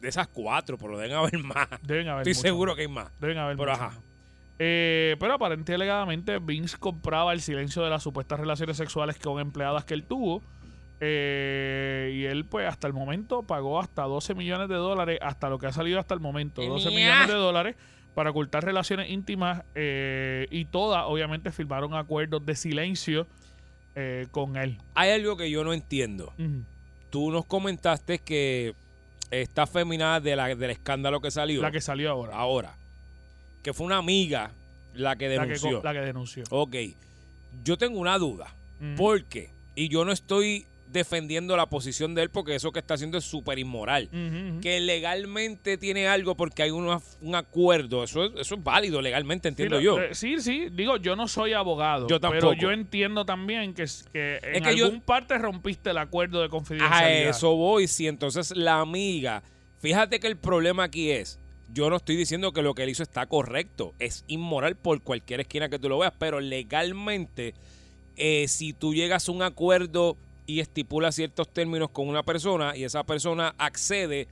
De 0.00 0.08
esas 0.08 0.26
cuatro, 0.28 0.76
pero 0.78 0.98
deben 0.98 1.16
haber 1.16 1.38
más. 1.38 1.68
Deben 1.82 2.08
haber 2.08 2.26
Estoy 2.28 2.42
seguro 2.50 2.74
que 2.74 2.82
hay 2.82 2.88
más. 2.88 3.10
Deben 3.20 3.38
haber 3.38 3.56
Pero 3.56 3.72
ajá. 3.72 3.92
Eh, 4.58 5.16
pero 5.18 5.34
aparente 5.34 5.72
y 5.72 5.74
alegadamente 5.74 6.38
Vince 6.38 6.76
compraba 6.78 7.32
el 7.32 7.40
silencio 7.40 7.82
de 7.82 7.90
las 7.90 8.02
supuestas 8.02 8.38
relaciones 8.38 8.76
sexuales 8.76 9.18
con 9.18 9.40
empleadas 9.40 9.84
que 9.84 9.94
él 9.94 10.04
tuvo. 10.04 10.42
Eh, 11.00 12.12
y 12.14 12.24
él, 12.26 12.44
pues, 12.44 12.68
hasta 12.68 12.86
el 12.86 12.92
momento 12.92 13.42
pagó 13.42 13.80
hasta 13.80 14.02
12 14.02 14.34
millones 14.36 14.68
de 14.68 14.76
dólares, 14.76 15.18
hasta 15.20 15.48
lo 15.50 15.58
que 15.58 15.66
ha 15.66 15.72
salido 15.72 15.98
hasta 15.98 16.14
el 16.14 16.20
momento, 16.20 16.62
12 16.62 16.90
Mía. 16.90 16.98
millones 16.98 17.28
de 17.28 17.34
dólares 17.34 17.76
para 18.14 18.30
ocultar 18.30 18.64
relaciones 18.64 19.10
íntimas 19.10 19.64
eh, 19.74 20.46
y 20.50 20.66
todas, 20.66 21.02
obviamente, 21.06 21.50
firmaron 21.50 21.94
acuerdos 21.94 22.44
de 22.46 22.54
silencio 22.54 23.26
eh, 23.94 24.26
con 24.30 24.56
él. 24.56 24.78
Hay 24.94 25.10
algo 25.10 25.36
que 25.36 25.50
yo 25.50 25.64
no 25.64 25.72
entiendo. 25.72 26.32
Tú 27.10 27.30
nos 27.30 27.44
comentaste 27.44 28.18
que 28.18 28.74
esta 29.30 29.66
feminada 29.66 30.20
de 30.20 30.36
la, 30.36 30.54
del 30.54 30.70
escándalo 30.70 31.20
que 31.20 31.30
salió. 31.30 31.62
La 31.62 31.70
que 31.70 31.80
salió 31.80 32.10
ahora. 32.10 32.36
ahora. 32.36 32.76
Que 33.62 33.72
fue 33.72 33.86
una 33.86 33.98
amiga 33.98 34.50
la 34.94 35.16
que 35.16 35.28
La 35.28 35.42
que, 35.42 35.52
denunció. 35.52 35.82
la 35.82 35.92
que 35.92 36.00
denunció. 36.00 36.44
Ok. 36.50 36.76
Yo 37.64 37.78
tengo 37.78 37.98
una 37.98 38.18
duda. 38.18 38.54
Ujú. 38.80 38.94
¿Por 38.96 39.24
qué? 39.24 39.50
Y 39.74 39.88
yo 39.88 40.04
no 40.04 40.12
estoy 40.12 40.66
defendiendo 40.92 41.56
la 41.56 41.66
posición 41.66 42.14
de 42.14 42.22
él 42.22 42.30
porque 42.30 42.54
eso 42.54 42.70
que 42.72 42.78
está 42.80 42.94
haciendo 42.94 43.18
es 43.18 43.24
súper 43.24 43.58
inmoral. 43.58 44.08
Que 44.60 44.80
legalmente 44.80 45.78
tiene 45.78 46.06
algo 46.06 46.34
porque 46.34 46.62
hay 46.62 46.70
una- 46.70 47.00
un 47.20 47.34
acuerdo. 47.34 48.04
Eso 48.04 48.24
es, 48.26 48.32
eso 48.38 48.54
es 48.56 48.62
válido 48.64 49.00
legalmente, 49.00 49.48
entiendo 49.48 49.78
Sí, 49.78 49.84
yo. 49.84 50.00
eh, 50.00 50.14
Sí, 50.14 50.40
sí, 50.40 50.68
digo, 50.72 50.96
yo 50.98 51.16
no 51.16 51.28
soy 51.28 51.52
abogado. 51.54 52.06
Yo 52.08 52.20
Pero 52.20 52.32
tampoco. 52.32 52.54
yo 52.54 52.70
entiendo 52.70 53.24
también 53.24 53.74
que, 53.74 53.84
en 54.14 54.62
que 54.62 54.76
yo- 54.76 54.86
algún 54.86 55.00
parte 55.00 55.38
rompiste 55.38 55.90
el 55.90 55.98
acuerdo 55.98 56.40
de 56.40 56.46
A 56.46 56.50
confidencialidad. 56.50 57.28
eso 57.30 57.54
voy. 57.56 57.86
Si 57.88 58.06
entonces 58.06 58.54
la 58.56 58.80
amiga. 58.80 59.42
Fíjate 59.80 60.20
que 60.20 60.26
el 60.28 60.36
problema 60.36 60.84
aquí 60.84 61.10
es. 61.10 61.38
Yo 61.74 61.88
no 61.88 61.96
estoy 61.96 62.16
diciendo 62.16 62.52
que 62.52 62.60
lo 62.62 62.74
que 62.74 62.82
él 62.82 62.90
hizo 62.90 63.02
está 63.02 63.24
correcto. 63.26 63.94
Es 63.98 64.24
inmoral 64.28 64.76
por 64.76 65.00
cualquier 65.00 65.40
esquina 65.40 65.68
que 65.70 65.78
tú 65.78 65.88
lo 65.88 65.98
veas. 65.98 66.12
Pero 66.18 66.38
legalmente, 66.38 67.54
eh, 68.16 68.46
si 68.48 68.72
tú 68.74 68.94
llegas 68.94 69.28
a 69.28 69.32
un 69.32 69.42
acuerdo 69.42 70.16
y 70.46 70.60
estipulas 70.60 71.14
ciertos 71.14 71.48
términos 71.52 71.90
con 71.90 72.08
una 72.08 72.22
persona 72.22 72.76
y 72.76 72.84
esa 72.84 73.04
persona 73.04 73.54
accede, 73.58 74.28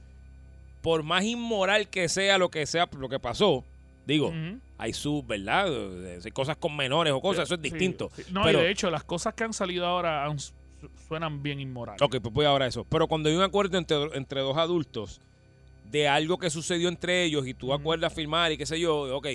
por 0.82 1.02
más 1.02 1.24
inmoral 1.24 1.88
que 1.88 2.08
sea 2.08 2.38
lo 2.38 2.50
que 2.50 2.66
sea 2.66 2.88
lo 2.98 3.08
que 3.08 3.18
pasó, 3.20 3.64
digo, 4.06 4.32
hay 4.78 4.92
sus, 4.92 5.26
¿verdad? 5.26 5.68
Eh, 5.70 6.30
Cosas 6.32 6.56
con 6.56 6.74
menores 6.76 7.12
o 7.12 7.20
cosas, 7.20 7.44
eso 7.44 7.54
es 7.54 7.62
distinto. 7.62 8.10
sí. 8.16 8.22
No, 8.32 8.42
Pero- 8.42 8.60
y 8.60 8.62
de 8.64 8.70
hecho, 8.70 8.90
las 8.90 9.04
cosas 9.04 9.34
que 9.34 9.44
han 9.44 9.52
salido 9.52 9.86
ahora 9.86 10.24
han- 10.26 10.38
suenan 11.06 11.42
bien 11.42 11.60
inmorales. 11.60 12.00
Ok, 12.00 12.16
pues 12.22 12.32
voy 12.32 12.46
ahora 12.46 12.64
a 12.64 12.68
eso. 12.68 12.84
Pero 12.88 13.06
cuando 13.06 13.28
hay 13.28 13.36
un 13.36 13.42
acuerdo 13.42 13.76
entre, 13.76 13.96
entre 14.16 14.40
dos 14.40 14.56
adultos 14.56 15.20
de 15.90 16.08
algo 16.08 16.38
que 16.38 16.48
sucedió 16.50 16.88
entre 16.88 17.24
ellos 17.24 17.46
y 17.46 17.52
tú 17.54 17.74
acuerdas 17.74 18.14
firmar 18.14 18.50
y 18.52 18.56
qué 18.56 18.64
sé 18.64 18.80
yo, 18.80 19.14
ok, 19.16 19.26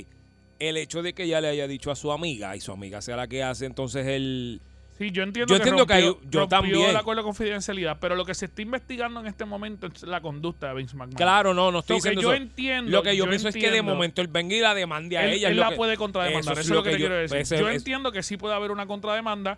el 0.58 0.78
hecho 0.78 1.04
de 1.04 1.14
que 1.14 1.24
ella 1.24 1.42
le 1.42 1.50
haya 1.50 1.68
dicho 1.68 1.92
a 1.92 1.96
su 1.96 2.12
amiga 2.12 2.56
y 2.56 2.62
su 2.62 2.72
amiga 2.72 3.02
sea 3.02 3.16
la 3.18 3.28
que 3.28 3.44
hace 3.44 3.66
entonces 3.66 4.08
el... 4.08 4.62
Sí, 4.98 5.12
yo 5.12 5.24
entiendo 5.24 5.54
Yo 5.54 5.58
que, 5.58 5.64
entiendo 5.64 5.86
que 5.86 5.94
hay- 5.94 6.06
rompió, 6.06 6.30
yo 6.32 6.40
rompió 6.42 6.58
también. 6.58 6.90
el 6.90 6.96
acuerdo 6.96 7.22
de 7.22 7.26
confidencialidad, 7.26 7.98
pero 8.00 8.16
lo 8.16 8.24
que 8.24 8.34
se 8.34 8.46
está 8.46 8.62
investigando 8.62 9.20
en 9.20 9.28
este 9.28 9.44
momento 9.44 9.88
es 9.88 10.04
la 10.04 10.22
conducta 10.22 10.70
de 10.70 10.76
Vince 10.76 10.96
McMahon. 10.96 11.16
Claro, 11.18 11.54
no, 11.54 11.70
no 11.70 11.80
estoy 11.80 11.98
Lo 11.98 12.02
que 12.04 12.10
diciendo 12.12 12.22
yo 12.22 12.34
eso. 12.34 12.42
entiendo, 12.42 12.92
Lo 12.92 13.04
que 13.04 13.18
yo, 13.18 13.26
yo 13.26 13.30
pienso 13.30 13.50
es 13.50 13.56
que 13.56 13.72
de 13.72 13.82
momento 13.82 14.22
él 14.22 14.28
venga 14.30 14.56
y 14.56 14.62
la 14.62 14.74
demande 14.74 15.18
a 15.18 15.26
él, 15.26 15.34
ella. 15.34 15.50
él 15.50 15.58
la 15.60 15.70
que- 15.72 15.76
puede 15.76 15.98
contrademandar. 15.98 16.54
Eso, 16.54 16.62
es 16.62 16.70
lo 16.70 16.82
que, 16.82 16.92
te 16.92 16.98
quiero 16.98 17.16
decir. 17.16 17.38
ese- 17.38 17.58
yo 17.60 17.70
entiendo 17.70 18.12
que 18.14 18.24
sí 18.24 18.38
puede 18.38 18.56
haber 18.56 18.72
una 18.72 18.86
contrademanda. 18.88 19.58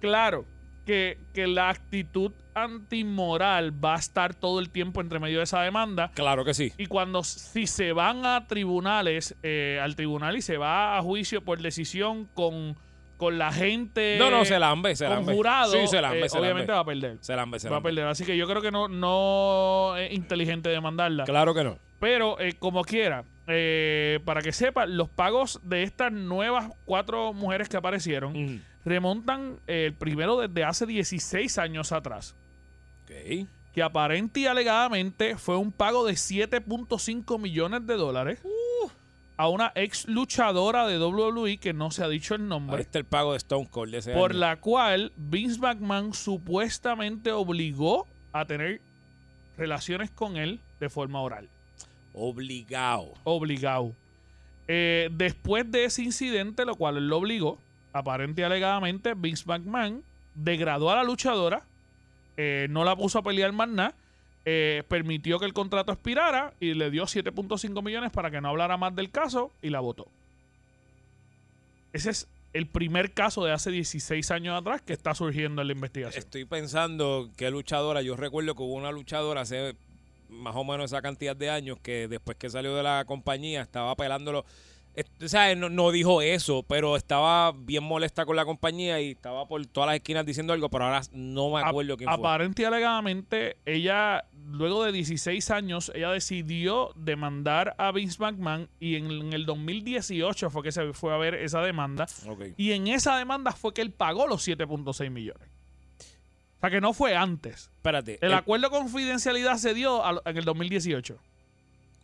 Claro, 0.00 0.46
que, 0.86 1.18
que 1.34 1.46
la 1.46 1.68
actitud 1.70 2.32
antimoral 2.54 3.72
va 3.84 3.94
a 3.96 3.98
estar 3.98 4.34
todo 4.34 4.60
el 4.60 4.70
tiempo 4.70 5.00
entre 5.00 5.18
medio 5.18 5.38
de 5.38 5.44
esa 5.44 5.60
demanda. 5.62 6.10
Claro 6.14 6.44
que 6.44 6.54
sí. 6.54 6.72
Y 6.78 6.86
cuando 6.86 7.24
si 7.24 7.66
se 7.66 7.92
van 7.92 8.24
a 8.26 8.46
tribunales, 8.46 9.34
eh, 9.42 9.80
al 9.82 9.96
tribunal 9.96 10.36
y 10.36 10.42
se 10.42 10.56
va 10.56 10.96
a 10.98 11.02
juicio 11.02 11.42
por 11.42 11.60
decisión 11.60 12.28
con, 12.34 12.76
con 13.24 13.38
la 13.38 13.52
gente. 13.52 14.16
No, 14.18 14.30
no, 14.30 14.44
se 14.44 14.58
lambe, 14.58 14.94
se 14.96 15.08
lambe. 15.08 15.32
jurado, 15.34 15.72
Sí, 15.72 15.86
se 15.86 16.00
lambe, 16.00 16.26
eh, 16.26 16.28
se 16.28 16.38
obviamente 16.38 16.72
lambe. 16.72 16.74
va 16.74 16.80
a 16.80 16.84
perder. 16.84 17.18
Se 17.20 17.34
lambe, 17.36 17.58
se 17.58 17.68
Va 17.68 17.76
a 17.76 17.78
lambe. 17.78 17.88
perder. 17.90 18.06
Así 18.06 18.24
que 18.24 18.36
yo 18.36 18.46
creo 18.46 18.60
que 18.62 18.70
no, 18.70 18.88
no 18.88 19.96
es 19.96 20.12
inteligente 20.12 20.68
demandarla. 20.68 21.24
Claro 21.24 21.54
que 21.54 21.64
no. 21.64 21.78
Pero 22.00 22.38
eh, 22.38 22.54
como 22.58 22.82
quiera, 22.84 23.24
eh, 23.46 24.20
para 24.24 24.42
que 24.42 24.52
sepan, 24.52 24.96
los 24.96 25.08
pagos 25.08 25.60
de 25.62 25.82
estas 25.84 26.12
nuevas 26.12 26.70
cuatro 26.84 27.32
mujeres 27.32 27.68
que 27.68 27.76
aparecieron 27.78 28.62
remontan 28.84 29.56
eh, 29.66 29.86
el 29.86 29.94
primero 29.94 30.38
desde 30.38 30.64
hace 30.64 30.84
16 30.86 31.56
años 31.58 31.92
atrás. 31.92 32.34
Ok. 33.04 33.46
Que 33.72 33.82
aparente 33.82 34.40
y 34.40 34.46
alegadamente 34.46 35.36
fue 35.36 35.56
un 35.56 35.72
pago 35.72 36.06
de 36.06 36.12
7.5 36.12 37.40
millones 37.40 37.86
de 37.86 37.94
dólares 37.94 38.40
a 39.36 39.48
una 39.48 39.72
ex 39.74 40.06
luchadora 40.06 40.86
de 40.86 40.98
WWE 40.98 41.56
que 41.58 41.72
no 41.72 41.90
se 41.90 42.04
ha 42.04 42.08
dicho 42.08 42.34
el 42.34 42.42
Ahí 42.42 42.48
nombre. 42.48 42.80
está 42.82 42.98
el 42.98 43.04
pago 43.04 43.32
de 43.32 43.38
Stone 43.38 43.68
Cold 43.70 43.92
de 43.92 43.98
ese 43.98 44.12
Por 44.12 44.30
año. 44.30 44.40
la 44.40 44.56
cual 44.60 45.12
Vince 45.16 45.58
McMahon 45.60 46.14
supuestamente 46.14 47.32
obligó 47.32 48.06
a 48.32 48.44
tener 48.44 48.80
relaciones 49.56 50.10
con 50.10 50.36
él 50.36 50.60
de 50.80 50.88
forma 50.88 51.20
oral. 51.20 51.48
Obligado. 52.12 53.12
obligado. 53.24 53.92
Eh, 54.68 55.08
después 55.12 55.70
de 55.70 55.84
ese 55.84 56.02
incidente, 56.02 56.64
lo 56.64 56.76
cual 56.76 56.96
él 56.96 57.08
lo 57.08 57.18
obligó, 57.18 57.58
aparente 57.92 58.40
y 58.42 58.44
alegadamente, 58.44 59.14
Vince 59.14 59.44
McMahon 59.46 60.02
degradó 60.34 60.90
a 60.90 60.96
la 60.96 61.04
luchadora, 61.04 61.64
eh, 62.36 62.66
no 62.70 62.84
la 62.84 62.96
puso 62.96 63.18
a 63.18 63.22
pelear 63.22 63.52
más 63.52 63.68
nada, 63.68 63.94
eh, 64.44 64.82
permitió 64.88 65.38
que 65.38 65.46
el 65.46 65.52
contrato 65.54 65.92
expirara 65.92 66.52
y 66.60 66.74
le 66.74 66.90
dio 66.90 67.04
7.5 67.04 67.82
millones 67.82 68.10
para 68.12 68.30
que 68.30 68.40
no 68.40 68.48
hablara 68.48 68.76
más 68.76 68.94
del 68.94 69.10
caso 69.10 69.50
y 69.62 69.70
la 69.70 69.80
votó. 69.80 70.06
Ese 71.92 72.10
es 72.10 72.28
el 72.52 72.66
primer 72.66 73.12
caso 73.12 73.44
de 73.44 73.52
hace 73.52 73.70
16 73.70 74.30
años 74.30 74.58
atrás 74.60 74.82
que 74.82 74.92
está 74.92 75.14
surgiendo 75.14 75.62
en 75.62 75.68
la 75.68 75.72
investigación. 75.74 76.18
Estoy 76.22 76.44
pensando 76.44 77.30
qué 77.36 77.50
luchadora. 77.50 78.02
Yo 78.02 78.16
recuerdo 78.16 78.54
que 78.54 78.62
hubo 78.62 78.74
una 78.74 78.92
luchadora 78.92 79.42
hace 79.42 79.74
más 80.28 80.54
o 80.56 80.64
menos 80.64 80.86
esa 80.92 81.02
cantidad 81.02 81.36
de 81.36 81.50
años 81.50 81.78
que 81.82 82.08
después 82.08 82.36
que 82.36 82.50
salió 82.50 82.74
de 82.74 82.82
la 82.82 83.04
compañía 83.06 83.62
estaba 83.62 83.94
pelándolo. 83.96 84.44
Es- 84.96 85.06
O 85.22 85.28
sea, 85.28 85.52
no, 85.56 85.68
no 85.68 85.90
dijo 85.90 86.22
eso, 86.22 86.62
pero 86.68 86.96
estaba 86.96 87.50
bien 87.52 87.82
molesta 87.82 88.24
con 88.24 88.36
la 88.36 88.44
compañía 88.44 89.00
y 89.00 89.10
estaba 89.12 89.46
por 89.46 89.64
todas 89.66 89.88
las 89.88 89.96
esquinas 89.96 90.24
diciendo 90.24 90.52
algo, 90.52 90.68
pero 90.68 90.84
ahora 90.84 91.02
no 91.12 91.50
me 91.50 91.60
acuerdo 91.60 91.96
quién 91.96 92.08
fue. 92.08 92.14
Aparente 92.18 92.62
y 92.62 92.64
alegadamente, 92.64 93.56
ella, 93.66 94.24
luego 94.54 94.84
de 94.84 94.92
16 94.92 95.50
años, 95.50 95.90
ella 95.94 96.10
decidió 96.10 96.90
demandar 96.96 97.74
a 97.78 97.92
Vince 97.92 98.16
McMahon 98.20 98.68
y 98.80 98.96
en, 98.96 99.10
en 99.10 99.32
el 99.32 99.44
2018 99.46 100.50
fue 100.50 100.62
que 100.62 100.72
se 100.72 100.92
fue 100.92 101.12
a 101.12 101.16
ver 101.16 101.34
esa 101.34 101.60
demanda. 101.62 102.06
Y 102.56 102.72
en 102.72 102.86
esa 102.88 103.16
demanda 103.16 103.52
fue 103.52 103.74
que 103.74 103.82
él 103.82 103.90
pagó 103.90 104.26
los 104.26 104.46
7.6 104.46 105.10
millones. 105.10 105.48
O 105.98 106.60
sea 106.60 106.70
que 106.70 106.80
no 106.80 106.94
fue 106.94 107.14
antes. 107.14 107.70
Espérate, 107.76 108.18
El 108.22 108.32
acuerdo 108.32 108.68
de 108.70 108.76
confidencialidad 108.78 109.56
se 109.58 109.74
dio 109.74 110.02
en 110.26 110.36
el 110.36 110.44
2018. 110.44 111.18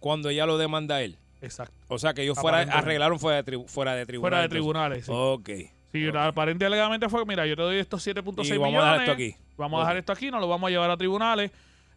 cuando 0.00 0.28
ella 0.28 0.44
lo 0.46 0.58
demanda 0.58 0.96
a 0.96 1.02
él. 1.02 1.16
Exacto. 1.42 1.74
O 1.88 1.98
sea, 1.98 2.12
que 2.12 2.22
ellos 2.22 2.38
fuera, 2.38 2.58
Aparentemente. 2.58 2.86
arreglaron 2.86 3.18
fuera 3.18 3.42
de, 3.42 3.64
fuera 3.66 3.94
de 3.94 4.04
tribunal. 4.04 4.30
Fuera 4.30 4.42
de 4.42 4.48
tribunales. 4.50 5.06
sí. 5.06 5.12
Ok. 5.14 5.50
Sí, 5.92 6.06
aparente 6.14 6.64
y 6.64 6.66
alegadamente 6.66 7.08
fue, 7.08 7.24
mira, 7.26 7.44
yo 7.46 7.56
te 7.56 7.62
doy 7.62 7.78
estos 7.78 8.06
7.6 8.06 8.46
Y 8.46 8.52
millones. 8.52 8.60
vamos 8.60 8.80
a 8.84 8.84
dejar 8.92 9.00
esto 9.00 9.12
aquí. 9.12 9.34
Vamos 9.56 9.78
a 9.78 9.80
dejar 9.82 9.96
esto 9.96 10.12
aquí, 10.12 10.30
no 10.30 10.38
lo 10.38 10.46
vamos 10.46 10.68
a 10.68 10.70
llevar 10.70 10.88
a 10.90 10.96
tribunales. 10.96 11.50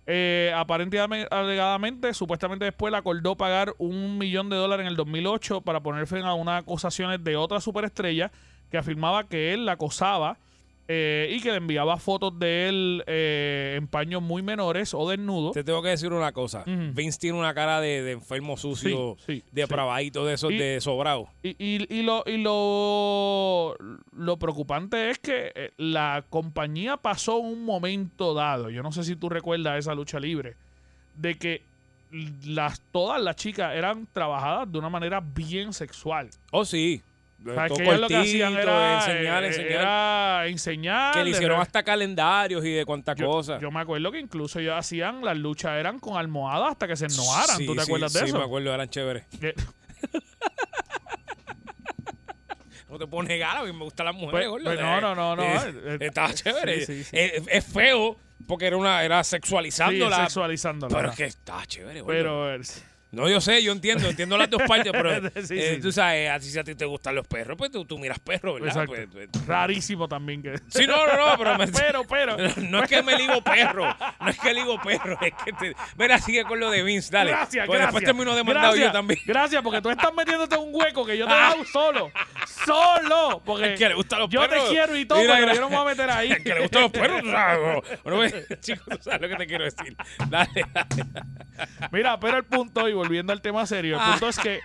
Eh, 0.05 0.51
aparentemente, 0.55 1.27
alegadamente, 1.31 2.13
supuestamente 2.13 2.65
después 2.65 2.91
le 2.91 2.97
acordó 2.97 3.35
pagar 3.35 3.73
un 3.77 4.17
millón 4.17 4.49
de 4.49 4.57
dólares 4.57 4.83
en 4.83 4.89
el 4.89 4.97
2008 4.97 5.61
para 5.61 5.79
poner 5.81 6.07
fin 6.07 6.23
a 6.23 6.33
unas 6.33 6.61
acusaciones 6.61 7.23
de 7.23 7.37
otra 7.37 7.61
superestrella 7.61 8.31
que 8.69 8.77
afirmaba 8.77 9.23
que 9.23 9.53
él 9.53 9.65
la 9.65 9.73
acosaba 9.73 10.37
eh, 10.87 11.29
y 11.31 11.39
que 11.41 11.51
le 11.51 11.57
enviaba 11.57 11.97
fotos 11.97 12.37
de 12.37 12.67
él 12.67 13.03
eh, 13.07 13.75
en 13.77 13.87
paños 13.87 14.21
muy 14.21 14.41
menores 14.41 14.93
o 14.93 15.09
desnudo. 15.09 15.51
Te 15.51 15.63
tengo 15.63 15.81
que 15.81 15.89
decir 15.89 16.11
una 16.11 16.31
cosa. 16.33 16.63
Vince 16.65 17.17
tiene 17.19 17.37
una 17.39 17.53
cara 17.53 17.79
de, 17.79 18.01
de 18.01 18.11
enfermo 18.13 18.57
sucio, 18.57 19.15
Sí, 19.25 19.35
sí, 19.37 19.43
de 20.25 20.33
esos, 20.33 20.51
Y- 20.51 20.57
de 20.57 20.81
sobrado. 20.81 21.29
Y, 21.41 21.49
y- 21.57 21.87
y 21.99 22.01
lo, 22.03 22.23
y 22.25 22.37
lo, 22.37 23.75
lo 24.11 24.37
preocupante 24.37 25.09
es 25.09 25.19
que 25.19 25.51
eh, 25.55 25.71
la 25.77 26.25
compañía 26.29 26.97
pasó 26.97 27.37
un 27.37 27.63
momento 27.65 28.33
dado, 28.33 28.69
yo 28.69 28.83
no 28.83 28.91
sé 28.91 29.03
si 29.03 29.15
tú 29.15 29.29
recuerdas 29.29 29.79
esa 29.79 29.95
lucha 29.95 30.19
libre, 30.19 30.55
de 31.15 31.35
que 31.35 31.61
las, 32.45 32.81
todas 32.91 33.21
las 33.21 33.35
chicas 33.35 33.75
eran 33.75 34.07
trabajadas 34.13 34.71
de 34.71 34.77
una 34.77 34.89
manera 34.89 35.19
bien 35.21 35.73
sexual. 35.73 36.29
Oh, 36.51 36.65
sí. 36.65 37.01
Todo 37.43 37.81
ellas 37.81 37.99
lo 37.99 38.07
que 38.07 38.15
hacían 38.15 38.53
cortito, 38.53 38.71
era 38.71 38.95
enseñar, 39.05 39.43
eh, 39.43 39.47
enseñar. 39.47 39.71
era 39.71 40.47
enseñar, 40.47 41.13
que 41.13 41.23
le 41.23 41.29
hicieron 41.31 41.59
hasta 41.61 41.83
calendarios 41.83 42.63
y 42.65 42.71
de 42.71 42.85
cuánta 42.85 43.13
yo, 43.15 43.27
cosa. 43.27 43.59
yo 43.59 43.69
me 43.71 43.81
acuerdo 43.81 44.11
que 44.11 44.19
incluso 44.19 44.59
ellos 44.59 44.75
hacían 44.77 45.23
las 45.25 45.37
luchas 45.37 45.77
eran 45.79 45.99
con 45.99 46.17
almohadas 46.17 46.71
hasta 46.71 46.87
que 46.87 46.95
se 46.95 47.05
ennoaran. 47.07 47.57
Sí, 47.57 47.65
¿Tú 47.65 47.75
te 47.75 47.81
sí, 47.81 47.85
acuerdas 47.91 48.13
de 48.13 48.19
sí, 48.19 48.25
eso? 48.27 48.37
me 48.37 48.45
acuerdo, 48.45 48.73
eran 48.73 48.89
chéveres. 48.89 49.25
No 52.89 52.99
te 52.99 53.07
puedo 53.07 53.23
negar, 53.23 53.57
a 53.57 53.63
mí 53.63 53.73
me 53.73 53.85
gustan 53.85 54.05
las 54.05 54.13
mujeres, 54.15 54.47
Pues- 54.49 54.63
pues 54.63 54.79
no, 54.79 55.01
no, 55.01 55.15
no, 55.15 55.35
no, 55.35 55.43
eh, 55.43 55.73
eh, 55.83 55.97
Estaba 55.99 56.31
chévere. 56.31 56.85
sí, 56.85 57.03
sí, 57.03 57.03
sí. 57.05 57.17
Es 57.17 57.65
feo 57.65 58.15
porque 58.47 58.67
era 58.67 58.77
una 58.77 59.03
era 59.03 59.23
sí, 59.23 59.31
sexualizándola. 59.31 60.17
sexualizándola. 60.25 60.95
pero 60.95 61.09
es 61.09 61.15
que 61.15 61.25
está 61.25 61.65
chévere. 61.65 62.03
Pero... 62.05 62.55
eh, 63.13 63.15
No, 63.15 63.29
yo 63.29 63.39
sé, 63.41 63.61
yo 63.63 63.71
entiendo, 63.71 64.09
entiendo 64.09 64.37
las 64.37 64.49
dos 64.49 64.61
partes, 64.67 64.91
pero 64.91 65.29
Sí, 65.43 65.55
eh, 65.57 65.75
sí. 65.75 65.81
tú 65.81 65.91
sabes, 65.91 66.29
a 66.29 66.39
ti, 66.39 66.45
si 66.47 66.57
a 66.59 66.63
ti 66.63 66.75
te 66.75 66.85
gustan 66.85 67.15
los 67.15 67.27
perros, 67.27 67.55
pues 67.57 67.71
tú, 67.71 67.85
tú 67.85 67.97
miras 67.99 68.19
perros, 68.19 68.55
¿verdad? 68.55 68.69
Exacto. 68.69 68.93
Pues, 69.11 69.29
pues, 69.31 69.47
Rarísimo 69.47 70.07
también 70.07 70.41
que. 70.41 70.57
Sí, 70.69 70.85
no, 70.87 71.05
no, 71.07 71.29
no, 71.29 71.37
pero 71.37 71.57
me- 71.57 71.67
pero, 71.71 72.03
pero. 72.07 72.37
No 72.73 72.81
es 72.83 72.89
que 72.89 73.03
me 73.03 73.15
ligo 73.15 73.41
perro, 73.43 73.95
no 74.19 74.29
es 74.29 74.39
que 74.39 74.53
ligo 74.53 74.79
perro, 74.81 75.17
es 75.21 75.33
que 75.45 75.53
te... 75.53 75.75
Mira, 75.97 76.17
sigue 76.17 76.43
con 76.43 76.59
lo 76.59 76.69
de 76.71 76.81
Vince, 76.83 77.11
dale. 77.11 77.31
Gracias, 77.31 77.65
Pues 77.67 77.77
gracias. 77.79 77.93
después 77.93 78.03
termino 78.03 78.35
demandado 78.35 78.67
Gracias, 78.73 78.87
yo 78.87 78.91
también. 78.91 79.19
Gracias, 79.25 79.61
porque 79.61 79.81
tú 79.81 79.89
estás 79.89 80.13
metiéndote 80.13 80.55
en 80.55 80.61
un 80.61 80.69
hueco 80.73 81.05
que 81.05 81.17
yo 81.17 81.27
te 81.27 81.33
dejado 81.33 81.63
solo. 81.65 82.11
Solo. 82.65 83.41
Porque 83.45 83.73
Es 83.73 83.79
que 83.79 83.89
le 83.89 83.95
gustan 83.95 84.19
los 84.19 84.29
yo 84.29 84.41
perros. 84.41 84.65
te 84.65 84.69
quiero 84.71 84.97
y 84.97 85.05
todo, 85.05 85.19
Mira, 85.19 85.33
pero 85.33 85.45
mira. 85.47 85.55
yo 85.55 85.61
no 85.61 85.69
me 85.69 85.75
voy 85.75 85.85
a 85.85 85.89
meter 85.89 86.09
ahí. 86.09 86.31
El 86.31 86.43
que 86.43 86.53
le 86.53 86.59
gustan 86.61 86.81
los 86.83 86.91
perros, 86.91 87.21
tú 87.21 87.31
sabes. 87.31 87.81
Bueno, 88.03 88.17
pues, 88.17 88.59
chicos, 88.61 88.85
tú 88.97 89.03
sabes 89.03 89.21
lo 89.21 89.29
que 89.29 89.35
te 89.35 89.47
quiero 89.47 89.63
decir. 89.65 89.95
Dale, 90.29 90.65
dale. 90.73 91.05
Mira, 91.91 92.19
pero 92.19 92.37
el 92.37 92.43
punto, 92.45 92.87
y 92.87 92.93
volviendo 93.03 93.33
al 93.33 93.41
tema 93.41 93.65
serio, 93.65 93.97
el 93.97 94.11
punto 94.11 94.29
es 94.29 94.39
que 94.39 94.59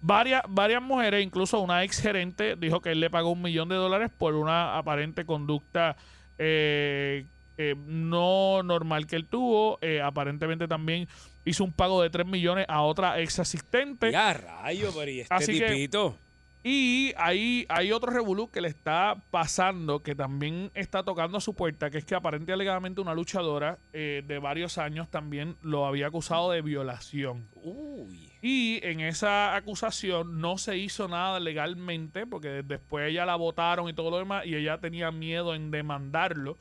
varias, 0.00 0.42
varias 0.48 0.82
mujeres, 0.82 1.24
incluso 1.24 1.60
una 1.60 1.84
ex 1.84 2.00
gerente, 2.00 2.56
dijo 2.56 2.80
que 2.80 2.92
él 2.92 3.00
le 3.00 3.10
pagó 3.10 3.30
un 3.30 3.42
millón 3.42 3.68
de 3.68 3.76
dólares 3.76 4.10
por 4.16 4.34
una 4.34 4.76
aparente 4.78 5.24
conducta 5.24 5.96
eh, 6.38 7.26
eh, 7.58 7.74
no 7.86 8.62
normal 8.62 9.06
que 9.06 9.16
él 9.16 9.26
tuvo. 9.26 9.78
Eh, 9.82 10.00
aparentemente 10.00 10.66
también 10.66 11.08
hizo 11.44 11.64
un 11.64 11.72
pago 11.72 12.02
de 12.02 12.10
3 12.10 12.26
millones 12.26 12.66
a 12.68 12.82
otra 12.82 13.20
ex 13.20 13.38
asistente. 13.38 14.10
Ya, 14.10 14.32
rayo, 14.32 14.90
pero 14.96 15.10
¿y 15.10 15.20
este 15.20 15.34
Así 15.34 15.58
que- 15.58 15.66
tipito? 15.66 16.16
Y 16.64 17.12
ahí 17.16 17.66
hay 17.68 17.90
otro 17.90 18.12
revolú 18.12 18.48
que 18.48 18.60
le 18.60 18.68
está 18.68 19.16
pasando, 19.32 20.00
que 20.02 20.14
también 20.14 20.70
está 20.74 21.02
tocando 21.02 21.38
a 21.38 21.40
su 21.40 21.54
puerta, 21.54 21.90
que 21.90 21.98
es 21.98 22.04
que 22.04 22.14
aparentemente 22.14 22.52
alegadamente 22.52 23.00
una 23.00 23.14
luchadora 23.14 23.78
eh, 23.92 24.22
de 24.26 24.38
varios 24.38 24.78
años 24.78 25.08
también 25.10 25.56
lo 25.62 25.86
había 25.86 26.06
acusado 26.06 26.52
de 26.52 26.62
violación. 26.62 27.48
Uy. 27.64 28.30
Y 28.42 28.80
en 28.84 29.00
esa 29.00 29.56
acusación 29.56 30.40
no 30.40 30.56
se 30.56 30.76
hizo 30.76 31.08
nada 31.08 31.40
legalmente, 31.40 32.26
porque 32.26 32.62
después 32.62 33.10
ella 33.10 33.26
la 33.26 33.36
votaron 33.36 33.88
y 33.88 33.92
todo 33.92 34.10
lo 34.10 34.18
demás, 34.18 34.46
y 34.46 34.54
ella 34.54 34.78
tenía 34.78 35.10
miedo 35.10 35.54
en 35.54 35.72
demandarlo. 35.72 36.56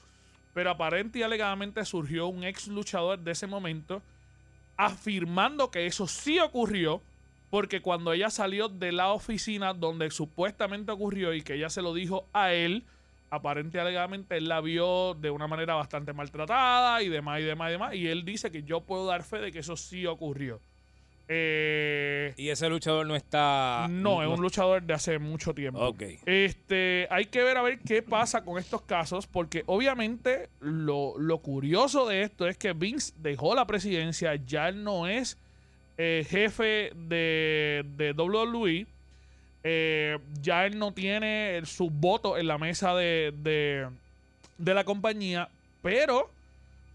Pero 0.54 0.72
aparente 0.72 1.20
y 1.20 1.24
alegadamente 1.24 1.86
surgió 1.86 2.28
un 2.28 2.44
ex 2.44 2.68
luchador 2.68 3.20
de 3.20 3.32
ese 3.32 3.48
momento 3.48 4.02
afirmando 4.78 5.70
que 5.70 5.86
eso 5.86 6.08
sí 6.08 6.40
ocurrió, 6.40 7.02
porque 7.52 7.82
cuando 7.82 8.14
ella 8.14 8.32
salió 8.32 8.70
de 8.70 8.94
la 8.94 9.12
oficina 9.12 9.74
donde 9.74 10.10
supuestamente 10.10 10.92
ocurrió 10.92 11.34
y 11.34 11.42
que 11.44 11.56
ella 11.56 11.70
se 11.70 11.82
lo 11.82 11.94
dijo 11.94 12.26
a 12.34 12.54
él, 12.54 12.86
aparente 13.30 13.78
y 13.78 13.82
alegadamente 13.82 14.38
él 14.38 14.48
la 14.48 14.62
vio 14.62 15.14
de 15.16 15.30
una 15.30 15.48
manera 15.48 15.76
bastante 15.76 16.14
maltratada 16.14 17.04
y 17.04 17.10
demás 17.10 17.42
y 17.42 17.44
demás 17.44 17.70
y 17.70 17.72
demás. 17.74 17.96
Y 17.96 18.08
él 18.08 18.24
dice 18.24 18.52
que 18.52 18.64
yo 18.64 18.82
puedo 18.82 19.06
dar 19.06 19.24
fe 19.24 19.40
de 19.40 19.52
que 19.52 19.60
eso 19.60 19.76
sí 19.76 20.06
ocurrió. 20.06 20.62
Eh, 21.28 22.34
Y 22.38 22.50
ese 22.50 22.70
luchador 22.70 23.06
no 23.06 23.16
está... 23.16 23.88
no, 23.90 24.22
es 24.24 24.30
un 24.30 24.42
luchador 24.42 24.84
de 24.84 24.94
hace 24.94 25.20
mucho 25.20 25.54
tiempo. 25.54 25.80
Ok. 25.80 26.04
Este, 26.26 27.08
hay 27.10 27.26
que 27.26 27.44
ver 27.44 27.58
a 27.58 27.62
ver 27.62 27.80
qué 27.80 28.02
pasa 28.02 28.44
con 28.44 28.58
estos 28.60 28.82
casos, 28.82 29.28
porque 29.28 29.64
obviamente 29.66 30.50
lo, 30.60 31.18
lo 31.18 31.40
curioso 31.40 32.08
de 32.08 32.24
esto 32.24 32.48
es 32.48 32.58
que 32.58 32.74
Vince 32.74 33.14
dejó 33.18 33.56
la 33.56 33.66
presidencia, 33.68 34.36
ya 34.36 34.70
él 34.70 34.84
no 34.84 35.08
es 35.08 35.38
eh, 35.98 36.26
jefe 36.30 36.92
de, 36.96 37.86
de 37.98 38.14
WWE, 38.14 38.88
eh, 39.64 40.18
ya 40.42 40.66
él 40.66 40.80
no 40.80 40.92
tiene 40.94 41.58
el- 41.58 41.68
su 41.68 41.90
voto 41.90 42.38
en 42.38 42.48
la 42.48 42.58
mesa 42.58 42.96
de, 42.96 43.34
de, 43.38 43.88
de 44.58 44.74
la 44.74 44.84
compañía, 44.84 45.50
pero 45.84 46.30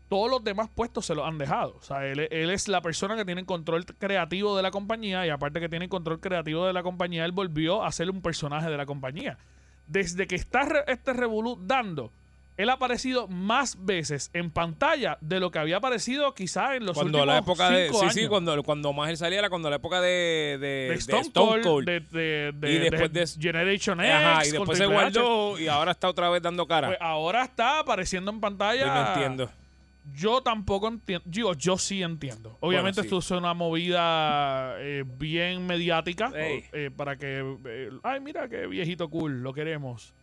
todos 0.09 0.31
los 0.31 0.43
demás 0.45 0.69
puestos 0.75 1.07
se 1.07 1.15
los 1.15 1.27
han 1.27 1.39
dejado. 1.39 1.77
O 1.79 1.83
sea, 1.83 2.07
él, 2.07 2.21
él 2.31 2.51
es 2.51 2.69
la 2.69 2.81
persona 2.81 3.17
que 3.17 3.25
tiene 3.25 3.41
el 3.41 3.47
control 3.47 3.85
creativo 3.85 4.57
de 4.57 4.63
la 4.63 4.71
compañía 4.71 5.27
y 5.27 5.31
aparte 5.31 5.61
que 5.61 5.69
tiene 5.69 5.87
el 5.87 5.89
control 5.91 6.21
creativo 6.21 6.67
de 6.67 6.73
la 6.73 6.83
compañía, 6.83 7.25
él 7.25 7.33
volvió 7.33 7.85
a 7.85 7.91
ser 7.93 8.11
un 8.11 8.23
personaje 8.23 8.71
de 8.71 8.77
la 8.77 8.87
compañía. 8.87 9.37
Desde 9.89 10.27
que 10.27 10.35
está 10.37 10.63
este 10.89 11.13
revolú 11.13 11.59
dando, 11.61 12.11
él 12.57 12.71
ha 12.71 12.75
aparecido 12.75 13.29
más 13.29 13.85
veces 13.85 14.31
en 14.33 14.51
pantalla 14.51 15.19
de 15.21 15.41
lo 15.41 15.51
que 15.51 15.59
había 15.59 15.77
aparecido 15.77 16.33
quizás 16.35 16.77
en 16.77 16.87
los 16.87 16.95
Cuando 16.95 17.19
últimos 17.19 17.27
la 17.27 17.39
época 17.39 17.71
de... 17.71 17.87
cinco 17.87 17.99
Sí, 17.99 18.05
años. 18.05 18.15
sí, 18.15 18.29
cuando, 18.29 18.63
cuando 18.63 18.93
más 18.95 19.11
él 19.11 19.17
salía 19.19 19.39
era 19.41 19.51
cuando 19.51 19.69
la 19.69 19.77
época 19.77 20.01
de, 20.01 20.09
de, 20.09 20.59
de 20.59 20.89
de 20.89 20.95
Stone, 20.95 21.61
Cold, 21.63 21.85
de, 21.87 22.01
de- 22.01 22.53
de- 22.55 22.73
Y 22.73 22.79
después 22.79 23.13
de 23.13 23.21
de- 23.21 23.27
Generation 23.27 24.01
X. 24.01 24.11
Ajá, 24.13 24.47
y 24.47 24.51
después 24.53 24.79
se 24.79 24.85
H. 24.85 24.93
guardó 24.93 25.59
y 25.59 25.69
ahora 25.69 25.93
está 25.93 26.09
otra 26.09 26.31
vez 26.31 26.41
dando 26.43 26.67
cara. 26.67 26.89
Pues 26.89 26.99
ahora 27.01 27.45
está 27.45 27.81
apareciendo 27.81 28.31
en 28.31 28.41
pantalla. 28.41 28.81
Yo 28.87 28.95
no 28.95 29.09
entiendo. 29.13 29.51
Yo 30.15 30.41
tampoco 30.41 30.87
entiendo. 30.89 31.25
Digo, 31.27 31.53
yo 31.55 31.77
sí 31.79 32.03
entiendo. 32.03 32.57
Obviamente 32.61 33.01
Bueno, 33.01 33.11
sí. 33.11 33.17
esto 33.17 33.35
es 33.35 33.39
una 33.39 33.55
movida 33.55 34.77
eh, 34.79 35.05
bien 35.05 35.67
mediática 35.67 36.31
eh, 36.35 36.91
para 36.97 37.17
que... 37.17 37.45
eh, 37.67 37.91
ay, 38.03 38.21
mira 38.21 38.49
qué 38.49 38.67
viejito 38.67 39.09
cool, 39.11 39.43
lo 39.43 39.53
queremos. 39.53 40.15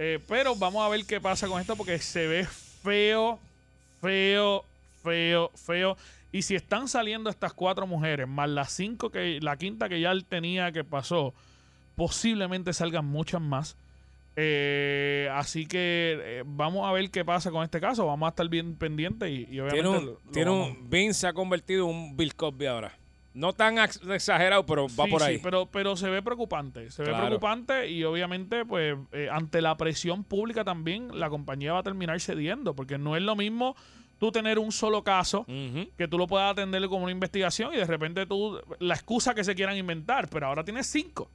Eh, 0.00 0.20
pero 0.28 0.54
vamos 0.54 0.84
a 0.86 0.88
ver 0.88 1.04
qué 1.04 1.20
pasa 1.20 1.48
con 1.48 1.60
esto 1.60 1.74
porque 1.76 1.98
se 1.98 2.26
ve 2.26 2.44
feo, 2.46 3.38
feo, 4.00 4.64
feo, 5.02 5.50
feo. 5.56 5.96
Y 6.30 6.42
si 6.42 6.54
están 6.54 6.86
saliendo 6.88 7.30
estas 7.30 7.52
cuatro 7.52 7.86
mujeres, 7.86 8.28
más 8.28 8.48
las 8.48 8.70
cinco 8.72 9.10
que... 9.10 9.40
La 9.42 9.56
quinta 9.56 9.88
que 9.88 10.00
ya 10.00 10.12
él 10.12 10.24
tenía 10.24 10.70
que 10.72 10.84
pasó, 10.84 11.34
posiblemente 11.96 12.72
salgan 12.72 13.06
muchas 13.06 13.40
más. 13.40 13.76
Eh, 14.36 15.28
así 15.32 15.66
que 15.66 16.16
eh, 16.22 16.42
vamos 16.46 16.86
a 16.88 16.92
ver 16.92 17.10
qué 17.10 17.24
pasa 17.24 17.50
con 17.50 17.64
este 17.64 17.80
caso. 17.80 18.06
Vamos 18.06 18.26
a 18.28 18.30
estar 18.30 18.48
bien 18.48 18.76
pendientes 18.76 19.28
y, 19.30 19.48
y 19.50 19.58
obviamente 19.58 19.72
Tiene 19.82 19.88
un, 19.88 20.06
lo- 20.06 20.12
lo 20.12 20.30
tiene 20.32 20.50
vamos- 20.50 20.68
un, 20.78 20.90
Vince 20.90 21.20
se 21.20 21.26
ha 21.26 21.32
convertido 21.32 21.88
en 21.90 21.96
un 21.96 22.16
Bill 22.16 22.34
Cosby 22.36 22.66
ahora. 22.66 22.96
No 23.34 23.52
tan 23.52 23.78
ex- 23.78 24.00
exagerado, 24.08 24.64
pero 24.66 24.86
va 24.88 25.04
Sí, 25.04 25.10
por 25.10 25.20
sí, 25.22 25.26
ahí. 25.28 25.38
pero, 25.42 25.66
pero 25.66 25.96
se 25.96 26.08
ve 26.10 26.22
preocupante. 26.22 26.90
Se 26.90 27.02
ve 27.02 27.12
preocupante 27.14 27.88
y 27.88 28.02
obviamente, 28.04 28.64
pues, 28.64 28.96
eh, 29.12 29.28
ante 29.30 29.60
la 29.62 29.76
presión 29.76 30.24
pública 30.24 30.64
también, 30.64 31.08
la 31.18 31.28
compañía 31.30 31.72
va 31.74 31.80
a 31.80 31.82
terminar 31.84 32.20
cediendo, 32.20 32.74
porque 32.74 32.98
no 32.98 33.16
es 33.16 33.22
lo 33.22 33.36
mismo 33.36 33.76
tú 34.18 34.32
tener 34.32 34.58
un 34.58 34.72
solo 34.72 35.04
caso 35.04 35.44
que 35.96 36.08
tú 36.08 36.18
lo 36.18 36.26
puedas 36.26 36.50
atender 36.50 36.84
como 36.88 37.04
una 37.04 37.12
investigación 37.12 37.72
y 37.72 37.76
de 37.76 37.84
repente 37.84 38.26
tú, 38.26 38.60
la 38.80 38.94
excusa 38.94 39.32
que 39.34 39.44
se 39.44 39.54
quieran 39.54 39.76
inventar, 39.76 40.28
pero 40.28 40.46
ahora 40.48 40.64
tienes 40.64 40.88
cinco. 40.88 41.30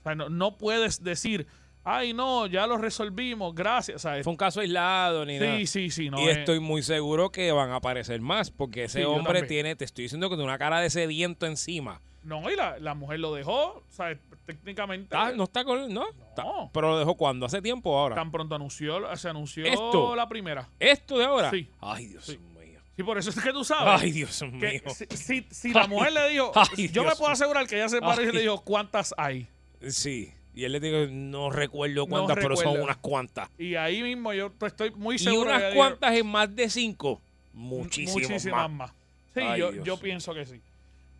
O 0.00 0.02
sea, 0.02 0.16
no, 0.16 0.28
no 0.28 0.56
puedes 0.56 1.04
decir, 1.04 1.46
ay, 1.84 2.12
no, 2.12 2.46
ya 2.46 2.66
lo 2.66 2.76
resolvimos, 2.78 3.54
gracias. 3.54 4.02
Sea, 4.02 4.22
Fue 4.22 4.30
un 4.30 4.36
caso 4.36 4.60
aislado 4.60 5.24
ni 5.24 5.38
nada. 5.38 5.56
sí, 5.58 5.66
sí, 5.66 5.90
sí. 5.90 6.10
No, 6.10 6.20
y 6.20 6.28
es- 6.28 6.38
estoy 6.38 6.60
muy 6.60 6.82
seguro 6.82 7.30
que 7.30 7.50
van 7.52 7.70
a 7.70 7.76
aparecer 7.76 8.20
más, 8.20 8.50
porque 8.50 8.84
ese 8.84 9.00
Sí, 9.00 9.04
hombre 9.04 9.42
tiene, 9.42 9.76
te 9.76 9.84
estoy 9.84 10.04
diciendo 10.04 10.28
que 10.28 10.36
tiene 10.36 10.48
una 10.48 10.58
cara 10.58 10.80
de 10.80 10.90
sediento 10.90 11.46
encima. 11.46 12.00
No, 12.24 12.48
y 12.50 12.54
la, 12.54 12.78
la 12.78 12.94
mujer 12.94 13.18
lo 13.18 13.34
dejó, 13.34 13.78
o 13.78 13.82
sea, 13.90 14.16
técnicamente. 14.46 15.16
Ah, 15.16 15.32
no 15.34 15.44
está 15.44 15.64
con. 15.64 15.92
No. 15.92 16.04
Está- 16.08 16.44
No. 16.44 16.70
pero 16.72 16.90
lo 16.90 16.98
dejó 17.00 17.16
cuando? 17.16 17.46
Hace 17.46 17.60
tiempo 17.60 17.98
ahora. 17.98 18.14
Tan 18.14 18.30
pronto 18.30 18.54
anunció, 18.54 19.16
se 19.16 19.28
anunció 19.28 19.64
Esto. 19.66 20.14
la 20.14 20.28
primera. 20.28 20.68
¿Esto 20.78 21.18
de 21.18 21.24
ahora? 21.24 21.50
Sí. 21.50 21.68
Ay, 21.80 22.06
Dios 22.06 22.24
Sí. 22.24 22.38
mío. 22.38 22.78
Sí, 22.94 23.02
por 23.02 23.18
eso 23.18 23.30
es 23.30 23.40
que 23.40 23.52
tú 23.52 23.64
sabes. 23.64 24.02
Ay, 24.02 24.12
Dios 24.12 24.38
que 24.38 24.46
mío. 24.46 24.80
si, 24.94 25.06
si- 25.16 25.46
si 25.50 25.72
la 25.72 25.86
mujer 25.88 26.12
le 26.12 26.28
dijo, 26.28 26.52
Ay, 26.54 26.88
yo 26.90 27.02
me 27.04 27.16
puedo 27.16 27.32
asegurar 27.32 27.66
que 27.66 27.74
ella 27.76 27.88
se 27.88 28.00
paró 28.00 28.22
y 28.22 28.30
le 28.30 28.40
dijo 28.42 28.60
cuántas 28.60 29.12
hay. 29.16 29.48
Sí. 29.88 30.32
Y 30.54 30.64
él 30.64 30.72
le 30.72 30.80
dijo, 30.80 31.06
no 31.10 31.50
recuerdo 31.50 32.06
cuántas, 32.06 32.36
pero 32.36 32.56
son 32.56 32.80
unas 32.80 32.98
cuantas. 32.98 33.48
Y 33.58 33.74
ahí 33.74 34.02
mismo 34.02 34.32
yo 34.34 34.52
estoy 34.66 34.90
muy 34.90 35.16
Y 35.16 35.18
seguro. 35.18 35.50
que 35.50 35.56
unas 35.56 35.74
cuantas 35.74 36.14
en 36.14 36.26
más 36.26 36.54
de 36.54 36.68
cinco. 36.68 37.20
Muchísimas, 37.54 38.28
Muchísimas 38.28 38.70
más. 38.70 38.70
más. 38.70 38.90
Sí, 39.34 39.40
Ay, 39.40 39.60
yo, 39.60 39.72
yo 39.82 39.98
pienso 39.98 40.34
que 40.34 40.44
sí. 40.44 40.60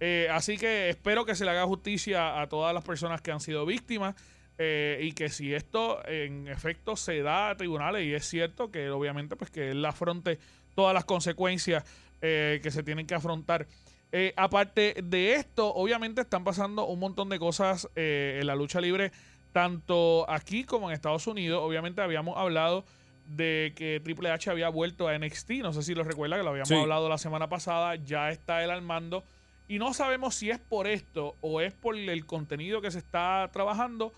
Eh, 0.01 0.29
así 0.31 0.59
que 0.59 0.91
espero 0.91 1.25
que 1.25 1.35
se 1.35 1.45
le 1.45 1.51
haga 1.53 1.65
justicia 1.65 2.41
a 2.43 2.49
todas 2.49 2.75
las 2.75 2.85
personas 2.85 3.21
que 3.23 3.31
han 3.31 3.41
sido 3.41 3.65
víctimas 3.65 4.17
eh, 4.59 4.99
y 5.01 5.13
que 5.13 5.29
si 5.29 5.55
esto 5.55 6.07
en 6.09 6.49
efecto 6.49 6.97
se 6.97 7.23
da 7.23 7.51
a 7.51 7.57
tribunales 7.57 8.05
y 8.05 8.13
es 8.13 8.27
cierto 8.27 8.71
que 8.71 8.91
obviamente 8.91 9.37
pues 9.37 9.51
que 9.51 9.71
él 9.71 9.85
afronte 9.85 10.39
todas 10.75 10.93
las 10.93 11.05
consecuencias 11.05 11.85
eh, 12.21 12.61
que 12.63 12.71
se 12.71 12.83
tienen 12.83 13.07
que 13.07 13.15
afrontar. 13.15 13.67
Eh, 14.13 14.35
aparte 14.37 14.95
de 15.03 15.35
esto, 15.35 15.73
obviamente 15.75 16.21
están 16.21 16.45
pasando 16.45 16.85
un 16.87 16.99
montón 17.01 17.29
de 17.31 17.39
cosas 17.39 17.89
eh, 17.97 18.39
en 18.41 18.47
la 18.47 18.55
lucha 18.55 18.81
libre, 18.81 19.11
tanto 19.53 20.29
aquí 20.29 20.65
como 20.65 20.89
en 20.91 20.95
Estados 20.95 21.27
Unidos. 21.27 21.63
Obviamente 21.63 22.03
habíamos 22.03 22.37
hablado 22.37 22.85
de 23.27 23.73
que 23.77 24.01
Triple 24.05 24.31
H 24.31 24.51
había 24.51 24.69
vuelto 24.69 25.09
a 25.09 25.17
NXT. 25.19 25.51
No 25.63 25.73
sé 25.73 25.83
si 25.83 25.95
lo 25.95 26.05
recuerda, 26.05 26.37
que 26.37 26.43
lo 26.43 26.51
habíamos 26.51 26.69
Sí. 26.69 26.75
hablado 26.75 27.09
la 27.09 27.19
semana 27.19 27.49
pasada. 27.49 27.95
Ya 27.97 28.31
está 28.31 28.63
él 28.63 28.71
al 28.71 28.83
mando. 28.83 29.25
Y 29.69 29.79
no 29.79 29.95
sabemos 29.95 30.35
si 30.35 30.51
es 30.51 30.59
por 30.59 30.87
esto 30.87 31.37
o 31.41 31.61
es 31.63 31.73
por 31.73 31.97
el 31.97 32.27
contenido 32.27 32.81
que 32.83 32.91
se 32.91 32.99
está 32.99 33.49
trabajando. 33.53 34.13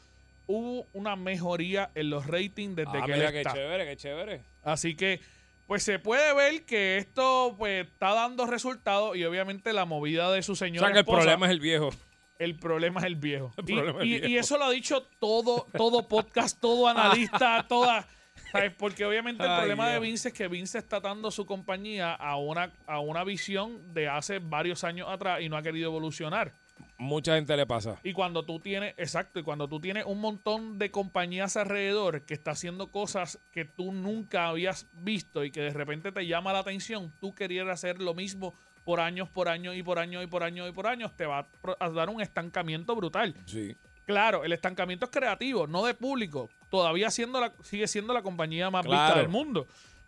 Hubo 0.47 0.86
una 0.92 1.14
mejoría 1.16 1.90
en 1.95 2.11
los 2.11 2.26
ratings 2.26 2.74
desde 2.76 2.99
Ah, 2.99 3.07
que 3.07 3.12
mira 3.12 3.26
él 3.28 3.32
qué 3.32 3.38
está. 3.42 3.53
chévere, 3.55 3.84
qué 3.86 3.97
chévere. 3.97 4.40
Así 4.64 4.95
que, 4.97 5.20
pues 5.66 5.82
se 5.82 5.98
puede 5.98 6.34
ver 6.34 6.64
que 6.64 6.98
esto 6.98 7.54
pues 7.58 7.86
está 7.86 8.14
dando 8.14 8.46
resultados 8.46 9.16
y 9.16 9.24
obviamente 9.24 9.72
la 9.72 9.84
movida 9.84 10.30
de 10.32 10.42
su 10.42 10.52
O 10.52 10.56
señora 10.56 10.86
sea 10.88 10.92
que 10.92 10.98
el 11.00 11.04
esposa- 11.04 11.20
problema 11.20 11.46
es 11.46 11.52
el 11.52 11.60
viejo. 11.60 11.90
el 12.38 12.58
problema 12.58 13.00
es 13.00 13.06
el 13.06 13.16
viejo. 13.16 13.52
El 13.56 14.06
Y- 14.06 14.14
es 14.16 14.28
y, 14.28 14.36
eso 14.36 14.58
lo 14.58 14.64
ha 14.64 14.70
dicho 14.70 15.02
todo, 15.20 15.66
todo 15.76 16.06
podcast, 16.08 16.60
todo 16.60 16.88
analista, 16.88 17.64
toda. 17.68 18.06
¿sabes? 18.52 18.72
Porque 18.76 19.04
obviamente 19.04 19.42
el 19.42 19.50
Ay, 19.50 19.58
problema 19.58 19.88
de. 19.88 19.98
Vince 20.00 20.28
es 20.28 20.34
que 20.34 20.46
Vince 20.48 20.78
está 20.78 21.00
dando 21.00 21.30
su 21.30 21.44
compañía 21.46 22.12
a 22.14 22.36
una, 22.36 22.70
a 22.86 23.00
una 23.00 23.24
visión 23.24 23.92
de 23.94 24.08
hace 24.08 24.38
varios 24.38 24.84
años 24.84 25.08
atrás 25.10 25.40
y 25.40 25.48
no 25.48 25.56
ha 25.56 25.62
querido 25.62 25.88
evolucionar. 25.90 26.52
Mucha 26.96 27.34
gente 27.34 27.56
le 27.56 27.66
pasa. 27.66 27.98
Y 28.02 28.12
cuando 28.12 28.44
tú 28.44 28.60
tienes, 28.60 28.94
exacto, 28.96 29.38
y 29.38 29.42
cuando 29.42 29.68
tú 29.68 29.80
tienes 29.80 30.04
un 30.06 30.20
montón 30.20 30.78
de 30.78 30.90
compañías 30.90 31.56
alrededor 31.56 32.22
que 32.22 32.34
está 32.34 32.52
haciendo 32.52 32.90
cosas 32.90 33.40
que 33.50 33.64
tú 33.64 33.92
nunca 33.92 34.48
habías 34.48 34.86
visto 34.92 35.44
y 35.44 35.50
que 35.50 35.60
de 35.60 35.70
repente 35.70 36.12
te 36.12 36.26
llama 36.26 36.52
la 36.52 36.60
atención, 36.60 37.12
tú 37.20 37.34
querías 37.34 37.68
hacer 37.68 38.00
lo 38.00 38.14
mismo 38.14 38.54
por 38.84 39.00
años, 39.00 39.28
por 39.28 39.48
años 39.48 39.76
y 39.76 39.82
por 39.82 39.98
años 39.98 40.22
y 40.22 40.26
por 40.26 40.42
años 40.42 40.68
y 40.68 40.72
por 40.72 40.86
años, 40.86 41.16
te 41.16 41.26
va 41.26 41.48
a 41.80 41.90
dar 41.90 42.10
un 42.10 42.20
estancamiento 42.20 42.94
brutal. 42.94 43.34
Sí. 43.46 43.76
Claro, 44.06 44.44
el 44.44 44.52
estancamiento 44.52 45.06
es 45.06 45.10
creativo, 45.10 45.66
no 45.66 45.86
de 45.86 45.94
público. 45.94 46.50
Todavía 46.70 47.10
siendo 47.10 47.40
la, 47.40 47.54
sigue 47.62 47.88
siendo 47.88 48.12
la 48.12 48.22
compañía 48.22 48.70
más 48.70 48.84
vista 48.84 49.16
del 49.16 49.28
mundo. 49.28 49.66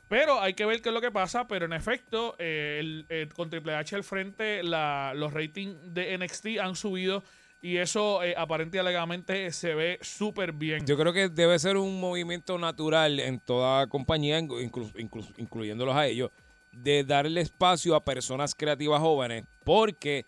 Pero 0.08 0.40
hay 0.40 0.54
que 0.54 0.64
ver 0.64 0.80
qué 0.82 0.90
es 0.90 0.94
lo 0.94 1.00
que 1.00 1.10
pasa. 1.10 1.46
Pero 1.48 1.66
en 1.66 1.72
efecto, 1.72 2.36
eh, 2.38 2.78
el- 2.80 3.06
el- 3.08 3.32
con 3.34 3.50
Triple 3.50 3.74
H 3.74 3.96
al 3.96 4.04
frente, 4.04 4.62
la- 4.62 5.12
los 5.14 5.32
ratings 5.32 5.76
de 5.94 6.14
NXT 6.16 6.60
han 6.60 6.76
subido. 6.76 7.22
Y 7.62 7.78
eso 7.78 8.22
eh, 8.22 8.34
aparente 8.36 8.76
y 8.76 8.80
alegadamente 8.80 9.50
se 9.50 9.74
ve 9.74 9.98
súper 10.02 10.52
bien. 10.52 10.86
Yo 10.86 10.96
creo 10.96 11.12
que 11.12 11.28
debe 11.28 11.58
ser 11.58 11.76
un 11.76 11.98
movimiento 11.98 12.58
natural 12.58 13.18
en 13.18 13.40
toda 13.40 13.86
compañía, 13.88 14.38
inclu- 14.40 14.92
inclu- 14.94 15.34
incluyéndolos 15.38 15.96
a 15.96 16.06
ellos, 16.06 16.30
de 16.70 17.02
darle 17.02 17.40
espacio 17.40 17.96
a 17.96 18.04
personas 18.04 18.54
creativas 18.54 19.00
jóvenes, 19.00 19.44
porque 19.64 20.26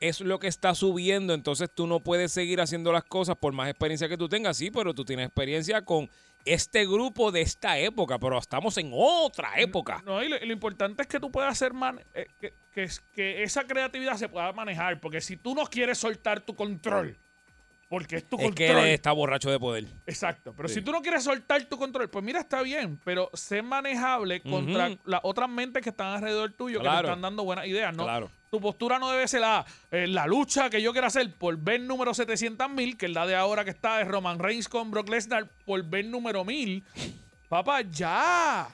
es 0.00 0.20
lo 0.20 0.38
que 0.38 0.48
está 0.48 0.74
subiendo, 0.74 1.32
entonces 1.34 1.70
tú 1.72 1.86
no 1.86 2.00
puedes 2.00 2.32
seguir 2.32 2.60
haciendo 2.60 2.90
las 2.92 3.04
cosas 3.04 3.36
por 3.36 3.52
más 3.52 3.68
experiencia 3.70 4.08
que 4.08 4.16
tú 4.18 4.28
tengas, 4.28 4.56
sí, 4.56 4.70
pero 4.70 4.92
tú 4.92 5.04
tienes 5.04 5.26
experiencia 5.26 5.82
con 5.82 6.10
este 6.44 6.86
grupo 6.86 7.30
de 7.32 7.42
esta 7.42 7.78
época, 7.78 8.18
pero 8.18 8.38
estamos 8.38 8.76
en 8.78 8.90
otra 8.92 9.58
época. 9.60 10.02
No, 10.04 10.22
y 10.22 10.28
lo, 10.28 10.36
y 10.36 10.46
lo 10.46 10.52
importante 10.52 11.02
es 11.02 11.08
que 11.08 11.20
tú 11.20 11.30
puedas 11.30 11.52
hacer 11.52 11.72
man- 11.72 12.00
eh, 12.14 12.26
que, 12.40 12.54
que 12.72 12.88
que 13.14 13.42
esa 13.42 13.64
creatividad 13.64 14.16
se 14.16 14.28
pueda 14.28 14.52
manejar. 14.52 15.00
Porque 15.00 15.20
si 15.20 15.36
tú 15.36 15.54
no 15.54 15.64
quieres 15.66 15.98
soltar 15.98 16.40
tu 16.40 16.54
control, 16.54 17.16
porque 17.88 18.16
es 18.16 18.24
tu 18.28 18.36
Es 18.36 18.52
que 18.54 18.66
control. 18.68 18.86
él 18.86 18.94
está 18.94 19.12
borracho 19.12 19.50
de 19.50 19.58
poder. 19.58 19.84
Exacto, 20.06 20.54
pero 20.56 20.68
Sí. 20.68 20.76
si 20.76 20.82
tú 20.82 20.92
no 20.92 21.02
quieres 21.02 21.24
soltar 21.24 21.62
tu 21.64 21.76
control, 21.76 22.08
pues 22.08 22.24
mira, 22.24 22.38
está 22.40 22.62
bien, 22.62 22.98
pero 23.04 23.30
sé 23.34 23.62
manejable 23.62 24.40
contra 24.42 24.90
las 25.04 25.20
otras 25.24 25.48
mentes 25.48 25.82
que 25.82 25.90
están 25.90 26.14
alrededor 26.14 26.52
tuyo, 26.52 26.80
que 26.80 26.88
te 26.88 26.94
están 26.94 27.20
dando 27.20 27.42
buenas 27.44 27.66
ideas, 27.66 27.94
¿no? 27.96 28.04
Claro. 28.04 28.30
Tu 28.50 28.60
postura 28.60 28.98
no 28.98 29.12
debe 29.12 29.28
ser 29.28 29.42
la, 29.42 29.64
eh, 29.92 30.08
la 30.08 30.26
lucha 30.26 30.68
que 30.70 30.82
yo 30.82 30.90
quiero 30.90 31.06
hacer 31.06 31.32
por 31.36 31.56
ver 31.56 31.80
número 31.82 32.12
700 32.12 32.68
mil, 32.68 32.96
que 32.96 33.06
es 33.06 33.12
la 33.12 33.24
de 33.24 33.36
ahora 33.36 33.64
que 33.64 33.70
está 33.70 33.98
de 33.98 34.04
Roman 34.04 34.40
Reigns 34.40 34.68
con 34.68 34.90
Brock 34.90 35.08
Lesnar, 35.08 35.48
por 35.64 35.80
ver 35.84 36.06
número 36.06 36.44
1000. 36.44 36.82
Papá, 37.48 37.82
ya. 37.82 38.66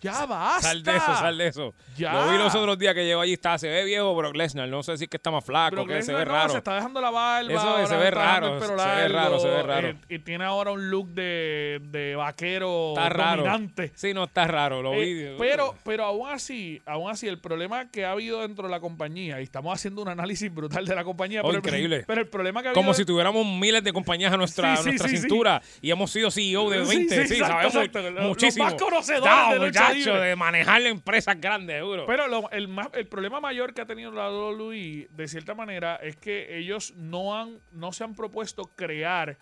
Ya 0.00 0.26
basta. 0.26 0.68
Sal 0.68 0.82
de 0.82 0.96
eso, 0.96 1.06
sal 1.16 1.38
de 1.38 1.46
eso. 1.48 1.74
Ya. 1.96 2.12
Lo 2.12 2.30
vi 2.32 2.38
los 2.38 2.54
otros 2.54 2.78
días 2.78 2.94
que 2.94 3.04
llegó 3.04 3.20
allí, 3.20 3.32
está, 3.32 3.58
se 3.58 3.68
ve 3.68 3.84
viejo 3.84 4.14
Brock 4.14 4.36
Lesnar, 4.36 4.68
no 4.68 4.82
sé 4.82 4.96
si 4.96 5.04
es 5.04 5.10
que 5.10 5.16
está 5.16 5.30
más 5.30 5.44
flaco, 5.44 5.74
Brock 5.76 5.88
que 5.88 6.02
se 6.02 6.12
ve 6.14 6.24
no, 6.24 6.32
raro. 6.32 6.50
se 6.50 6.58
está 6.58 6.74
dejando 6.76 7.00
la 7.00 7.10
barba. 7.10 7.52
Eso 7.52 7.86
se 7.88 7.96
ve 7.96 8.10
raro, 8.10 8.60
se 8.60 8.66
ve 8.68 8.76
raro, 9.08 9.38
se 9.40 9.48
ve 9.48 9.54
largo, 9.54 9.66
raro. 9.66 9.88
eh, 9.88 9.96
y 10.08 10.18
tiene 10.20 10.44
ahora 10.44 10.70
un 10.70 10.90
look 10.90 11.08
de, 11.08 11.80
de 11.90 12.14
vaquero 12.16 12.94
Está 12.96 13.08
raro. 13.08 13.42
dominante. 13.42 13.92
Sí, 13.94 14.14
no 14.14 14.24
está 14.24 14.46
raro, 14.46 14.82
lo 14.82 14.94
Eh, 14.94 15.04
vi. 15.32 15.36
pero, 15.38 15.74
pero 15.84 16.04
aún 16.04 16.28
así, 16.30 16.80
aún 16.86 17.10
así, 17.10 17.26
el 17.26 17.38
problema 17.40 17.90
que 17.90 18.04
ha 18.04 18.12
habido 18.12 18.40
dentro 18.42 18.64
de 18.68 18.70
la 18.70 18.80
compañía, 18.80 19.40
y 19.40 19.44
estamos 19.44 19.74
haciendo 19.74 20.02
un 20.02 20.08
análisis 20.08 20.52
brutal 20.54 20.86
de 20.86 20.94
la 20.94 21.04
compañía, 21.04 21.40
Oh, 21.42 21.46
pero, 21.48 21.58
el- 21.58 21.64
increíble. 21.64 22.04
pero 22.06 22.20
el 22.20 22.28
problema 22.28 22.62
que 22.62 22.68
ha 22.68 22.70
habido 22.70 22.80
Como 22.80 22.94
si 22.94 23.04
tuviéramos 23.04 23.44
miles 23.46 23.82
de 23.82 23.92
compañías 23.92 24.32
a 24.32 24.36
nuestra, 24.36 24.76
Sí, 24.76 24.82
a 24.82 24.84
nuestra 24.90 25.08
sí, 25.08 25.16
cintura 25.18 25.60
y 25.82 25.90
hemos 25.90 26.10
sido 26.10 26.30
CEO 26.30 26.70
de 26.70 26.84
Sí, 26.86 26.96
20. 26.96 27.26
sí, 27.26 27.36
sabemos 27.38 27.74
exacto. 27.74 28.02
Los- 28.02 28.12
los 28.12 28.24
muchísimo. 28.24 28.64
más 28.64 28.74
conocedores 28.74 29.24
Ya, 29.24 29.52
de 29.54 29.58
lucha 29.58 29.87
muchacho, 29.88 30.12
libre. 30.14 30.28
de 30.28 30.36
manejar 30.36 30.82
empresas 30.82 31.40
grandes, 31.40 31.76
seguro. 31.76 32.06
Pero 32.06 32.26
lo- 32.28 32.50
el, 32.50 33.06
problema 33.08 33.40
mayor 33.40 33.74
que 33.74 33.80
ha 33.80 33.86
tenido 33.86 34.10
la 34.10 34.30
WWE, 34.30 35.08
de 35.10 35.28
cierta 35.28 35.54
manera, 35.54 35.96
es 35.96 36.16
que 36.16 36.58
ellos 36.58 36.94
no, 36.96 37.38
han, 37.38 37.60
no 37.72 37.92
se 37.92 38.04
han 38.04 38.14
propuesto 38.14 38.64
crear 38.76 39.36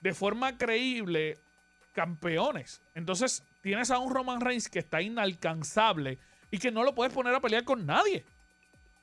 de 0.00 0.14
forma 0.14 0.56
creíble 0.56 1.38
campeones. 1.92 2.80
Entonces, 2.94 3.42
tienes 3.60 3.90
a 3.90 3.98
un 3.98 4.12
Roman 4.14 4.40
Reigns 4.40 4.68
que 4.68 4.78
está 4.78 5.02
inalcanzable 5.02 6.18
y 6.50 6.58
que 6.58 6.70
no 6.70 6.84
lo 6.84 6.94
puedes 6.94 7.12
poner 7.12 7.34
a 7.34 7.40
pelear 7.40 7.64
con 7.64 7.84
nadie. 7.84 8.24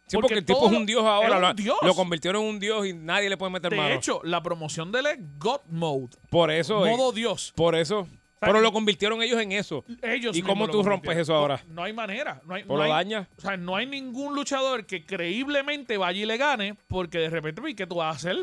sí, 0.07 0.17
porque, 0.17 0.35
el 0.35 0.45
tipo 0.45 0.67
es 0.67 0.77
un 0.77 0.85
dios 0.85 1.03
ahora. 1.03 1.39
Lo, 1.39 1.49
un 1.49 1.55
dios. 1.55 1.77
lo 1.81 1.93
convirtieron 1.93 2.43
en 2.43 2.49
un 2.49 2.59
dios 2.59 2.85
y 2.87 2.93
nadie 2.93 3.29
le 3.29 3.37
puede 3.37 3.51
meter 3.51 3.71
De 3.71 3.77
mano. 3.77 3.93
hecho, 3.93 4.21
la 4.23 4.41
promoción 4.41 4.91
de 4.91 4.99
él 4.99 5.05
es 5.07 5.17
God 5.37 5.61
Mode. 5.69 6.15
por 6.29 6.51
eso. 6.51 6.79
modo 6.85 7.11
eh, 7.11 7.15
Dios. 7.15 7.53
Por 7.55 7.75
eso. 7.75 8.07
Pero 8.39 8.59
lo 8.61 8.71
convirtieron 8.71 9.21
ellos 9.23 9.41
en 9.41 9.51
eso. 9.53 9.83
Ellos 10.01 10.35
¿Y 10.37 10.41
cómo 10.41 10.67
tú 10.69 10.83
rompes 10.83 11.17
eso 11.17 11.33
ahora? 11.33 11.61
No, 11.67 11.75
no 11.75 11.83
hay 11.83 11.93
manera. 11.93 12.41
No 12.45 12.53
hay, 12.53 12.63
¿O 12.63 12.67
no 12.67 12.77
lo 12.77 12.83
hay- 12.83 12.89
dañas? 12.89 13.27
O 13.37 13.41
sea, 13.41 13.57
no 13.57 13.75
hay 13.75 13.85
ningún 13.85 14.35
luchador 14.35 14.85
que 14.85 15.05
creíblemente 15.05 15.97
vaya 15.97 16.21
y 16.21 16.25
le 16.25 16.37
gane 16.37 16.75
porque 16.87 17.17
de 17.19 17.29
repente, 17.29 17.61
¿y 17.67 17.75
qué 17.75 17.87
tú 17.87 17.95
vas 17.95 18.13
a 18.13 18.17
hacer? 18.17 18.37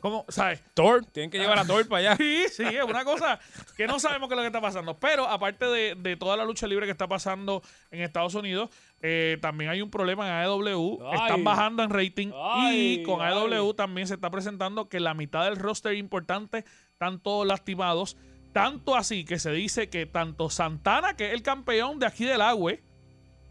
¿Cómo? 0.00 0.24
¿Sabes? 0.28 0.62
Thor, 0.74 1.04
tienen 1.06 1.30
que 1.30 1.38
llevar 1.38 1.58
a 1.58 1.64
Thor 1.66 1.86
para 1.88 2.12
allá. 2.12 2.16
Sí, 2.26 2.44
sí, 2.50 2.62
es 2.64 2.84
una 2.84 3.04
cosa 3.04 3.38
que 3.76 3.86
no 3.86 3.98
sabemos 4.00 4.28
qué 4.28 4.34
es 4.34 4.36
lo 4.36 4.42
que 4.42 4.46
está 4.48 4.60
pasando. 4.60 4.96
Pero 4.98 5.26
aparte 5.28 5.66
de, 5.66 5.94
de 5.96 6.16
toda 6.16 6.36
la 6.36 6.44
lucha 6.44 6.66
libre 6.66 6.86
que 6.86 6.92
está 6.92 7.06
pasando 7.08 7.62
en 7.90 8.00
Estados 8.02 8.34
Unidos, 8.34 8.70
eh, 9.02 9.38
también 9.42 9.70
hay 9.70 9.82
un 9.82 9.90
problema 9.90 10.26
en 10.26 10.32
AEW. 10.46 11.00
Ay. 11.06 11.18
Están 11.22 11.44
bajando 11.44 11.82
en 11.82 11.90
rating. 11.90 12.30
Ay, 12.34 13.00
y 13.00 13.02
con 13.02 13.20
ay. 13.20 13.32
AEW 13.34 13.74
también 13.74 14.06
se 14.06 14.14
está 14.14 14.30
presentando 14.30 14.88
que 14.88 15.00
la 15.00 15.14
mitad 15.14 15.44
del 15.44 15.56
roster 15.56 15.94
importante 15.94 16.64
están 16.92 17.20
todos 17.20 17.46
lastimados. 17.46 18.16
Tanto 18.56 18.96
así 18.96 19.26
que 19.26 19.38
se 19.38 19.52
dice 19.52 19.90
que 19.90 20.06
tanto 20.06 20.48
Santana, 20.48 21.14
que 21.14 21.26
es 21.26 21.34
el 21.34 21.42
campeón 21.42 21.98
de 21.98 22.06
aquí 22.06 22.24
del 22.24 22.40
agua, 22.40 22.72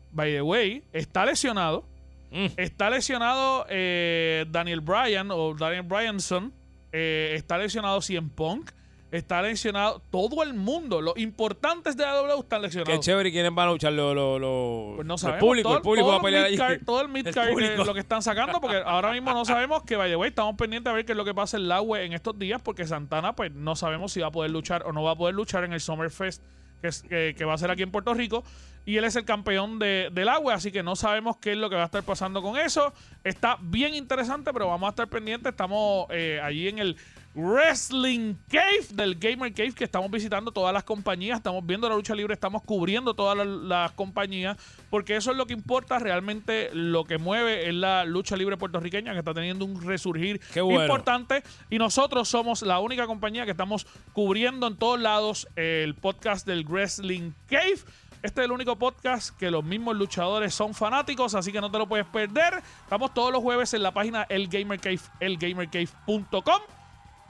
by 0.10 0.32
the 0.32 0.42
way, 0.42 0.84
está 0.94 1.28
lesionado. 1.28 1.88
Mm. 2.32 2.48
Está 2.58 2.90
lesionado 2.90 3.68
eh, 3.70 4.48
Daniel 4.50 4.82
Bryan 4.82 5.30
o 5.30 5.54
Daniel 5.54 5.84
Bryanson. 5.84 6.52
eh, 6.92 7.34
está 7.36 7.60
lesionado 7.60 8.02
CM 8.02 8.32
Punk. 8.32 8.72
Está 9.16 9.42
lesionado 9.42 10.02
todo 10.12 10.44
el 10.44 10.54
mundo. 10.54 11.02
Los 11.02 11.18
importantes 11.18 11.96
de 11.96 12.04
AEW 12.06 12.40
están 12.42 12.62
Qué 12.62 12.68
lesionados. 12.68 13.06
chévere. 13.06 13.30
¿Y 13.30 13.32
quiénes 13.32 13.54
van 13.54 13.68
a 13.70 13.72
luchar? 13.72 13.94
Lo, 13.94 14.14
lo, 14.14 14.38
lo- 14.40 14.94
Pues 14.98 15.08
no 15.08 15.16
el 15.16 15.38
público. 15.38 15.70
todo, 15.70 15.78
el 15.78 15.84
público 15.84 16.08
va 16.08 16.16
a 16.18 16.22
pelear 16.22 16.50
mid-card- 16.52 16.86
Todo 16.86 17.02
el 17.02 17.08
mid-card 17.10 17.60
es 17.60 17.86
lo 17.86 17.94
que 17.94 18.00
están 18.02 18.22
sacando, 18.22 18.60
porque 18.60 18.82
ahora 18.86 19.12
mismo 19.14 19.32
no 19.34 19.46
sabemos 19.46 19.84
que, 19.84 19.96
vaya, 19.96 20.16
güey, 20.16 20.30
estamos 20.30 20.56
pendientes 20.56 20.92
a 20.92 20.94
ver 20.96 21.06
qué 21.06 21.14
es 21.14 21.18
lo 21.18 21.26
que 21.26 21.34
pasa 21.34 21.58
en 21.58 21.68
la 21.68 21.82
web 21.82 22.04
en 22.04 22.14
estos 22.14 22.38
días, 22.38 22.62
porque 22.62 22.86
Santana, 22.86 23.34
pues 23.34 23.52
no 23.54 23.76
sabemos 23.76 24.12
si 24.12 24.20
va 24.20 24.28
a 24.28 24.32
poder 24.32 24.52
luchar 24.52 24.84
o 24.86 24.92
no 24.92 25.04
va 25.04 25.12
a 25.12 25.16
poder 25.16 25.34
luchar 25.36 25.64
en 25.64 25.74
el 25.74 25.80
Summerfest 25.80 26.44
que, 26.82 26.88
es- 26.90 27.02
que, 27.04 27.36
que 27.38 27.46
va 27.46 27.54
a 27.54 27.58
ser 27.58 27.72
aquí 27.72 27.84
en 27.84 27.92
Puerto 27.92 28.14
Rico. 28.14 28.44
Y 28.88 28.98
él 28.98 29.04
es 29.06 29.16
el 29.16 29.26
campeón 29.26 29.80
de, 29.80 30.10
del 30.12 30.30
agua, 30.30 30.54
así 30.54 30.72
que 30.72 30.84
no 30.84 30.96
sabemos 30.96 31.38
qué 31.38 31.54
es 31.54 31.58
lo 31.58 31.72
que 31.72 31.76
va 31.76 31.82
a 31.82 31.86
estar 31.86 32.04
pasando 32.04 32.44
con 32.44 32.56
eso. 32.56 32.94
Está 33.24 33.58
bien 33.60 33.96
interesante, 33.96 34.54
pero 34.54 34.68
vamos 34.68 34.86
a 34.86 34.90
estar 34.92 35.08
pendientes. 35.08 35.50
Estamos 35.54 36.06
eh, 36.12 36.40
allí 36.44 36.68
en 36.68 36.78
el 36.78 36.96
Wrestling 37.36 38.36
Cave, 38.50 38.88
del 38.94 39.16
Gamer 39.16 39.54
Cave, 39.54 39.74
que 39.74 39.84
estamos 39.84 40.10
visitando 40.10 40.52
todas 40.52 40.74
las 40.74 40.86
compañías, 40.86 41.38
estamos 41.38 41.66
viendo 41.66 41.90
la 41.90 41.96
lucha 41.96 42.16
libre, 42.16 42.34
estamos 42.34 42.64
cubriendo 42.64 43.14
todas 43.14 43.38
las, 43.38 43.48
las 43.48 43.92
compañías, 43.92 44.58
porque 44.90 45.18
eso 45.18 45.32
es 45.32 45.38
lo 45.38 45.46
que 45.46 45.54
importa 45.54 46.00
realmente, 46.00 46.70
lo 46.74 47.04
que 47.04 47.18
mueve 47.18 47.68
es 47.68 47.76
la 47.76 48.06
lucha 48.06 48.38
libre 48.38 48.56
puertorriqueña, 48.56 49.12
que 49.12 49.20
está 49.20 49.34
teniendo 49.34 49.66
un 49.66 49.82
resurgir 49.86 50.40
bueno. 50.56 50.84
importante, 50.84 51.44
y 51.70 51.78
nosotros 51.78 52.30
somos 52.30 52.62
la 52.62 52.80
única 52.80 53.06
compañía 53.06 53.44
que 53.44 53.52
estamos 53.52 53.86
cubriendo 54.14 54.68
en 54.68 54.78
todos 54.78 55.00
lados 55.00 55.48
el 55.58 55.94
podcast 55.96 56.48
del 56.48 56.64
Wrestling 56.64 57.32
Cave. 57.50 57.80
Este 58.24 58.42
es 58.42 58.46
el 58.46 58.52
único 58.54 58.78
podcast 58.78 59.38
que 59.38 59.52
los 59.52 59.64
mismos 59.64 59.98
luchadores 59.98 60.56
son 60.56 60.74
fanáticos, 60.74 61.36
así 61.36 61.52
que 61.52 61.60
no 61.62 61.70
te 61.70 61.78
lo 61.78 61.88
puedes 61.88 62.08
perder. 62.08 62.64
Estamos 62.82 63.14
todos 63.14 63.32
los 63.32 63.42
jueves 63.44 63.74
en 63.74 63.84
la 63.84 63.94
página 63.94 64.26
El 64.30 64.48
Gamer 64.48 64.80
Cave, 64.80 65.02
elgamercave.com. 65.20 66.62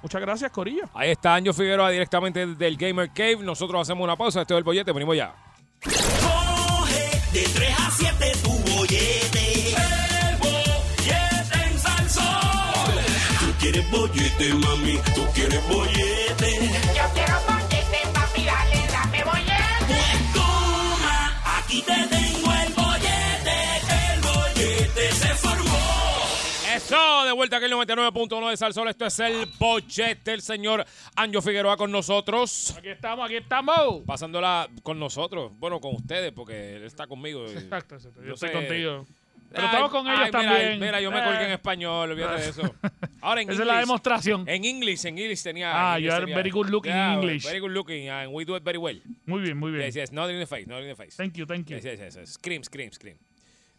Muchas 0.05 0.21
gracias, 0.21 0.51
Corillo. 0.51 0.83
Ahí 0.93 1.09
está 1.09 1.33
Anjo 1.33 1.51
Figueroa 1.51 1.89
directamente 1.89 2.45
del 2.45 2.77
Gamer 2.77 3.09
Cave. 3.09 3.37
Nosotros 3.37 3.81
hacemos 3.81 4.03
una 4.03 4.15
pausa. 4.15 4.41
Este 4.41 4.53
es 4.53 4.59
el 4.59 4.63
bollete. 4.63 4.91
Venimos 4.91 5.17
ya. 5.17 5.33
Coge 5.81 7.21
de 7.33 7.41
3 7.41 7.79
a 7.79 7.89
7 7.89 8.31
tu 8.43 8.51
bollete. 8.51 9.69
El 9.71 10.37
bollete 10.37 11.71
en 11.71 11.79
Salsón. 11.79 12.93
Tú 13.39 13.47
quieres 13.59 13.89
bollete, 13.89 14.53
mami. 14.53 14.99
Tú 15.15 15.25
quieres 15.33 15.67
bollete. 15.67 16.69
Yo 16.95 17.03
quiero 17.15 17.39
bollete, 17.47 17.99
papi, 18.13 18.45
dale, 18.45 18.87
dame 18.91 19.23
bollete. 19.23 19.87
Pues 19.87 20.33
toma, 20.35 21.41
aquí 21.57 21.81
te 21.81 21.95
tengo 22.15 22.24
Eso, 26.85 27.25
de 27.25 27.31
vuelta 27.31 27.57
aquí 27.57 27.65
el 27.65 27.71
99.1 27.71 28.49
de 28.51 28.57
Salsol. 28.57 28.87
Esto 28.89 29.05
es 29.07 29.19
el 29.19 29.47
bollete. 29.57 30.33
El 30.33 30.41
señor 30.43 30.85
Anjo 31.15 31.41
Figueroa 31.41 31.77
con 31.77 31.91
nosotros. 31.91 32.75
Aquí 32.77 32.89
estamos, 32.89 33.25
aquí 33.25 33.37
estamos. 33.37 34.03
Pasándola 34.05 34.69
con 34.83 34.99
nosotros. 34.99 35.51
Bueno, 35.57 35.79
con 35.81 35.95
ustedes, 35.95 36.31
porque 36.31 36.75
él 36.75 36.83
está 36.83 37.07
conmigo. 37.07 37.47
Exacto, 37.47 37.95
exacto. 37.95 38.21
Yo, 38.21 38.27
Yo 38.27 38.33
estoy 38.35 38.49
sé. 38.49 38.53
contigo. 38.55 39.05
Pero 39.49 39.61
Ay, 39.63 39.65
estamos 39.67 39.91
con 39.91 40.07
ellos 40.07 40.19
ay, 40.25 40.31
también. 40.31 40.79
Mira, 40.79 41.01
yo 41.01 41.09
me 41.11 41.19
Eh. 41.19 41.23
colgué 41.23 41.45
en 41.45 41.51
español, 41.53 42.11
olvídate 42.11 42.41
de 42.43 42.49
eso. 42.49 42.75
Ahora 43.21 43.41
en 43.41 43.49
Esa 43.49 43.61
es 43.61 43.67
la 43.67 43.73
inglés. 43.73 43.87
demostración. 43.87 44.47
En 44.49 44.65
English, 44.65 45.05
en 45.05 45.17
English 45.17 45.41
tenía. 45.41 45.71
Ah, 45.93 45.97
en 45.97 46.03
you 46.03 46.11
are 46.11 46.25
very 46.35 46.51
good 46.51 46.67
looking 46.67 46.91
in 46.91 46.97
Yeah, 46.97 47.13
English. 47.15 47.45
Very 47.45 47.59
good 47.59 47.71
looking, 47.71 48.09
and 48.09 48.31
we 48.31 48.45
do 48.45 48.55
it 48.57 48.63
very 48.63 48.77
well. 48.77 49.01
Muy 49.25 49.41
bien, 49.41 49.57
muy 49.57 49.71
bien. 49.71 49.85
Yes, 49.85 49.95
yes, 49.95 50.11
not 50.11 50.29
in 50.29 50.37
the 50.39 50.45
face, 50.45 50.67
not 50.67 50.81
in 50.81 50.89
the 50.89 50.95
face. 50.95 51.15
Thank 51.15 51.35
you, 51.37 51.45
thank 51.47 51.67
you. 51.67 51.77
Yes, 51.77 51.99
yes, 51.99 52.15
yes. 52.15 52.29
Scream, 52.33 52.63
scream, 52.63 52.91
scream. 52.91 53.17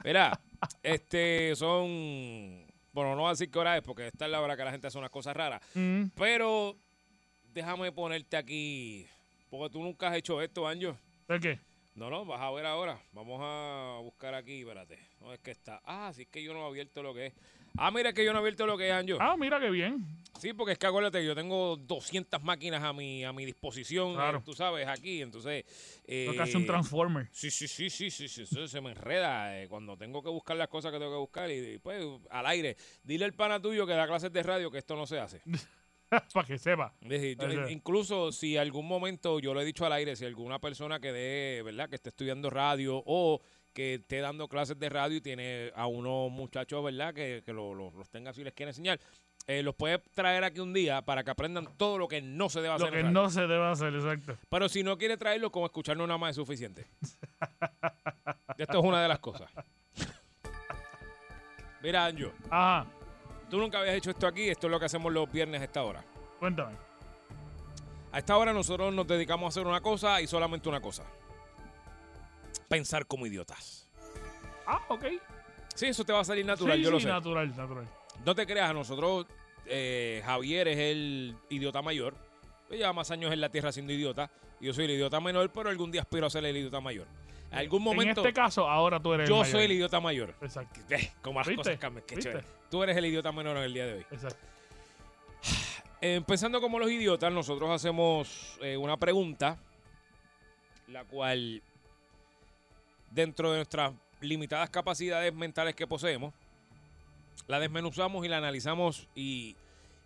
Mira, 0.03 0.41
este 0.83 1.55
son. 1.57 2.66
Bueno, 2.97 3.11
no 3.11 3.21
voy 3.21 3.27
a 3.27 3.33
decir 3.33 3.51
qué 3.51 3.59
hora 3.59 3.77
es 3.77 3.83
porque 3.83 4.07
esta 4.07 4.25
es 4.25 4.31
la 4.31 4.41
hora 4.41 4.57
que 4.57 4.65
la 4.65 4.71
gente 4.71 4.87
hace 4.87 4.97
unas 4.97 5.11
cosas 5.11 5.37
raras. 5.37 5.61
Mm, 5.75 6.05
Pero 6.15 6.79
déjame 7.53 7.93
ponerte 7.93 8.39
aquí. 8.39 9.07
Porque 9.51 9.69
tú 9.69 9.83
nunca 9.83 10.09
has 10.09 10.17
hecho 10.17 10.41
esto, 10.41 10.67
Anjo. 10.67 10.97
¿De 11.29 11.39
qué? 11.39 11.61
No, 11.95 12.09
no, 12.09 12.25
vas 12.25 12.41
a 12.41 12.51
ver 12.53 12.65
ahora. 12.65 12.99
Vamos 13.13 13.39
a 13.43 13.99
buscar 14.03 14.33
aquí, 14.33 14.61
espérate. 14.61 14.99
No 15.21 15.31
es 15.31 15.41
que 15.41 15.51
está. 15.51 15.83
Ah, 15.85 16.11
sí 16.15 16.23
es 16.23 16.29
que 16.29 16.43
yo 16.43 16.55
no 16.55 16.61
he 16.65 16.67
abierto 16.69 17.03
lo 17.03 17.13
que 17.13 17.27
es. 17.27 17.35
Ah, 17.79 17.91
mira, 17.91 18.13
que 18.13 18.25
yo 18.25 18.33
no 18.33 18.39
he 18.39 18.41
abierto 18.41 18.67
lo 18.67 18.77
que 18.79 18.89
es, 18.89 18.93
Anjo. 18.95 19.19
Ah, 19.21 19.37
mira 19.39 19.59
qué 19.61 19.71
bien. 19.71 20.05
Sí, 20.39 20.53
porque 20.53 20.73
es 20.73 20.79
que 20.79 20.87
acuérdate 20.87 21.21
que 21.21 21.25
yo 21.27 21.35
tengo 21.35 21.77
200 21.79 22.43
máquinas 22.43 22.83
a 22.83 22.93
mi, 22.93 23.25
a 23.25 23.33
mi 23.33 23.47
disposición, 23.47 24.15
Claro. 24.15 24.39
eh, 24.39 24.43
tú 24.45 24.53
sabes, 24.53 24.87
aquí. 24.87 25.23
Entonces. 25.23 25.65
Eh, 26.07 26.31
que 26.35 26.41
hace 26.43 26.57
un 26.59 26.67
Transformer. 26.67 27.29
Sí, 27.33 27.51
sí, 27.51 27.67
sí, 27.67 27.89
sí, 27.89 28.11
sí, 28.11 28.29
sí, 28.29 28.43
eso 28.43 28.69
se 28.69 28.81
me 28.83 28.91
enreda 28.91 29.59
eh, 29.63 29.67
cuando 29.69 29.97
tengo 29.97 30.23
que 30.23 30.29
buscar 30.29 30.57
las 30.57 30.69
cosas 30.69 30.93
que 30.93 30.99
tengo 30.99 31.13
que 31.13 31.19
buscar 31.19 31.51
y, 31.51 31.55
y, 31.75 31.79
pues 31.79 32.05
al 32.31 32.47
aire. 32.47 32.77
Dile 33.03 33.25
al 33.25 33.33
pana 33.33 33.61
tuyo 33.61 33.87
que 33.87 33.95
da 33.95 34.07
clases 34.07 34.31
de 34.33 34.43
radio 34.43 34.71
que 34.71 34.79
esto 34.79 34.95
no 34.95 35.07
se 35.07 35.19
hace. 35.19 35.41
Para 36.35 36.47
que 36.47 36.59
sepa. 36.59 36.95
Decir, 37.01 37.37
yo- 37.39 37.69
incluso 37.69 38.31
si 38.31 38.57
algún 38.57 38.87
momento, 38.87 39.41
yo 39.41 39.53
lo 39.55 39.61
he 39.61 39.65
dicho 39.65 39.85
al 39.87 39.93
aire, 39.93 40.15
si 40.17 40.25
alguna 40.25 40.61
persona 40.61 41.01
que 41.01 41.13
dé, 41.13 41.63
¿verdad? 41.63 41.89
Que 41.89 41.97
esté 41.97 42.11
estudiando 42.11 42.49
radio 42.51 43.03
o 43.07 43.41
que 43.77 43.95
esté 43.97 44.21
dando 44.21 44.49
clases 44.49 44.79
de 44.79 44.89
radio 44.89 45.19
y 45.19 45.21
tiene 45.21 45.71
a 45.77 45.87
unos 45.87 46.31
muchachos, 46.33 46.83
¿verdad? 46.83 47.13
Que, 47.13 47.43
que 47.45 47.53
lo- 47.53 47.75
lo- 47.75 47.91
los 47.91 48.09
tenga 48.09 48.33
y 48.35 48.43
les 48.43 48.55
quiere 48.55 48.71
enseñar, 48.71 48.99
eh, 49.47 49.63
los 49.63 49.75
puede 49.75 49.99
traer 50.15 50.43
aquí 50.45 50.61
un 50.61 50.73
día 50.73 51.03
para 51.03 51.23
que 51.23 51.31
aprendan 51.31 51.69
todo 51.77 51.99
lo 51.99 52.09
que 52.09 52.23
no 52.23 52.49
se 52.49 52.63
debe 52.63 52.75
hacer. 52.75 52.87
Lo 52.87 52.93
que 52.97 53.03
no 53.05 53.29
se 53.29 53.43
debe 53.43 53.67
hacer, 53.67 53.95
exacto. 53.95 54.37
Pero 54.49 54.69
si 54.71 54.83
no 54.83 54.97
quiere 54.97 55.17
traerlo, 55.19 55.53
con 55.53 55.65
escucharnos 55.65 56.09
nada 56.09 56.17
más 56.19 56.31
es 56.31 56.37
suficiente. 56.37 56.87
Esto 58.59 58.79
es 58.79 58.85
una 58.85 59.03
de 59.03 59.09
las 59.09 59.19
cosas. 59.19 59.51
Mira, 61.83 62.07
Anjo, 62.07 62.33
Ajá, 62.51 62.87
tú 63.51 63.59
nunca 63.59 63.79
habías 63.79 63.95
hecho 63.97 64.11
esto 64.11 64.27
aquí, 64.27 64.49
esto 64.49 64.67
es 64.67 64.71
lo 64.71 64.81
que 64.81 64.87
hacemos 64.87 65.13
los 65.13 65.31
viernes 65.31 65.61
a 65.61 65.65
esta 65.65 65.83
hora. 65.85 66.03
cuéntame. 66.39 66.75
A 68.13 68.19
esta 68.19 68.37
hora 68.39 68.53
nosotros 68.55 68.95
nos 68.95 69.07
dedicamos 69.07 69.45
a 69.45 69.49
hacer 69.49 69.67
una 69.67 69.81
cosa 69.83 70.21
y 70.23 70.27
solamente 70.27 70.69
una 70.71 70.81
cosa. 70.81 71.05
Pensar 72.69 73.07
como 73.07 73.27
idiotas. 73.27 73.89
Ah, 74.67 74.81
ok. 74.89 75.05
Sí, 75.75 75.87
eso 75.87 76.05
te 76.05 76.13
va 76.13 76.21
a 76.21 76.25
salir 76.25 76.45
natural, 76.45 76.79
sí, 76.79 76.83
yo 76.85 76.91
lo 76.91 76.99
sí, 76.99 77.05
sé. 77.05 77.09
natural, 77.11 77.55
natural. 77.57 77.87
No 78.25 78.35
te 78.35 78.47
creas, 78.47 78.71
a 78.71 78.73
nosotros, 78.73 79.27
eh, 79.67 80.23
Javier 80.25 80.69
es 80.69 80.79
el 80.79 81.37
idiota 81.51 81.83
mayor. 81.83 82.15
Él 82.71 82.79
lleva 82.79 82.93
más 82.93 83.11
años 83.11 83.33
en 83.33 83.41
la 83.41 83.49
tierra 83.51 83.71
siendo 83.73 83.93
idiota. 83.93 84.31
y 84.61 84.67
Yo 84.67 84.73
soy 84.75 84.87
el 84.87 84.93
idiota 84.93 85.21
menor, 85.21 85.51
pero 85.53 85.69
algún 85.69 85.93
día 85.93 86.01
aspiro 86.01 86.27
a 86.27 86.31
ser 86.31 86.45
el 86.45 86.57
idiota 86.57 86.81
mayor. 86.81 87.07
En 87.53 87.59
algún 87.59 87.83
momento, 87.83 88.23
En 88.23 88.27
este 88.27 88.33
caso, 88.33 88.69
ahora 88.69 88.99
tú 89.01 89.13
eres 89.15 89.29
yo 89.29 89.37
el 89.37 89.41
mayor. 89.43 89.53
soy 89.57 89.65
el 89.67 89.73
idiota 89.73 90.01
mayor. 90.01 90.35
Exacto, 90.41 90.81
Como 91.23 91.39
las 91.39 91.47
¿Viste? 91.47 91.63
cosas 91.63 91.79
cambian, 91.79 92.05
qué 92.07 92.17
¿Viste? 92.17 92.31
chévere. 92.31 92.47
Tú 92.71 92.83
eres 92.83 92.97
el 92.97 93.05
idiota 93.07 93.31
menor 93.31 93.57
en 93.59 93.63
el 93.65 93.73
día 93.75 93.87
de 93.87 93.93
hoy. 93.95 94.07
exacto. 94.11 94.45
Eh, 96.03 96.21
pensando 96.27 96.61
como 96.61 96.79
los 96.79 96.91
idiotas, 96.91 97.33
nosotros 97.33 97.71
hacemos 97.71 98.59
eh, 98.61 98.77
una 98.77 98.99
pregunta, 98.99 99.57
la 100.89 101.05
cual, 101.05 101.63
dentro 103.17 103.51
de 103.51 103.57
nuestras 103.57 103.95
limitadas 104.21 104.69
capacidades 104.69 105.35
mentales 105.35 105.75
que 105.75 105.87
poseemos, 105.87 106.35
la 107.49 107.59
desmenuzamos 107.59 108.25
y 108.25 108.29
la 108.29 108.37
analizamos 108.37 109.09
y 109.15 109.57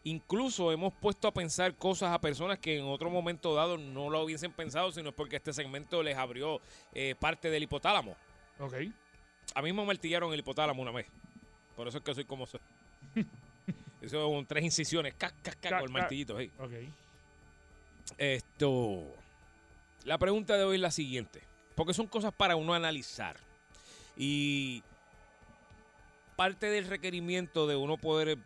incluso 0.04 0.70
hemos 0.72 0.94
puesto 0.94 1.26
a 1.26 1.34
pensar 1.34 1.74
cosas 1.74 2.12
a 2.12 2.20
personas 2.20 2.58
que 2.61 2.78
en 2.78 2.84
otro 2.84 3.11
momento 3.11 3.52
dado 3.54 3.76
no 3.76 4.11
lo 4.11 4.22
hubiesen 4.22 4.52
pensado, 4.52 4.92
sino 4.92 5.08
es 5.08 5.14
porque 5.14 5.36
este 5.36 5.52
segmento 5.52 6.02
les 6.04 6.16
abrió 6.16 6.61
eh, 6.94 7.16
parte 7.18 7.50
del 7.50 7.64
hipotálamo. 7.64 8.16
Ok. 8.61 8.74
A 9.54 9.62
mí 9.62 9.72
me 9.72 9.84
martillaron 9.84 10.32
el 10.32 10.38
hipotálamo 10.38 10.80
una 10.80 10.92
vez. 10.92 11.06
Por 11.74 11.88
eso 11.88 11.98
es 11.98 12.04
que 12.04 12.14
soy 12.14 12.24
como 12.24 12.46
soy. 12.46 12.61
Eso 14.00 14.18
son 14.18 14.46
tres 14.46 14.64
incisiones, 14.64 15.12
cac, 15.12 15.34
cac, 15.42 15.61
cac, 15.61 15.72
con 15.72 15.82
el 15.82 15.90
martillito. 15.90 16.38
hey. 16.38 16.50
Ok. 16.58 16.72
Esto. 18.16 19.02
La 20.04 20.16
pregunta 20.16 20.56
de 20.56 20.64
hoy 20.64 20.76
es 20.76 20.80
la 20.80 20.90
siguiente. 20.90 21.49
Porque 21.81 21.95
son 21.95 22.09
cosas 22.09 22.31
para 22.35 22.57
uno 22.57 22.74
analizar. 22.74 23.39
Y 24.14 24.83
parte 26.37 26.66
del 26.66 26.87
requerimiento 26.87 27.66
de 27.66 27.74
uno 27.74 27.97
poder 27.97 28.37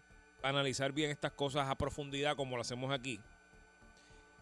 analizar 0.44 0.92
bien 0.92 1.10
estas 1.10 1.32
cosas 1.32 1.68
a 1.68 1.74
profundidad 1.74 2.36
como 2.36 2.54
lo 2.54 2.62
hacemos 2.62 2.92
aquí, 2.92 3.18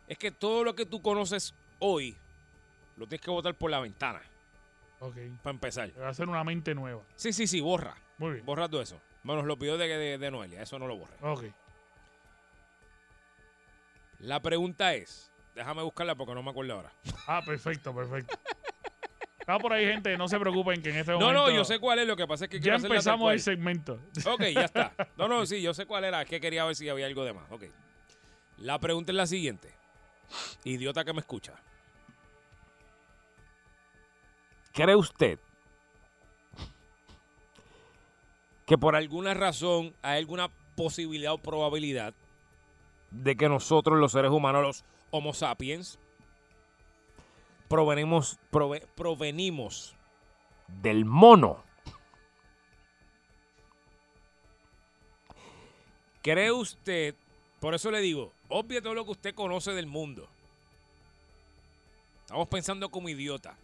es 0.08 0.18
que 0.18 0.30
todo 0.30 0.62
lo 0.62 0.74
que 0.74 0.84
tú 0.84 1.00
conoces 1.00 1.54
hoy 1.78 2.18
lo 2.98 3.06
tienes 3.06 3.24
que 3.24 3.30
botar 3.30 3.54
por 3.54 3.70
la 3.70 3.80
ventana, 3.80 4.20
Ok. 5.00 5.16
para 5.42 5.54
empezar. 5.54 5.90
Va 5.98 6.10
a 6.10 6.14
ser 6.14 6.28
una 6.28 6.44
mente 6.44 6.74
nueva. 6.74 7.00
Sí, 7.16 7.32
sí, 7.32 7.46
sí, 7.46 7.62
borra. 7.62 7.96
Muy 8.18 8.32
bien. 8.32 8.44
Borra 8.44 8.68
todo 8.68 8.82
eso. 8.82 9.00
Menos 9.22 9.46
los 9.46 9.58
videos 9.58 9.78
de, 9.78 9.88
de, 9.88 10.18
de 10.18 10.30
Noelia, 10.30 10.60
eso 10.60 10.78
no 10.78 10.86
lo 10.86 10.98
borra. 10.98 11.14
Ok. 11.22 11.44
La 14.18 14.40
pregunta 14.42 14.92
es, 14.92 15.30
déjame 15.54 15.82
buscarla 15.82 16.14
porque 16.14 16.34
no 16.34 16.42
me 16.42 16.50
acuerdo 16.50 16.74
ahora. 16.74 16.92
Ah, 17.26 17.40
perfecto, 17.46 17.94
perfecto. 17.94 18.38
Está 19.42 19.58
por 19.58 19.72
ahí, 19.72 19.84
gente. 19.84 20.16
No 20.16 20.28
se 20.28 20.38
preocupen 20.38 20.80
que 20.82 20.90
en 20.90 20.96
este 20.98 21.10
No, 21.12 21.18
momento. 21.18 21.46
no, 21.46 21.50
yo 21.50 21.64
sé 21.64 21.80
cuál 21.80 21.98
es, 21.98 22.06
lo 22.06 22.16
que 22.16 22.26
pasa 22.28 22.44
es 22.44 22.50
que 22.50 22.60
Ya 22.60 22.76
empezamos 22.76 23.32
el 23.32 23.40
segmento. 23.40 23.98
Ok, 24.24 24.42
ya 24.54 24.62
está. 24.64 24.92
No, 25.16 25.26
no, 25.26 25.44
sí, 25.46 25.60
yo 25.60 25.74
sé 25.74 25.84
cuál 25.84 26.04
era. 26.04 26.22
Es 26.22 26.28
que 26.28 26.40
quería 26.40 26.64
ver 26.64 26.76
si 26.76 26.88
había 26.88 27.06
algo 27.06 27.24
de 27.24 27.32
más. 27.32 27.50
Ok. 27.50 27.64
La 28.58 28.78
pregunta 28.78 29.10
es 29.10 29.16
la 29.16 29.26
siguiente. 29.26 29.74
Idiota 30.64 31.04
que 31.04 31.12
me 31.12 31.20
escucha. 31.20 31.54
¿Cree 34.72 34.94
usted 34.96 35.38
que 38.64 38.78
por 38.78 38.94
alguna 38.94 39.34
razón 39.34 39.92
hay 40.02 40.18
alguna 40.18 40.48
posibilidad 40.76 41.32
o 41.32 41.38
probabilidad 41.38 42.14
de 43.10 43.36
que 43.36 43.48
nosotros, 43.48 43.98
los 43.98 44.12
seres 44.12 44.30
humanos, 44.30 44.62
los 44.62 44.84
Homo 45.10 45.34
sapiens, 45.34 45.98
provenimos, 47.72 48.38
prove- 48.50 48.86
provenimos 48.94 49.94
del 50.82 51.06
mono? 51.06 51.64
¿Cree 56.20 56.52
usted, 56.52 57.14
por 57.60 57.74
eso 57.74 57.90
le 57.90 58.00
digo, 58.00 58.30
obvio 58.50 58.82
todo 58.82 58.92
lo 58.92 59.06
que 59.06 59.12
usted 59.12 59.34
conoce 59.34 59.72
del 59.72 59.86
mundo? 59.86 60.28
Estamos 62.20 62.46
pensando 62.48 62.90
como 62.90 63.08
idiota. 63.08 63.56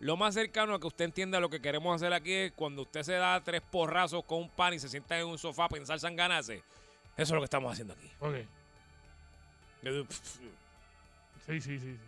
Lo 0.00 0.18
más 0.18 0.34
cercano 0.34 0.74
a 0.74 0.78
que 0.80 0.86
usted 0.86 1.06
entienda 1.06 1.40
lo 1.40 1.48
que 1.48 1.62
queremos 1.62 1.96
hacer 1.96 2.12
aquí 2.12 2.32
es 2.34 2.52
cuando 2.52 2.82
usted 2.82 3.02
se 3.02 3.14
da 3.14 3.40
tres 3.42 3.62
porrazos 3.62 4.24
con 4.26 4.42
un 4.42 4.50
pan 4.50 4.74
y 4.74 4.78
se 4.78 4.90
sienta 4.90 5.18
en 5.18 5.26
un 5.26 5.38
sofá 5.38 5.64
a 5.64 5.68
pensar 5.70 5.98
sanganase. 5.98 6.56
Eso 6.56 6.62
es 7.16 7.30
lo 7.30 7.40
que 7.40 7.44
estamos 7.44 7.72
haciendo 7.72 7.94
aquí. 7.94 8.10
Ok. 8.20 8.34
Sí, 11.46 11.60
sí, 11.60 11.60
sí. 11.62 11.78
sí. 11.80 11.98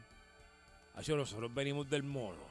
Nosotros 1.08 1.52
venimos 1.54 1.88
del 1.88 2.02
mono. 2.02 2.42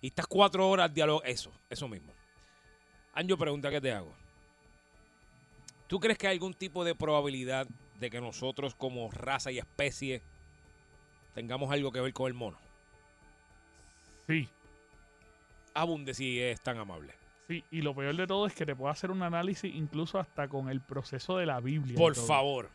Y 0.00 0.08
estas 0.08 0.26
cuatro 0.26 0.68
horas 0.68 0.92
diálogo, 0.92 1.22
eso, 1.24 1.52
eso 1.68 1.88
mismo. 1.88 2.12
Anjo, 3.14 3.36
pregunta 3.36 3.70
que 3.70 3.80
te 3.80 3.92
hago. 3.92 4.12
¿Tú 5.86 5.98
crees 6.00 6.16
que 6.16 6.28
hay 6.28 6.34
algún 6.34 6.54
tipo 6.54 6.84
de 6.84 6.94
probabilidad 6.94 7.66
de 7.98 8.10
que 8.10 8.20
nosotros 8.20 8.74
como 8.74 9.10
raza 9.10 9.50
y 9.50 9.58
especie 9.58 10.22
tengamos 11.34 11.70
algo 11.70 11.92
que 11.92 12.00
ver 12.00 12.12
con 12.12 12.28
el 12.28 12.34
mono? 12.34 12.56
Sí, 14.26 14.48
Abunde 15.74 16.14
si 16.14 16.40
es 16.40 16.60
tan 16.60 16.78
amable. 16.78 17.14
sí. 17.48 17.64
Y 17.70 17.82
lo 17.82 17.94
peor 17.94 18.16
de 18.16 18.26
todo 18.26 18.46
es 18.46 18.54
que 18.54 18.66
te 18.66 18.74
puedo 18.74 18.90
hacer 18.90 19.10
un 19.10 19.22
análisis 19.22 19.72
incluso 19.74 20.18
hasta 20.18 20.48
con 20.48 20.68
el 20.68 20.80
proceso 20.80 21.36
de 21.36 21.46
la 21.46 21.60
Biblia. 21.60 21.96
Por 21.96 22.14
favor. 22.16 22.70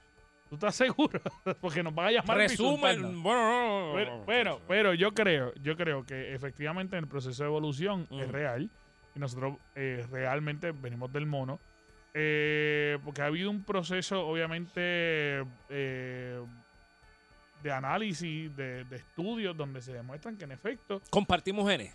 ¿Tú 0.57 0.65
estás 0.67 0.75
seguro? 0.75 1.19
Porque 1.61 1.83
nos 1.83 1.93
van 1.93 2.07
a 2.07 2.11
llamar. 2.11 2.37
Resumen. 2.37 3.21
Bueno, 3.23 3.43
no, 3.43 3.87
no, 3.89 4.25
Pero, 4.25 4.61
pero, 4.67 4.93
yo 4.93 5.13
creo, 5.13 5.53
yo 5.61 5.75
creo 5.75 6.05
que 6.05 6.33
efectivamente 6.33 6.97
el 6.97 7.07
proceso 7.07 7.43
de 7.43 7.49
evolución 7.49 8.07
es 8.11 8.23
Ujú. 8.23 8.31
real 8.31 8.69
y 9.15 9.19
nosotros 9.19 9.57
eh, 9.75 10.05
realmente 10.11 10.71
venimos 10.71 11.11
del 11.11 11.25
mono. 11.25 11.59
eh, 12.13 12.97
porque 13.03 13.21
ha 13.21 13.25
habido 13.25 13.49
un 13.49 13.63
proceso, 13.63 14.25
obviamente, 14.25 15.43
eh, 15.69 16.41
de 17.61 17.71
análisis, 17.71 18.55
de, 18.55 18.85
de 18.85 18.95
estudios, 18.95 19.55
donde 19.57 19.81
se 19.81 19.91
demuestran 19.93 20.37
que 20.37 20.45
en 20.45 20.51
efecto 20.53 21.01
Compartimos 21.09 21.67
genes. 21.69 21.93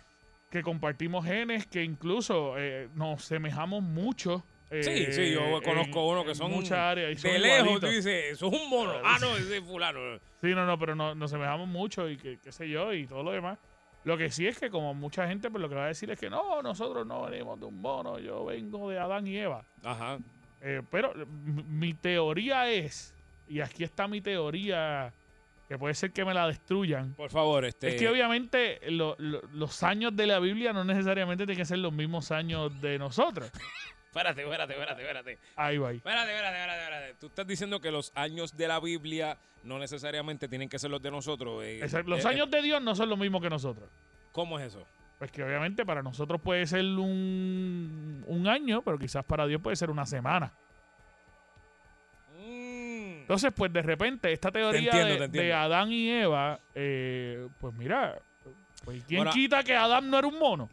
que 0.51 0.61
compartimos 0.61 1.25
genes, 1.25 1.65
que 1.65 1.83
incluso 1.83 2.55
nos 2.93 3.23
semejamos 3.23 3.81
mucho. 3.81 4.43
Eh, 4.71 4.83
Sí, 4.83 5.11
sí, 5.13 5.31
yo 5.33 5.41
en- 5.57 5.61
conozco 5.63 6.07
uno 6.07 6.23
que 6.25 6.33
son 6.33 6.51
muchas 6.51 6.79
áreas 6.79 7.11
y 7.11 7.15
son 7.17 7.31
de 7.31 7.39
lejos. 7.39 7.79
Tú 7.79 7.87
dices, 7.87 8.31
eso 8.33 8.47
es 8.47 8.53
un 8.61 8.69
mono. 8.69 8.93
Ah, 9.03 9.17
no, 9.21 9.35
ese 9.37 9.57
es 9.57 9.63
fulano. 9.63 9.99
Sí, 10.41 10.47
no, 10.55 10.65
no, 10.65 10.79
pero 10.79 10.95
no, 10.95 11.13
nos 11.13 11.29
semejamos 11.29 11.67
mucho 11.67 12.09
y 12.09 12.17
qué 12.17 12.39
sé 12.51 12.67
yo 12.69 12.93
y 12.93 13.05
todo 13.05 13.21
lo 13.23 13.31
demás. 13.31 13.59
Lo 14.03 14.17
que 14.17 14.31
sí 14.31 14.47
es 14.47 14.57
que 14.57 14.71
como 14.71 14.93
mucha 14.95 15.27
gente 15.27 15.51
pues 15.51 15.61
lo 15.61 15.69
que 15.69 15.75
va 15.75 15.83
a 15.85 15.87
decir 15.89 16.09
es 16.09 16.19
que 16.19 16.29
no, 16.29 16.61
nosotros 16.63 17.05
no 17.05 17.21
venimos 17.29 17.59
de 17.59 17.67
un 17.67 17.79
mono, 17.81 18.17
yo 18.17 18.45
vengo 18.45 18.89
de 18.89 18.97
Adán 18.97 19.27
y 19.27 19.37
Eva. 19.37 19.63
Ajá. 19.83 20.17
Eh, 20.61 20.81
pero 20.89 21.13
mi 21.35 21.93
teoría 21.93 22.69
es, 22.71 23.13
y 23.47 23.59
aquí 23.59 23.83
está 23.83 24.07
mi 24.07 24.19
teoría, 24.21 25.13
que 25.67 25.77
puede 25.77 25.93
ser 25.93 26.11
que 26.11 26.25
me 26.25 26.33
la 26.33 26.47
destruyan, 26.47 27.13
Por 27.13 27.29
favor, 27.29 27.63
este. 27.65 27.89
es 27.89 27.95
que 27.95 28.09
obviamente 28.09 28.79
lo- 28.89 29.15
lo- 29.19 29.41
los 29.53 29.83
años 29.83 30.15
de 30.15 30.27
la 30.27 30.39
Biblia 30.39 30.73
no 30.73 30.83
necesariamente 30.83 31.45
tienen 31.45 31.61
que 31.61 31.65
ser 31.65 31.77
los 31.79 31.93
mismos 31.93 32.31
años 32.31 32.79
de 32.81 32.97
nosotros. 32.97 33.51
Espérate, 34.11 34.41
espérate, 34.43 34.73
espérate, 34.73 35.01
espérate. 35.01 35.39
Ahí 35.55 35.77
va. 35.77 35.93
Espérate, 35.93 36.31
espérate, 36.35 36.57
espérate, 36.59 36.81
espérate. 36.83 37.13
Tú 37.17 37.27
estás 37.27 37.47
diciendo 37.47 37.79
que 37.79 37.91
los 37.91 38.11
años 38.13 38.57
de 38.57 38.67
la 38.67 38.77
Biblia 38.81 39.37
no 39.63 39.79
necesariamente 39.79 40.49
tienen 40.49 40.67
que 40.67 40.77
ser 40.79 40.91
los 40.91 41.01
de 41.01 41.09
nosotros. 41.11 41.63
eh, 41.63 41.79
Exacto, 41.81 42.09
Los 42.09 42.25
eh, 42.25 42.27
años 42.27 42.51
de 42.51 42.61
Dios 42.61 42.81
no 42.81 42.93
son 42.93 43.07
los 43.07 43.17
mismos 43.17 43.41
que 43.41 43.49
nosotros. 43.49 43.87
¿Cómo 44.33 44.59
es 44.59 44.65
eso? 44.67 44.85
Pues 45.17 45.31
que 45.31 45.41
obviamente 45.43 45.85
para 45.85 46.03
nosotros 46.03 46.41
puede 46.41 46.67
ser 46.67 46.83
un, 46.83 48.23
un 48.27 48.47
año, 48.49 48.81
pero 48.81 48.97
quizás 48.99 49.23
para 49.23 49.45
Dios 49.47 49.61
puede 49.61 49.77
ser 49.77 49.89
una 49.89 50.05
semana. 50.05 50.51
Mm. 52.37 53.21
Entonces, 53.21 53.53
pues 53.55 53.71
de 53.71 53.81
repente, 53.81 54.31
esta 54.33 54.51
teoría 54.51 54.79
entiendo, 54.79 55.07
de, 55.13 55.17
te 55.19 55.23
entiendo. 55.25 55.47
de 55.47 55.53
Adán 55.53 55.91
y 55.91 56.09
Eva, 56.09 56.59
eh, 56.75 57.47
pues 57.59 57.73
mira, 57.75 58.19
pues 58.83 59.03
¿quién 59.07 59.19
Ahora- 59.19 59.31
quita 59.31 59.63
que 59.63 59.75
Adán 59.75 60.09
no 60.09 60.17
era 60.19 60.27
un 60.27 60.37
mono? 60.37 60.69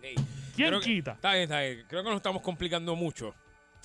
¿Quién 0.00 0.68
Creo 0.68 0.80
que- 0.80 0.86
quita? 0.86 1.12
Está 1.12 1.32
bien, 1.32 1.42
está 1.44 1.60
bien. 1.60 1.84
Creo 1.88 2.02
que 2.02 2.08
nos 2.10 2.16
estamos 2.16 2.42
complicando 2.42 2.94
mucho. 2.96 3.34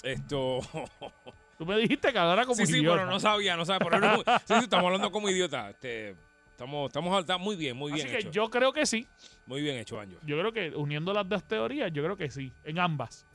Esto. 0.02 0.60
Tú 1.58 1.66
me 1.66 1.78
dijiste 1.78 2.12
que 2.12 2.18
era 2.18 2.44
como 2.46 2.56
sí, 2.56 2.66
sí, 2.66 2.80
idiota. 2.80 2.98
pero 2.98 3.10
no 3.12 3.20
sabía, 3.20 3.56
no 3.56 3.64
sabía. 3.66 3.88
Pero 3.90 4.00
no- 4.00 4.18
sí, 4.18 4.24
sí, 4.48 4.54
estamos 4.64 4.86
hablando 4.86 5.12
como 5.12 5.30
idiota. 5.30 5.70
Este, 5.70 6.16
estamos, 6.50 6.88
estamos 6.88 7.20
está 7.20 7.38
muy 7.38 7.56
bien, 7.56 7.78
muy 7.78 7.92
bien 7.94 8.08
Así 8.08 8.16
que 8.16 8.22
hecho. 8.22 8.32
yo 8.32 8.50
creo 8.50 8.74
que 8.74 8.86
sí. 8.86 9.08
Muy 9.46 9.62
bien 9.62 9.78
hecho, 9.78 10.00
Anjo. 10.00 10.18
Yo 10.26 10.38
creo 10.40 10.52
que 10.52 10.70
uniendo 10.76 11.14
las 11.14 11.30
dos 11.30 11.44
teorías, 11.44 11.92
yo 11.94 12.04
creo 12.04 12.18
que 12.18 12.30
sí. 12.32 12.52
En 12.64 12.80
ambas. 12.80 13.26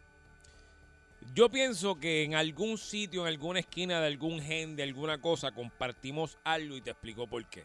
Yo 1.34 1.48
pienso 1.50 2.00
que 2.00 2.24
en 2.24 2.34
algún 2.34 2.78
sitio, 2.78 3.22
en 3.22 3.28
alguna 3.28 3.60
esquina 3.60 4.00
de 4.00 4.06
algún 4.08 4.40
gen, 4.40 4.74
de 4.76 4.82
alguna 4.82 5.18
cosa, 5.20 5.52
compartimos 5.52 6.38
algo 6.42 6.76
y 6.76 6.80
te 6.80 6.90
explico 6.90 7.26
por 7.26 7.44
qué. 7.46 7.64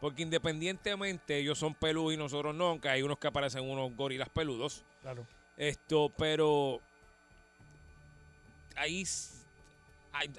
Porque 0.00 0.22
independientemente 0.22 1.38
ellos 1.38 1.58
son 1.58 1.74
peludos 1.74 2.14
y 2.14 2.16
nosotros 2.16 2.54
no, 2.54 2.68
aunque 2.68 2.88
hay 2.88 3.02
unos 3.02 3.18
que 3.18 3.26
aparecen 3.26 3.68
unos 3.68 3.94
gorilas 3.96 4.28
peludos. 4.28 4.84
Claro. 5.02 5.26
Esto, 5.56 6.12
pero 6.16 6.80
ahí 8.76 9.04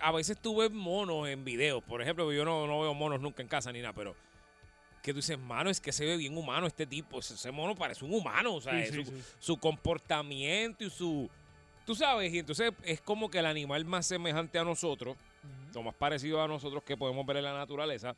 a 0.02 0.12
veces 0.12 0.38
tú 0.42 0.58
ves 0.58 0.72
monos 0.72 1.28
en 1.28 1.44
videos. 1.44 1.84
Por 1.84 2.02
ejemplo, 2.02 2.32
yo 2.32 2.46
no, 2.46 2.68
no 2.68 2.82
veo 2.82 2.94
monos 2.94 3.20
nunca 3.20 3.42
en 3.42 3.48
casa 3.48 3.72
ni 3.72 3.82
nada, 3.82 3.94
pero 3.94 4.16
que 5.02 5.14
tú 5.14 5.18
dices, 5.18 5.40
mano, 5.40 5.70
es 5.70 5.80
que 5.80 5.92
se 5.92 6.06
ve 6.06 6.18
bien 6.18 6.38
humano 6.38 6.68
este 6.68 6.86
tipo. 6.86 7.20
Ese, 7.20 7.52
mono 7.52 7.76
parece 7.76 8.04
un 8.06 8.14
humano, 8.14 8.56
o 8.56 8.62
sea, 8.62 8.86
Sí, 8.86 8.92
sí, 8.92 9.06
su, 9.06 9.12
sí. 9.12 9.24
su 9.40 9.58
comportamiento 9.58 10.84
y 10.84 10.90
su... 10.90 11.30
Tú 11.86 11.96
sabes, 11.96 12.32
y 12.34 12.40
entonces 12.40 12.72
es 12.84 13.02
como 13.02 13.32
que 13.32 13.40
el 13.40 13.46
animal 13.46 13.84
más 13.86 14.06
semejante 14.06 14.60
a 14.60 14.64
nosotros, 14.64 15.18
lo 15.74 15.82
más 15.82 15.96
parecido 15.96 16.42
a 16.42 16.48
nosotros 16.48 16.84
que 16.84 16.96
podemos 16.96 17.26
ver 17.26 17.38
en 17.38 17.46
la 17.46 17.54
naturaleza. 17.54 18.16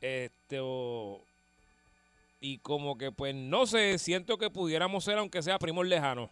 Este, 0.00 0.58
o- 0.60 1.22
y 2.40 2.58
como 2.58 2.96
que, 2.96 3.12
pues, 3.12 3.34
no 3.34 3.66
sé, 3.66 3.98
siento 3.98 4.38
que 4.38 4.48
pudiéramos 4.50 5.04
ser, 5.04 5.18
aunque 5.18 5.42
sea 5.42 5.58
primos 5.58 5.86
lejanos. 5.86 6.30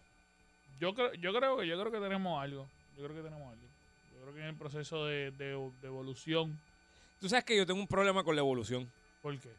Yo 0.80 0.94
creo, 0.94 1.12
yo 1.14 1.34
creo 1.34 1.58
que 1.58 1.66
yo 1.66 1.78
creo 1.78 1.92
que 1.92 1.98
tenemos 2.00 2.40
algo. 2.42 2.66
Yo 2.96 3.04
creo 3.04 3.16
que 3.16 3.22
tenemos 3.22 3.52
algo. 3.52 3.66
Yo 4.14 4.22
creo 4.22 4.34
que 4.34 4.40
en 4.40 4.46
el 4.46 4.56
proceso 4.56 5.04
de, 5.06 5.30
de- 5.32 5.70
de 5.80 5.86
evolución. 5.86 6.58
Tú 7.20 7.28
sabes 7.28 7.44
que 7.44 7.56
yo 7.56 7.66
tengo 7.66 7.80
un 7.80 7.88
problema 7.88 8.22
con 8.24 8.34
la 8.36 8.40
evolución. 8.40 8.90
¿Por 9.20 9.38
qué? 9.38 9.50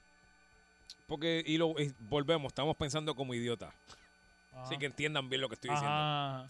Porque, 1.08 1.44
y 1.46 1.58
lo 1.58 1.80
y 1.80 1.94
volvemos, 2.00 2.48
estamos 2.52 2.76
pensando 2.78 3.14
como 3.16 3.34
idiotas. 3.34 3.74
Ajá. 4.52 4.64
Así 4.64 4.78
que 4.78 4.86
entiendan 4.88 5.30
bien 5.30 5.42
lo 5.42 5.50
que 5.50 5.56
estoy 5.56 5.70
diciendo. 5.72 5.94
Ajá. 5.94 6.50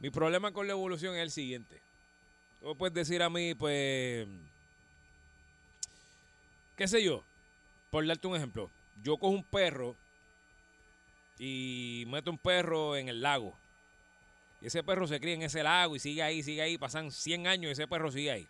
Mi 0.00 0.10
problema 0.10 0.52
con 0.52 0.66
la 0.66 0.72
evolución 0.72 1.14
es 1.14 1.22
el 1.22 1.30
siguiente. 1.30 1.80
Tú 2.60 2.76
puedes 2.76 2.94
decir 2.94 3.22
a 3.22 3.30
mí, 3.30 3.54
pues, 3.54 4.26
qué 6.76 6.86
sé 6.88 7.02
yo, 7.02 7.24
por 7.90 8.06
darte 8.06 8.26
un 8.26 8.36
ejemplo, 8.36 8.70
yo 9.02 9.16
cojo 9.18 9.32
un 9.34 9.44
perro 9.44 9.96
y 11.38 12.04
meto 12.08 12.30
un 12.30 12.38
perro 12.38 12.96
en 12.96 13.08
el 13.08 13.20
lago. 13.22 13.58
Y 14.60 14.66
ese 14.66 14.82
perro 14.82 15.06
se 15.06 15.20
cría 15.20 15.34
en 15.34 15.42
ese 15.42 15.62
lago 15.62 15.96
y 15.96 15.98
sigue 15.98 16.22
ahí, 16.22 16.42
sigue 16.42 16.62
ahí, 16.62 16.78
pasan 16.78 17.10
100 17.10 17.46
años 17.46 17.68
y 17.68 17.72
ese 17.72 17.86
perro 17.86 18.10
sigue 18.10 18.30
ahí. 18.30 18.48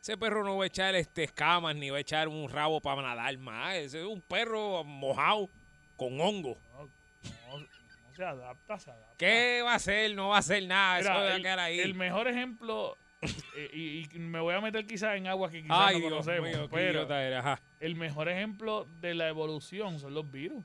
Ese 0.00 0.16
perro 0.16 0.44
no 0.44 0.56
va 0.56 0.64
a 0.64 0.66
echar 0.68 0.94
este, 0.94 1.24
escamas 1.24 1.74
ni 1.76 1.90
va 1.90 1.98
a 1.98 2.00
echar 2.00 2.28
un 2.28 2.48
rabo 2.48 2.80
para 2.80 3.02
nadar 3.02 3.36
más. 3.38 3.74
Ese 3.74 4.00
es 4.00 4.06
un 4.06 4.20
perro 4.22 4.82
mojado 4.84 5.50
con 5.96 6.20
hongo. 6.20 6.56
No, 6.72 6.84
no- 6.84 7.58
no 7.58 8.14
se 8.14 8.24
adapta, 8.24 8.78
se 8.78 8.90
adapta. 8.90 9.14
¿Qué 9.18 9.60
va 9.62 9.72
a 9.72 9.76
hacer? 9.76 10.14
No 10.14 10.28
va 10.28 10.36
a 10.36 10.38
hacer 10.38 10.62
nada. 10.66 10.98
Mira, 11.00 11.10
Eso 11.12 11.20
va 11.20 11.26
a 11.26 11.36
el, 11.36 11.42
quedar 11.42 11.58
ahí. 11.58 11.80
el 11.80 11.94
mejor 11.94 12.28
ejemplo, 12.28 12.96
y, 13.72 14.06
y 14.14 14.18
me 14.18 14.40
voy 14.40 14.54
a 14.54 14.60
meter 14.60 14.86
quizás 14.86 15.16
en 15.16 15.26
aguas 15.26 15.50
que 15.50 15.62
quizás 15.62 15.92
no 15.94 16.00
conocemos, 16.02 16.48
mío, 16.50 16.68
pero. 16.70 17.06
Ajá. 17.38 17.60
el 17.80 17.94
mejor 17.96 18.28
ejemplo 18.28 18.86
de 19.00 19.14
la 19.14 19.28
evolución 19.28 19.98
son 19.98 20.14
los 20.14 20.30
virus. 20.30 20.62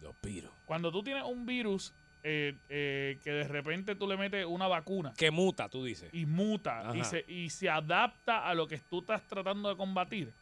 Los 0.00 0.14
piros. 0.16 0.52
Cuando 0.66 0.92
tú 0.92 1.02
tienes 1.02 1.24
un 1.24 1.46
virus 1.46 1.92
eh, 2.22 2.54
eh, 2.68 3.18
que 3.24 3.30
de 3.30 3.44
repente 3.48 3.94
tú 3.94 4.06
le 4.06 4.16
metes 4.16 4.44
una 4.44 4.66
vacuna 4.68 5.12
Que 5.16 5.30
muta, 5.30 5.68
tú 5.68 5.84
dices. 5.84 6.12
y 6.12 6.26
muta 6.26 6.92
y 6.94 7.02
se, 7.04 7.24
y 7.28 7.50
se 7.50 7.70
adapta 7.70 8.46
a 8.48 8.54
lo 8.54 8.66
que 8.68 8.78
tú 8.78 9.00
estás 9.00 9.22
tratando 9.26 9.68
de 9.68 9.76
combatir, 9.76 10.32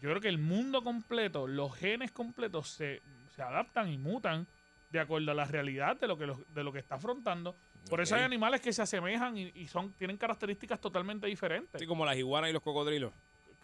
yo 0.00 0.10
creo 0.10 0.20
que 0.20 0.28
el 0.28 0.38
mundo 0.38 0.82
completo, 0.84 1.46
los 1.48 1.74
genes 1.74 2.12
completos 2.12 2.68
se, 2.68 3.00
se 3.34 3.42
adaptan 3.42 3.90
y 3.90 3.96
mutan 3.98 4.46
de 4.90 5.00
acuerdo 5.00 5.32
a 5.32 5.34
la 5.34 5.44
realidad 5.46 5.96
de 5.98 6.06
lo 6.06 6.16
que, 6.18 6.26
los- 6.26 6.54
de 6.54 6.62
lo 6.62 6.72
que 6.72 6.78
está 6.78 6.94
afrontando. 6.96 7.56
Por 7.88 8.00
eso 8.00 8.14
hay 8.14 8.22
animales 8.22 8.60
que 8.60 8.72
se 8.72 8.82
asemejan 8.82 9.36
y, 9.36 9.52
y 9.54 9.68
son, 9.68 9.92
tienen 9.92 10.16
características 10.16 10.80
totalmente 10.80 11.26
diferentes. 11.26 11.74
Así 11.74 11.86
como 11.86 12.04
las 12.04 12.16
iguanas 12.16 12.50
y 12.50 12.52
los 12.52 12.62
cocodrilos. 12.62 13.12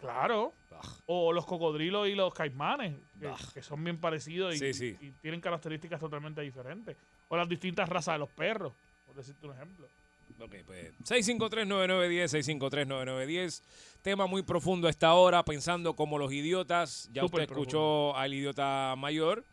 Claro. 0.01 0.53
O 1.05 1.31
los 1.31 1.45
cocodrilos 1.45 2.07
y 2.07 2.15
los 2.15 2.33
caimanes, 2.33 2.95
que, 3.53 3.61
son 3.61 3.83
bien 3.83 3.97
parecidos 3.99 4.55
y, 4.55 4.57
Sí, 4.57 4.73
sí. 4.73 4.97
y 4.99 5.11
tienen 5.11 5.39
características 5.39 5.99
totalmente 5.99 6.41
diferentes. 6.41 6.97
O 7.27 7.37
las 7.37 7.47
distintas 7.47 7.87
razas 7.87 8.15
de 8.15 8.19
los 8.19 8.29
perros, 8.29 8.73
por 9.05 9.15
decirte 9.15 9.45
un 9.45 9.53
ejemplo. 9.53 9.87
Ok, 10.39 10.55
pues 10.65 10.91
6539910, 11.03 12.29
6539910. 12.29 13.61
Tema 14.01 14.25
muy 14.25 14.41
profundo 14.41 14.87
a 14.87 14.89
esta 14.89 15.13
hora, 15.13 15.45
pensando 15.45 15.95
como 15.95 16.17
los 16.17 16.33
idiotas. 16.33 17.09
Ya 17.13 17.23
usted 17.23 17.41
escuchó 17.41 18.15
al 18.15 18.33
idiota 18.33 18.95
mayor, 18.97 19.45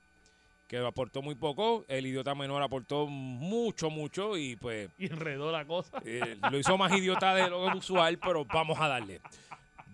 que 0.69 0.77
aportó 0.79 1.23
muy 1.23 1.35
poco. 1.35 1.85
El 1.89 2.07
idiota 2.07 2.35
menor 2.35 2.62
aportó 2.62 3.07
mucho, 3.07 3.91
mucho 3.91 4.37
y 4.37 4.55
pues 4.57 4.91
Y 4.99 5.07
enredó 5.11 5.51
la 5.51 5.64
cosa. 5.64 6.01
eh, 6.05 6.37
lo 6.51 6.59
hizo 6.59 6.77
más 6.79 6.93
idiota 6.97 7.35
de 7.35 7.49
lo 7.51 7.64
usual, 7.77 8.19
pero 8.19 8.45
vamos 8.45 8.79
a 8.81 8.87
darle. 8.89 9.21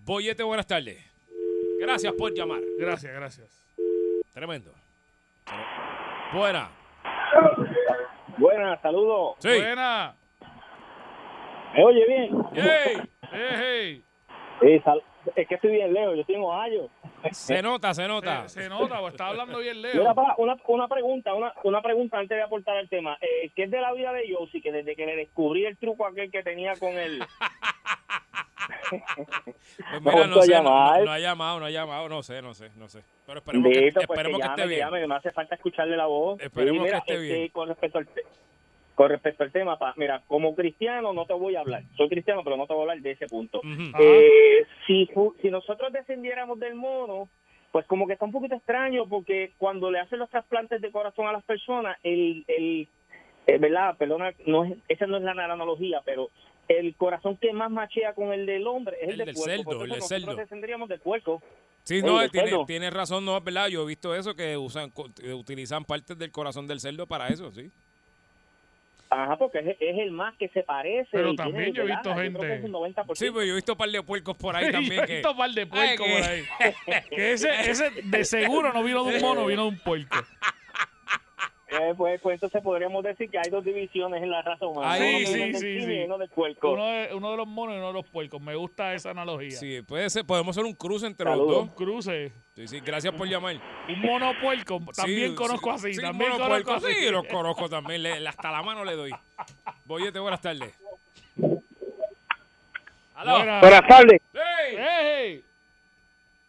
Boyete, 0.03 0.43
buenas 0.43 0.67
tardes. 0.67 1.03
Gracias 1.79 2.13
por 2.13 2.33
llamar. 2.33 2.59
Gracias, 2.77 3.13
gracias. 3.13 3.63
Tremendo. 4.33 4.71
Buena. 6.33 6.69
Buenas, 8.37 8.81
saludos. 8.81 9.35
Sí. 9.39 9.47
Buena. 9.49 10.13
¿Me 11.73 11.83
oye 11.85 12.05
bien? 12.07 12.45
¡Ey! 12.53 13.01
¡Ey! 13.33 14.03
Sí, 14.61 14.79
sal- 14.83 15.03
es 15.35 15.47
que 15.47 15.55
estoy 15.55 15.71
bien 15.71 15.93
lejos, 15.93 16.17
yo 16.17 16.23
tengo 16.25 16.53
años. 16.53 16.87
Se 17.31 17.61
nota, 17.61 17.93
se 17.93 18.07
nota. 18.07 18.47
Se, 18.47 18.63
se 18.63 18.69
nota, 18.69 18.99
pues 18.99 19.13
está 19.13 19.27
hablando 19.27 19.59
bien 19.59 19.77
Mira, 19.81 19.93
lejos. 19.93 20.15
pa, 20.15 20.35
una, 20.37 20.55
una 20.67 20.87
pregunta, 20.87 21.33
una, 21.33 21.53
una 21.63 21.81
pregunta 21.81 22.17
antes 22.19 22.37
de 22.37 22.43
aportar 22.43 22.77
el 22.77 22.87
tema. 22.89 23.17
Eh, 23.21 23.49
¿Qué 23.55 23.63
es 23.63 23.71
de 23.71 23.81
la 23.81 23.91
vida 23.93 24.13
de 24.13 24.27
Yossi? 24.29 24.61
Que 24.61 24.71
desde 24.71 24.95
que 24.95 25.05
le 25.05 25.15
descubrí 25.15 25.65
el 25.65 25.77
truco 25.77 26.05
aquel 26.05 26.31
que 26.31 26.43
tenía 26.43 26.73
con 26.75 26.91
él. 26.93 27.19
Pues 28.89 30.01
mira, 30.01 30.27
no 30.27 30.41
sé, 30.41 30.53
no, 30.55 30.63
no- 30.63 31.11
ha 31.11 31.19
llamado, 31.19 31.59
no 31.59 31.65
ha 31.65 31.69
llamado, 31.69 32.09
no 32.09 32.23
sé, 32.23 32.41
no 32.41 32.53
sé, 32.53 32.69
no 32.75 32.87
sé. 32.87 33.01
Pero 33.25 33.39
esperemos 33.39 33.69
que, 33.69 33.75
Bendito, 33.79 33.93
pues, 34.01 34.09
esperemos 34.09 34.39
que 34.39 34.47
llame, 34.47 34.55
esté 34.61 34.67
bien. 34.67 34.79
llame, 34.85 35.01
que 35.01 35.07
me 35.07 35.15
hace 35.15 35.31
falta 35.31 35.55
escucharle 35.55 35.97
la 35.97 36.05
voz. 36.05 36.39
Esperemos 36.41 36.77
Sí, 36.79 36.83
mira, 36.85 37.01
que 37.01 37.13
esté 37.13 37.23
este, 37.25 37.35
bien. 37.37 37.49
Con 37.49 37.67
respecto 37.69 37.97
al 37.99 38.07
con 38.95 39.09
respecto 39.09 39.43
al 39.43 39.51
tema, 39.51 39.77
pa, 39.77 39.93
mira, 39.97 40.23
como 40.27 40.55
cristiano 40.55 41.13
no 41.13 41.25
te 41.25 41.33
voy 41.33 41.55
a 41.55 41.59
hablar. 41.59 41.83
Soy 41.97 42.09
cristiano, 42.09 42.43
pero 42.43 42.57
no 42.57 42.65
te 42.65 42.73
voy 42.73 42.81
a 42.81 42.83
hablar 42.83 43.01
de 43.01 43.11
ese 43.11 43.27
punto. 43.27 43.61
Eh, 43.99 44.65
si, 44.87 45.09
si 45.41 45.49
nosotros 45.49 45.91
descendiéramos 45.93 46.59
del 46.59 46.75
mono, 46.75 47.29
pues 47.71 47.85
como 47.87 48.07
que 48.07 48.13
está 48.13 48.25
un 48.25 48.31
poquito 48.31 48.55
extraño 48.55 49.07
porque 49.07 49.51
cuando 49.57 49.91
le 49.91 49.99
hacen 49.99 50.19
los 50.19 50.29
trasplantes 50.29 50.81
de 50.81 50.91
corazón 50.91 51.27
a 51.27 51.33
las 51.33 51.43
personas, 51.43 51.97
el, 52.03 52.45
el 52.47 52.87
eh, 53.47 53.57
¿verdad? 53.57 53.97
Perdona, 53.97 54.33
no 54.45 54.63
es, 54.63 54.77
esa 54.87 55.05
no 55.07 55.17
es 55.17 55.23
la 55.23 55.31
analogía, 55.31 56.01
pero 56.05 56.29
el 56.67 56.95
corazón 56.95 57.37
que 57.37 57.53
más 57.53 57.69
machea 57.69 58.13
con 58.13 58.31
el 58.33 58.45
del 58.45 58.65
hombre 58.65 58.97
es 59.01 59.09
el, 59.09 59.11
El 59.11 59.17
del 59.17 59.25
del 59.27 59.35
puerco. 59.35 59.71
cerdo, 59.71 59.83
el 59.83 59.89
del 59.89 59.99
nosotros 59.99 60.21
cerdo. 60.21 60.35
descenderíamos 60.35 60.89
del 60.89 60.99
puerco. 60.99 61.41
Sí, 61.83 62.01
no, 62.01 62.17
tiene, 62.65 62.89
razón, 62.89 63.25
no, 63.25 63.39
verdad. 63.41 63.67
Yo 63.67 63.83
he 63.83 63.85
visto 63.87 64.15
eso, 64.15 64.33
que 64.33 64.57
usan, 64.57 64.91
eh, 65.21 65.33
utilizan 65.33 65.85
partes 65.85 66.17
del 66.17 66.31
corazón 66.31 66.65
del 66.65 66.79
cerdo 66.79 67.05
para 67.05 67.27
eso, 67.27 67.51
sí. 67.51 67.69
Ajá, 69.17 69.37
porque 69.37 69.59
es, 69.59 69.67
es 69.79 69.97
el 69.99 70.11
más 70.11 70.35
que 70.35 70.49
se 70.49 70.61
parece. 70.63 71.07
Pero 71.11 71.31
y 71.31 71.35
también 71.37 71.73
yo 71.73 71.83
he 71.83 71.85
visto 71.85 72.13
gente- 72.15 72.39
que 72.39 72.55
es 72.55 72.63
un 72.65 72.71
90%. 72.73 73.15
Sí, 73.15 73.31
pues 73.31 73.47
yo 73.47 73.53
he 73.53 73.55
visto 73.55 73.71
un 73.71 73.77
par 73.77 73.89
de 73.89 74.03
puercos 74.03 74.35
por 74.35 74.55
ahí 74.55 74.65
Yo 74.65 74.71
también 74.73 75.03
he 75.03 75.07
que... 75.07 75.13
visto 75.15 75.31
un 75.31 75.37
par 75.37 75.51
de 75.51 75.65
puercos 75.65 76.07
Ay, 76.07 76.43
por 76.47 76.65
ahí. 76.65 77.01
Que 77.09 77.31
ese, 77.33 77.49
ese 77.71 77.89
de 78.03 78.25
seguro 78.25 78.73
no 78.73 78.83
vino 78.83 79.03
de 79.05 79.15
un 79.15 79.21
mono, 79.21 79.45
vino 79.45 79.63
de 79.63 79.67
un 79.69 79.79
puerco. 79.79 80.17
Eh, 81.67 81.93
pues, 81.97 82.21
pues 82.21 82.35
entonces 82.35 82.61
podríamos 82.61 83.03
decir 83.03 83.29
que 83.29 83.39
hay 83.39 83.49
dos 83.49 83.65
divisiones 83.65 84.21
en 84.21 84.29
la 84.29 84.41
raza 84.43 84.67
humana. 84.67 84.91
Ay, 84.93 85.25
uno 85.25 85.27
sí, 85.27 85.39
del 85.39 85.55
sí, 85.55 85.81
sí. 85.81 85.91
y 85.93 86.03
uno 86.03 86.17
del 86.19 86.29
puerco. 86.29 86.73
Uno 86.73 86.85
de, 86.85 87.13
uno 87.15 87.31
de 87.31 87.37
los 87.37 87.47
monos 87.47 87.75
y 87.75 87.79
uno 87.79 87.87
de 87.87 87.93
los 87.93 88.05
puercos. 88.07 88.39
Me 88.39 88.53
gusta 88.55 88.93
esa 88.93 89.09
analogía. 89.09 89.49
Sí, 89.51 89.81
puede 89.81 90.07
ser, 90.11 90.25
podemos 90.25 90.55
hacer 90.55 90.63
un 90.63 90.75
cruce 90.75 91.07
entre 91.07 91.27
Saludos. 91.27 91.47
los 91.49 91.59
Un 91.61 91.67
dos. 91.67 91.75
cruce. 91.75 92.31
Sí, 92.55 92.67
sí, 92.67 92.79
gracias 92.81 93.13
por 93.15 93.27
llamar. 93.27 93.55
Un 93.89 93.99
mono 93.99 94.31
puerco. 94.39 94.79
También 94.95 95.31
Sí, 95.31 95.35
conozco 95.35 95.71
sí, 95.79 95.87
así. 95.87 95.93
sí, 95.95 96.01
también 96.01 96.31
mono 96.33 96.43
conozco 96.43 96.65
puerco, 96.71 96.85
así. 96.87 96.93
Sí, 96.99 97.09
los 97.09 97.25
conozco 97.25 97.67
también. 97.67 98.03
le- 98.03 98.27
hasta 98.27 98.51
la 98.51 98.61
mano 98.61 98.85
le 98.85 98.93
doy. 98.93 99.11
Boyete, 99.85 100.19
buenas 100.19 100.41
tardes. 100.41 100.71
Buenas. 101.35 101.61
Buenas 103.61 103.87
tardes. 103.87 104.21
¡Ey! 104.33 104.77
¡Ey! 104.77 105.43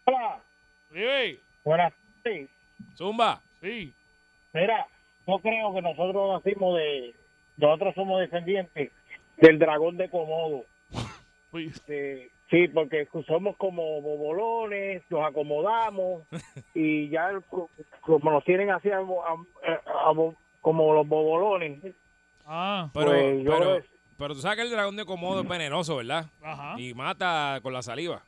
Hola. 0.04 0.40
¡Ey! 0.94 1.40
Buenas 1.64 1.92
tardes. 2.22 2.50
Zumba. 2.96 3.40
Sí. 3.62 3.94
Mira, 4.52 4.86
yo 5.26 5.38
creo 5.38 5.74
que 5.74 5.82
nosotros 5.82 6.42
nacimos 6.42 6.76
de... 6.76 7.14
Nosotros 7.56 7.94
somos 7.94 8.20
descendientes 8.20 8.92
del 9.38 9.58
dragón 9.58 9.96
de 9.96 10.08
Komodo. 10.10 10.64
Uy, 11.52 11.72
Eh, 11.88 12.30
sí, 12.50 12.68
porque 12.68 13.08
somos 13.26 13.56
como 13.56 14.00
bobolones, 14.02 15.02
nos 15.10 15.24
acomodamos 15.26 16.22
y 16.74 17.08
ya 17.08 17.30
el- 17.30 17.42
como 18.00 18.30
nos 18.30 18.44
tienen 18.44 18.70
así 18.70 18.90
a- 18.90 18.98
a- 18.98 20.10
a- 20.10 20.32
como 20.60 20.94
los 20.94 21.06
bobolones. 21.08 21.80
Ah. 22.44 22.90
Pero, 22.92 23.06
Pues 23.10 23.42
yo 23.44 23.50
pero, 23.58 23.78
pero 24.18 24.34
tú 24.34 24.40
sabes 24.40 24.56
que 24.58 24.62
el 24.64 24.70
dragón 24.70 24.96
de 24.96 25.04
Komodo 25.04 25.40
es 25.42 25.48
venenoso, 25.48 25.96
¿verdad? 25.96 26.26
Ajá. 26.42 26.74
Y 26.78 26.92
mata 26.94 27.58
con 27.62 27.72
la 27.72 27.82
saliva. 27.82 28.22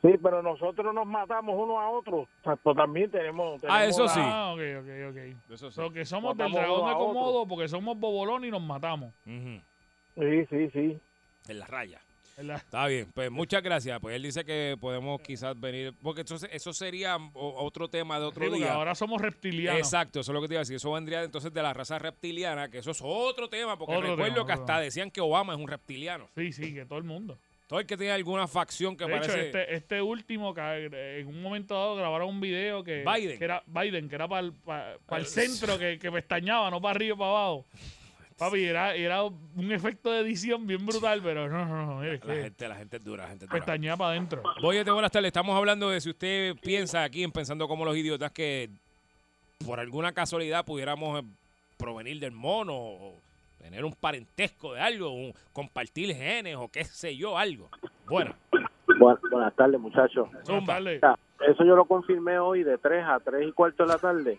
Sí, 0.00 0.10
pero 0.22 0.42
nosotros 0.42 0.94
nos 0.94 1.06
matamos 1.06 1.56
uno 1.58 1.80
a 1.80 1.90
otro. 1.90 2.18
O 2.18 2.28
sea, 2.44 2.54
pues 2.56 2.76
también 2.76 3.10
tenemos... 3.10 3.60
Ah, 3.68 3.84
eso 3.84 4.04
la- 4.04 4.08
sí. 4.08 4.20
Ah, 4.22 4.52
ok, 4.54 4.60
ok, 4.80 4.88
ok. 5.10 5.52
Eso 5.52 5.70
sí. 5.70 5.74
So 5.76 5.90
que 5.90 6.04
somos 6.04 6.36
del 6.36 6.48
Matamos 6.50 6.60
dragón 6.60 6.80
uno 6.82 6.88
de. 6.88 6.94
Komodo 6.94 7.46
porque 7.48 7.68
somos 7.68 7.98
bobolón 7.98 8.44
y 8.44 8.50
nos 8.50 8.62
matamos. 8.62 9.12
Sí, 9.24 10.46
sí, 10.50 10.70
sí. 10.72 10.98
En 11.48 11.58
la 11.58 11.66
raya. 11.66 12.00
Está 12.36 12.86
bien, 12.86 13.08
pues 13.12 13.32
muchas 13.32 13.60
gracias. 13.64 13.98
Pues 13.98 14.14
él 14.14 14.22
dice 14.22 14.44
que 14.44 14.76
podemos 14.80 15.20
quizás 15.22 15.58
venir, 15.58 15.92
porque 16.00 16.20
entonces 16.20 16.48
eso 16.52 16.72
sería 16.72 17.18
otro 17.34 17.88
tema 17.88 18.20
de 18.20 18.26
otro 18.26 18.44
Sí, 18.44 18.50
porque 18.50 18.64
día. 18.64 18.74
ahora 18.74 18.94
somos 18.94 19.20
reptilianos. 19.20 19.80
Exacto, 19.80 20.20
eso 20.20 20.30
es 20.30 20.34
lo 20.34 20.40
que 20.42 20.46
te 20.46 20.54
iba 20.54 20.60
a 20.60 20.62
decir. 20.62 20.76
Eso 20.76 20.92
vendría 20.92 21.24
entonces 21.24 21.52
de 21.52 21.60
la 21.60 21.72
raza 21.74 21.98
reptiliana, 21.98 22.68
que 22.68 22.78
eso 22.78 22.92
es 22.92 23.00
otro 23.02 23.48
tema, 23.48 23.76
porque 23.76 23.96
Otro 23.96 24.10
recuerdo 24.10 24.34
tema, 24.34 24.46
que 24.46 24.52
hasta 24.52 24.66
tema. 24.66 24.80
decían 24.80 25.10
que 25.10 25.20
Obama 25.20 25.54
es 25.54 25.58
un 25.58 25.66
reptiliano. 25.66 26.28
Sí, 26.36 26.52
sí, 26.52 26.72
que 26.72 26.84
todo 26.86 26.98
el 27.00 27.04
mundo. 27.04 27.36
Todo 27.68 27.80
el 27.80 27.86
que 27.86 27.96
tiene 27.98 28.12
alguna 28.12 28.48
facción 28.48 28.96
que 28.96 29.04
De 29.04 29.12
hecho, 29.18 29.28
parece... 29.28 29.46
este, 29.46 29.74
este 29.74 30.02
último, 30.02 30.54
que 30.54 30.60
eh, 30.90 31.20
en 31.20 31.26
un 31.28 31.42
momento 31.42 31.74
dado 31.74 31.96
grabaron 31.96 32.30
un 32.30 32.40
video 32.40 32.82
que, 32.82 33.04
Biden. 33.04 33.38
que 33.38 33.44
era 33.44 33.62
Biden, 33.66 34.08
que 34.08 34.14
era 34.14 34.26
para 34.26 34.40
el, 34.40 34.52
Eh, 35.22 35.24
centro, 35.26 35.78
que, 35.78 35.98
que 35.98 36.10
pestañaba, 36.10 36.70
no 36.70 36.80
para 36.80 36.96
arriba 36.96 37.14
y 37.14 37.18
para 37.18 37.30
abajo. 37.30 37.66
Papi, 38.38 38.64
era, 38.64 38.94
era 38.94 39.24
un 39.24 39.72
efecto 39.72 40.10
de 40.12 40.20
edición 40.20 40.66
bien 40.66 40.86
brutal, 40.86 41.20
pero 41.22 41.48
no, 41.48 41.66
no, 41.66 41.86
no. 41.86 42.02
La 42.04 42.18
que 42.18 42.42
gente, 42.44 42.68
la 42.68 42.76
gente 42.76 42.96
es 42.96 43.04
dura, 43.04 43.24
la 43.24 43.28
gente 43.30 43.44
es 43.44 43.50
dura. 43.50 43.60
pestañaba 43.60 43.96
para 43.98 44.10
adentro. 44.12 44.42
Boyete, 44.62 44.90
buenas 44.92 45.10
tardes. 45.10 45.26
Estamos 45.26 45.54
hablando 45.56 45.90
de 45.90 46.00
si 46.00 46.08
usted 46.10 46.54
piensa 46.62 47.02
aquí 47.02 47.22
en 47.24 47.32
Pensando 47.32 47.68
como 47.68 47.84
los 47.84 47.96
idiotas 47.96 48.30
que 48.32 48.70
por 49.66 49.78
alguna 49.80 50.12
casualidad 50.12 50.64
pudiéramos 50.64 51.20
eh, 51.20 51.26
provenir 51.76 52.20
del 52.20 52.30
mono 52.30 52.74
o 52.76 53.14
tener 53.68 53.84
un 53.84 53.92
parentesco 53.92 54.74
de 54.74 54.80
algo, 54.80 55.10
un- 55.12 55.32
compartir 55.52 56.14
genes 56.14 56.56
o 56.56 56.68
qué 56.68 56.84
sé 56.84 57.16
yo, 57.16 57.36
algo. 57.38 57.68
Bueno, 58.06 58.34
Buenas, 58.98 59.20
buenas 59.30 59.54
tardes, 59.54 59.78
muchachos. 59.78 60.28
Eso 61.46 61.64
yo 61.64 61.76
lo 61.76 61.84
confirmé 61.84 62.38
hoy 62.38 62.64
de 62.64 62.78
3 62.78 63.04
a 63.06 63.20
3 63.20 63.46
y 63.48 63.52
cuarto 63.52 63.84
de 63.84 63.88
la 63.90 63.98
tarde. 63.98 64.38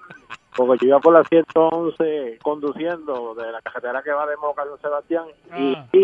Porque 0.58 0.86
yo 0.86 0.90
iba 0.90 1.00
por 1.00 1.14
la 1.14 1.24
111 1.24 2.40
conduciendo 2.42 3.36
de 3.36 3.52
la 3.52 3.62
carretera 3.62 4.02
que 4.04 4.12
va 4.12 4.26
de 4.26 4.36
Moca 4.38 4.64
a 4.64 4.66
San 4.66 4.82
Sebastián 4.82 5.26
y, 5.58 5.74
Ah. 5.76 5.88
y 5.94 6.04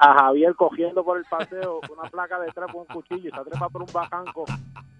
a 0.00 0.14
Javier 0.14 0.54
cogiendo 0.54 1.04
por 1.04 1.18
el 1.18 1.24
paseo 1.24 1.80
con 1.86 1.98
una 1.98 2.08
placa 2.10 2.38
detrás 2.40 2.70
con 2.70 2.80
un 2.82 2.86
cuchillo 2.86 3.28
y 3.28 3.32
se 3.32 3.50
trepa 3.50 3.68
por 3.68 3.82
un 3.82 3.92
bajanco 3.92 4.44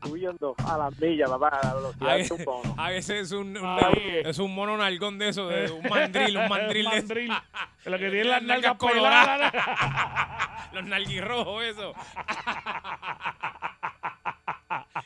subiendo 0.03 0.55
a 0.67 0.79
las 0.79 0.99
millas, 1.01 1.29
papá, 1.31 1.49
a 1.49 1.67
la 1.67 1.75
velocidad 1.75 2.17
de 2.17 2.35
un 2.35 2.45
mono. 2.45 2.75
a 2.77 2.89
veces 2.91 3.23
es 3.27 3.33
un, 3.33 3.57
un- 3.57 3.79
es 4.25 4.39
un 4.39 4.55
mono 4.55 4.77
nalgón 4.77 5.19
de 5.19 5.29
eso, 5.31 5.49
de 5.49 5.71
un 5.71 5.89
mandril, 5.89 6.37
un 6.39 6.49
mandril 6.49 6.85
de 6.85 6.91
mandril. 6.97 7.33
Lo 7.85 7.99
que 7.99 8.11
tiene 8.11 8.25
las 8.25 8.43
Las 8.43 8.63
nalgas 8.63 8.77
nalgas 8.81 8.93
peladas. 8.93 9.55
Los 10.75 10.85
nalguirrojos, 10.85 11.65
eso. 11.65 11.93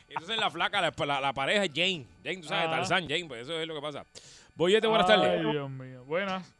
Entonces 0.09 0.37
la 0.37 0.49
flaca, 0.49 0.81
la, 0.81 0.91
la- 1.05 1.21
la 1.21 1.33
pareja 1.33 1.63
es 1.63 1.71
Jane. 1.73 2.05
Jane, 2.23 2.37
tú 2.37 2.47
sabes, 2.47 2.65
Ajá. 2.65 2.75
Tarzán, 2.77 3.07
Jane, 3.07 3.25
pues 3.25 3.41
eso 3.43 3.59
es 3.59 3.67
lo 3.67 3.73
que 3.75 3.81
pasa. 3.81 4.05
Boyete, 4.55 4.87
buenas 4.87 5.07
tardes. 5.07 5.39
Ay, 5.43 5.51
Dios 5.51 5.69
mío. 5.69 6.03
Buenas. 6.05 6.53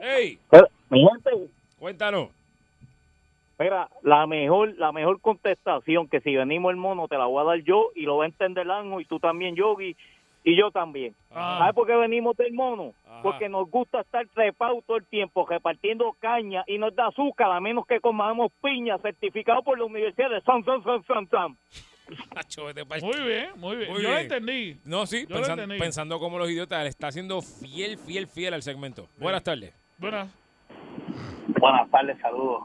Hey, 0.00 0.38
Mi 0.90 1.06
gente, 1.08 1.30
cuéntanos. 1.80 2.28
mira, 3.58 3.88
la 4.02 4.26
mejor, 4.26 4.74
la 4.78 4.92
mejor 4.92 5.20
contestación 5.20 6.06
que 6.08 6.20
si 6.20 6.36
venimos 6.36 6.70
el 6.70 6.76
mono 6.76 7.08
te 7.08 7.18
la 7.18 7.26
voy 7.26 7.40
a 7.42 7.44
dar 7.44 7.58
yo 7.64 7.90
y 7.96 8.02
lo 8.02 8.18
va 8.18 8.24
a 8.24 8.28
entender 8.28 8.70
Anjo 8.70 9.00
y 9.00 9.04
tú 9.04 9.18
también, 9.18 9.56
Yogi, 9.56 9.96
y 10.44 10.56
yo 10.56 10.70
también. 10.70 11.14
¿Sabes 11.30 11.74
por 11.74 11.86
qué 11.86 11.94
venimos 11.96 12.34
del 12.36 12.52
mono? 12.54 12.94
Ajá. 13.06 13.20
Porque 13.22 13.48
nos 13.50 13.68
gusta 13.70 14.00
estar 14.00 14.26
trepados 14.28 14.82
todo 14.86 14.96
el 14.96 15.04
tiempo, 15.06 15.46
repartiendo 15.46 16.16
caña 16.20 16.64
y 16.66 16.78
nos 16.78 16.94
da 16.94 17.08
azúcar, 17.08 17.50
a 17.50 17.60
menos 17.60 17.86
que 17.86 18.00
comamos 18.00 18.50
piña, 18.62 18.96
certificado 18.98 19.62
por 19.62 19.78
la 19.78 19.84
Universidad 19.84 20.30
de 20.30 20.40
San 20.42 20.64
San 20.64 20.82
San 20.82 21.04
San 21.04 21.28
San. 21.28 21.56
Muy 23.02 23.20
bien, 23.24 23.50
muy 23.56 23.76
bien. 23.76 23.90
Muy 23.92 24.02
Yo 24.02 24.08
lo 24.08 24.14
bien. 24.16 24.18
entendí. 24.22 24.80
No, 24.84 25.06
sí, 25.06 25.26
Yo 25.28 25.36
lo 25.36 25.42
pensan- 25.42 25.60
entendí. 25.60 25.78
pensando 25.78 26.18
como 26.18 26.38
los 26.38 26.50
idiotas, 26.50 26.82
le 26.82 26.88
está 26.88 27.12
siendo 27.12 27.40
fiel, 27.40 27.98
fiel, 27.98 28.26
fiel 28.26 28.52
al 28.54 28.62
segmento. 28.62 29.06
Buenas 29.18 29.44
tardes. 29.44 29.72
Buenas. 29.98 30.28
Buenas 31.58 31.90
tardes, 31.90 32.18
saludos. 32.20 32.62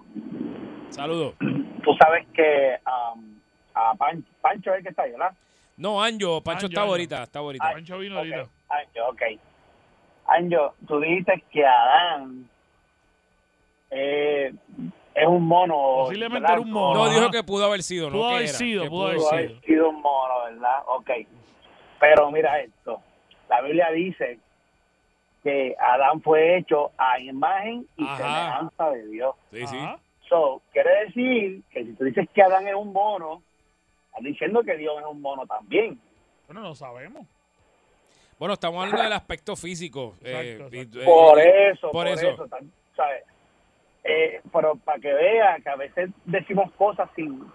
Saludos. 0.90 1.34
Tú 1.40 1.94
sabes 2.00 2.26
que 2.34 2.78
um, 2.86 3.36
a 3.74 3.94
Pan- 3.96 4.26
Pancho 4.42 4.72
es 4.72 4.78
el 4.78 4.84
que 4.84 4.90
está 4.90 5.04
ahí, 5.04 5.12
¿verdad? 5.12 5.34
No, 5.78 6.02
Anjo, 6.02 6.42
Pancho 6.42 6.66
Anjo, 6.66 6.68
está 6.68 6.82
Anjo. 6.82 6.92
ahorita, 6.92 7.24
está 7.24 7.40
ahorita. 7.40 7.72
Pancho 7.72 7.98
vino 7.98 8.18
ahorita. 8.18 8.48
Anjo, 8.70 9.10
ok. 9.10 9.22
Anjo, 10.28 10.74
tú 10.88 11.00
dijiste 11.00 11.44
que 11.52 11.66
Adán 11.66 12.50
eh, 13.92 14.54
es 15.14 15.28
un 15.28 15.44
mono. 15.48 15.76
Posiblemente 16.06 16.42
¿verdad? 16.42 16.54
era 16.58 16.62
un 16.62 16.72
mono. 16.72 17.06
No, 17.06 17.10
dijo 17.14 17.30
que 17.32 17.44
pudo 17.44 17.66
haber 17.66 17.84
sido, 17.84 18.10
¿no? 18.10 18.18
Pudo 18.18 18.30
haber 18.30 18.44
era, 18.44 18.54
sido, 18.54 18.84
que 18.84 18.90
pudo 18.90 19.06
haber 19.08 19.18
Pudo 19.18 19.30
sido. 19.30 19.38
haber 19.40 19.62
sido 19.62 19.90
un 19.90 20.02
mono, 20.02 20.34
¿verdad? 20.46 20.76
Ok. 20.88 21.10
Pero 22.00 22.32
mira 22.32 22.60
esto. 22.62 23.02
La 23.50 23.62
Biblia 23.62 23.92
dice 23.92 24.40
que 25.46 25.76
Adán 25.80 26.24
fue 26.24 26.58
hecho 26.58 26.92
a 26.98 27.20
imagen 27.20 27.86
y 27.98 28.04
Ajá. 28.04 28.18
semejanza 28.18 28.90
de 28.90 29.08
Dios. 29.10 29.36
Sí, 29.52 29.68
sí. 29.68 29.78
So, 30.28 30.64
quiere 30.74 31.06
decir 31.06 31.62
que 31.70 31.84
si 31.86 31.94
tú 31.94 32.04
dices 32.04 32.28
que 32.34 32.42
Adán 32.42 32.68
es 32.68 32.74
un 32.74 32.92
mono, 32.92 33.44
estás 34.08 34.24
diciendo 34.24 34.64
que 34.64 34.76
Dios 34.76 34.96
es 35.00 35.06
un 35.06 35.22
mono 35.22 35.46
también. 35.46 36.00
Bueno, 36.48 36.62
no 36.62 36.74
sabemos. 36.74 37.28
Bueno, 38.40 38.56
estamos 38.56 38.80
hablando 38.84 39.04
del 39.04 39.14
aspecto 39.14 39.56
físico. 39.56 40.16
eh, 40.24 40.56
Exacto, 40.58 40.76
y- 40.76 40.80
exacto. 40.80 41.02
eh, 41.02 41.06
Por 41.06 41.40
eso, 41.40 41.92
por 41.92 42.08
eso. 42.08 42.48
¿sabes? 42.96 43.24
eh, 44.04 44.42
pero 44.52 44.76
para 44.78 45.00
que 45.00 45.14
vea 45.14 45.60
que 45.64 45.70
a 45.70 45.76
veces 45.76 46.10
decimos 46.26 46.72
cosas 46.72 47.08
sin, 47.16 47.46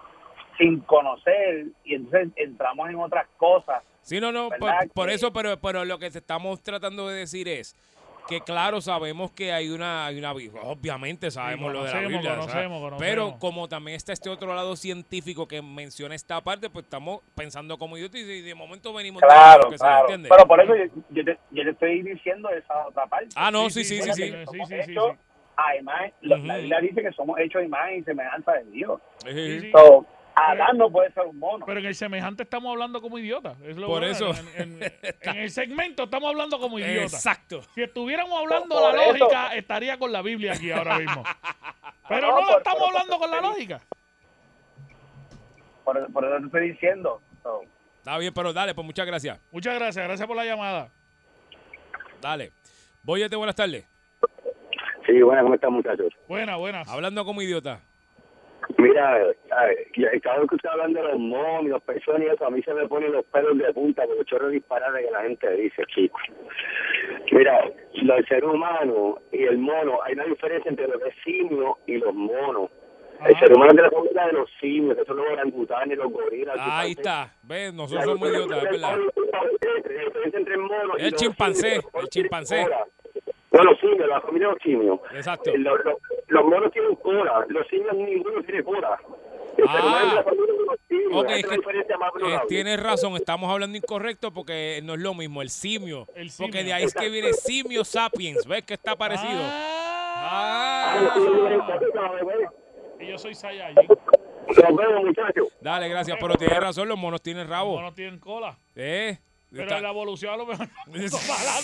sin 0.58 0.78
conocer 0.82 1.66
y 1.82 1.96
entonces 1.96 2.28
entramos 2.36 2.88
en 2.88 3.00
otras 3.00 3.26
cosas. 3.36 3.82
Sí, 4.10 4.20
no, 4.20 4.32
no, 4.32 4.48
por, 4.48 4.58
¿Verdad 4.70 4.88
por 4.92 5.06
que- 5.08 5.14
eso, 5.14 5.32
pero, 5.32 5.56
pero 5.60 5.84
lo 5.84 5.96
que 6.00 6.10
te 6.10 6.18
estamos 6.18 6.60
tratando 6.64 7.06
de 7.06 7.16
decir 7.20 7.46
es 7.46 7.76
que 8.28 8.40
claro, 8.40 8.80
sabemos 8.80 9.30
que 9.30 9.52
hay 9.52 9.70
una, 9.70 10.06
hay 10.06 10.18
una 10.18 10.32
Biblia, 10.34 10.62
obviamente 10.64 11.30
sabemos 11.30 11.72
lo 11.72 11.84
de 11.84 11.92
la 11.94 12.00
Biblia, 12.00 12.22
¿sabes? 12.22 12.38
conocemos, 12.46 12.80
conocemos. 12.80 12.98
pero 12.98 13.38
como 13.38 13.68
también 13.68 13.96
está 13.96 14.12
este 14.12 14.28
otro 14.28 14.52
lado 14.52 14.74
científico 14.74 15.46
que 15.46 15.62
menciona 15.62 16.16
esta 16.16 16.40
parte, 16.40 16.68
pues 16.70 16.86
estamos 16.86 17.20
pensando 17.36 17.78
como 17.78 17.96
idiotas 17.96 18.20
y 18.20 18.40
de 18.42 18.54
momento 18.56 18.92
venimos 18.92 19.22
Claro, 19.22 19.70
que 19.70 19.78
se 19.78 19.84
claro. 19.84 20.00
entiende. 20.00 20.28
Pero 20.28 20.44
por 20.48 20.60
eso 20.60 20.74
yo, 20.74 21.02
yo 21.10 21.24
te, 21.24 21.38
yo 21.52 21.62
te 21.62 21.70
estoy 21.70 22.02
diciendo 22.02 22.48
esa 22.50 22.88
otra 22.88 23.06
parte. 23.06 23.28
Ah, 23.36 23.52
no, 23.52 23.70
sí, 23.70 23.84
sí, 23.84 24.02
sí, 24.02 24.12
sí. 24.12 24.32
Somos 24.44 24.72
hechos 24.72 25.12
a 25.56 25.76
imagen- 25.76 26.12
lo- 26.22 26.36
La 26.38 26.56
Biblia 26.56 26.80
dice 26.80 27.00
que 27.00 27.12
somos 27.12 27.38
hechos 27.38 27.62
a 27.62 27.64
imagen 27.64 28.00
y 28.00 28.02
semejanza 28.02 28.54
de 28.54 28.64
Dios. 28.72 29.00
Sí, 29.24 29.60
sí. 29.60 29.70
So, 29.70 30.04
Adán 30.48 30.78
no 30.78 30.90
puede 30.90 31.12
ser 31.12 31.24
un 31.26 31.38
mono. 31.38 31.64
Pero 31.66 31.80
en 31.80 31.86
el 31.86 31.94
semejante 31.94 32.42
estamos 32.44 32.70
hablando 32.70 33.00
como 33.00 33.18
idiotas. 33.18 33.60
Es 33.62 33.76
lo 33.76 33.86
Por 33.88 34.00
bueno. 34.00 34.06
eso. 34.12 34.30
En, 34.56 34.82
en- 34.82 34.92
en 35.20 35.36
el 35.36 35.50
segmento 35.50 36.04
estamos 36.04 36.28
hablando 36.30 36.58
como 36.58 36.78
idiotas. 36.78 37.14
Exacto. 37.14 37.62
Si 37.74 37.82
estuviéramos 37.82 38.38
hablando 38.38 38.74
Por 38.78 38.94
la 38.94 39.02
eso. 39.04 39.18
lógica, 39.18 39.54
estaría 39.54 39.98
con 39.98 40.12
la 40.12 40.22
Biblia 40.22 40.52
aquí 40.52 40.70
ahora 40.70 40.98
mismo. 40.98 41.22
Pero 42.08 42.28
No, 42.28 42.40
no, 42.40 42.46
por- 42.48 42.58
estamos 42.58 42.78
por- 42.80 42.88
hablando 42.88 43.18
con 43.18 43.30
la 43.30 43.40
lógica. 43.40 43.80
Por, 45.84 46.12
por 46.12 46.24
eso 46.24 46.36
te 46.38 46.46
estoy 46.46 46.70
diciendo. 46.70 47.20
So, 47.42 47.62
Está 47.98 48.16
bien, 48.18 48.32
pero 48.32 48.52
dale, 48.52 48.74
pues 48.74 48.84
muchas 48.86 49.06
gracias. 49.06 49.38
Muchas 49.52 49.74
gracias, 49.74 50.04
gracias 50.06 50.26
por 50.26 50.36
la 50.36 50.44
llamada. 50.44 50.88
Dale. 52.20 52.52
Boyete, 53.02 53.36
buenas 53.36 53.54
tardes. 53.56 53.86
Sí, 55.06 55.20
bueno, 55.22 55.42
¿cómo 55.42 55.54
están, 55.54 55.72
muchachos? 55.72 56.12
Buenas, 56.28 56.56
buenas. 56.58 56.88
Hablando 56.88 57.24
como 57.24 57.42
idiota. 57.42 57.80
Mira, 58.78 59.26
cada 59.48 59.68
vez 60.38 60.48
que 60.48 60.54
usted 60.54 60.68
hablando 60.68 61.02
de 61.02 61.08
los 61.08 61.18
monos, 61.18 61.64
los 61.64 61.82
pezones 61.82 62.28
y 62.28 62.34
eso, 62.34 62.46
a 62.46 62.50
mí 62.50 62.62
se 62.62 62.72
me 62.74 62.88
ponen 62.88 63.12
los 63.12 63.24
pelos 63.26 63.56
de 63.58 63.72
punta 63.72 64.04
por 64.06 64.16
los 64.16 64.26
chorros 64.26 64.52
disparates 64.52 65.06
que 65.06 65.10
la 65.10 65.22
gente 65.22 65.50
dice, 65.56 65.82
chicos. 65.94 66.22
Mira, 67.32 67.70
del 67.92 68.26
ser 68.26 68.44
humano 68.44 69.18
y 69.32 69.44
el 69.44 69.58
mono, 69.58 70.02
hay 70.02 70.14
una 70.14 70.24
diferencia 70.24 70.68
entre 70.68 70.88
lo 70.88 70.98
que 70.98 71.08
es 71.08 71.14
simio 71.24 71.78
y 71.86 71.96
los 71.98 72.14
monos. 72.14 72.70
El 73.26 73.38
ser 73.38 73.52
humano 73.52 73.70
es 73.72 73.76
de 73.76 73.82
la 73.82 73.90
familia 73.90 74.26
de 74.26 74.32
los 74.32 74.50
simios, 74.60 74.96
que 74.96 75.04
son 75.04 75.18
los 75.18 75.26
orangutanes, 75.30 75.98
los 75.98 76.10
gorilas. 76.10 76.56
Ahí 76.58 76.92
está. 76.92 77.34
¿Ves? 77.42 77.74
Nosotros 77.74 78.04
somos 78.04 78.30
idiotas, 78.30 78.64
es 78.64 78.70
verdad. 78.70 78.94
El 78.94 79.10
y 80.98 81.02
El 81.02 81.10
los 81.10 81.20
chimpancé, 81.20 81.70
simios, 81.70 81.84
el 81.94 82.08
chimpancé. 82.08 82.66
No, 83.52 83.64
los 83.64 83.80
simios, 83.80 84.08
la 84.08 84.20
familia 84.20 84.46
de 84.48 84.52
los 84.54 84.62
simios. 84.62 85.00
Exacto. 85.12 85.50
Los, 85.56 85.84
los, 85.84 85.94
los 86.28 86.44
monos 86.44 86.72
tienen 86.72 86.94
cola, 86.96 87.44
los 87.48 87.66
simios 87.68 87.94
ninguno 87.96 88.42
tiene 88.44 88.62
cola. 88.62 88.98
El 89.56 89.68
ser 89.68 89.80
humano 89.80 90.04
es 90.04 90.10
de 90.10 90.14
la 90.14 90.22
familia 90.22 90.52
de 90.52 90.64
los 90.66 90.76
simios. 90.88 91.22
Ok, 91.22 91.30
Esa 91.30 91.36
es 91.36 91.44
es 91.44 91.48
la 91.50 92.10
que 92.28 92.34
eh, 92.34 92.40
tienes 92.48 92.82
razón, 92.82 93.16
estamos 93.16 93.50
hablando 93.50 93.76
incorrecto 93.76 94.32
porque 94.32 94.80
no 94.84 94.94
es 94.94 95.00
lo 95.00 95.14
mismo, 95.14 95.42
el 95.42 95.50
simio. 95.50 96.06
Porque 96.06 96.30
simio. 96.30 96.64
de 96.64 96.72
ahí 96.72 96.84
es 96.84 96.94
que 96.94 97.08
viene 97.08 97.32
simio 97.32 97.84
sapiens, 97.84 98.46
¿ves 98.46 98.62
que 98.62 98.74
está 98.74 98.94
parecido? 98.96 99.40
Ah, 100.22 101.10
Y 103.00 103.06
yo 103.08 103.18
soy 103.18 103.34
Saiyajin. 103.34 103.88
Dale, 105.60 105.88
gracias, 105.88 106.16
pero 106.20 106.34
tienes 106.36 106.60
razón, 106.60 106.88
los 106.88 106.98
monos 106.98 107.22
tienen 107.22 107.48
rabo. 107.48 107.72
Los 107.72 107.80
monos 107.80 107.94
tienen 107.94 108.18
cola. 108.18 108.58
¿Eh? 108.76 109.18
Pero 109.50 109.62
Está- 109.64 109.80
la 109.80 109.90
evolución 109.90 110.32
a 110.34 110.36
lo 110.36 110.46
mejor 110.46 110.68
no 110.86 110.92
para 111.26 111.60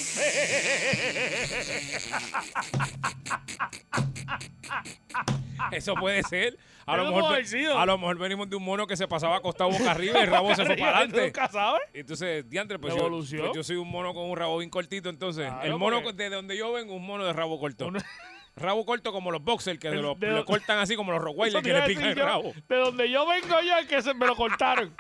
Eso 5.72 5.95
puede 5.95 6.22
ser. 6.24 6.59
A 6.87 6.97
lo, 6.97 7.07
mejor, 7.07 7.34
a 7.76 7.87
lo 7.87 7.99
mejor 7.99 8.18
venimos 8.18 8.49
de 8.49 8.55
un 8.55 8.62
mono 8.62 8.87
que 8.87 8.97
se 8.97 9.09
pasaba 9.09 9.37
acostado 9.37 9.70
boca 9.70 9.91
arriba 9.91 10.20
y 10.20 10.22
el 10.22 10.28
rabo 10.30 10.55
se 10.55 10.64
fue 10.64 10.76
para 10.78 10.99
adelante. 10.99 11.24
Nunca 11.26 11.49
sabes. 11.49 11.82
Entonces, 11.93 12.49
diantre, 12.49 12.78
pues 12.78 12.95
yo, 12.95 13.09
pues 13.09 13.28
yo 13.55 13.64
soy 13.64 13.74
un 13.76 13.91
mono 13.91 14.14
con 14.14 14.30
un 14.30 14.37
rabo 14.37 14.59
bien 14.59 14.70
cortito, 14.70 15.09
entonces. 15.09 15.47
Claro, 15.49 15.64
el 15.64 15.76
mono 15.78 16.03
porque- 16.03 16.22
de 16.24 16.30
donde 16.30 16.57
yo 16.57 16.72
vengo, 16.72 16.95
un 16.95 17.05
mono 17.05 17.24
de 17.24 17.32
rabo 17.32 17.59
corto. 17.59 17.91
Rabo 18.57 18.87
corto 18.87 19.13
como 19.13 19.31
los 19.31 19.43
boxers, 19.45 19.79
que 19.79 19.89
El- 19.89 20.01
lo, 20.01 20.15
de- 20.15 20.29
lo 20.31 20.45
cortan 20.47 20.79
así 20.79 20.97
como 20.97 21.13
los 21.13 21.21
Eso 21.21 21.27
Rottweiler, 21.27 21.63
te 21.63 21.69
que 21.69 21.75
le 21.75 21.83
pican 21.87 22.05
el 22.05 22.15
yo, 22.17 22.25
rabo. 22.25 22.53
De 22.69 22.77
donde 22.77 23.11
yo 23.11 23.27
vengo 23.27 23.61
yo, 23.61 23.77
el 23.79 23.87
que 23.87 24.01
se 24.01 24.15
me 24.15 24.27
lo 24.27 24.35
cortaron. 24.35 24.95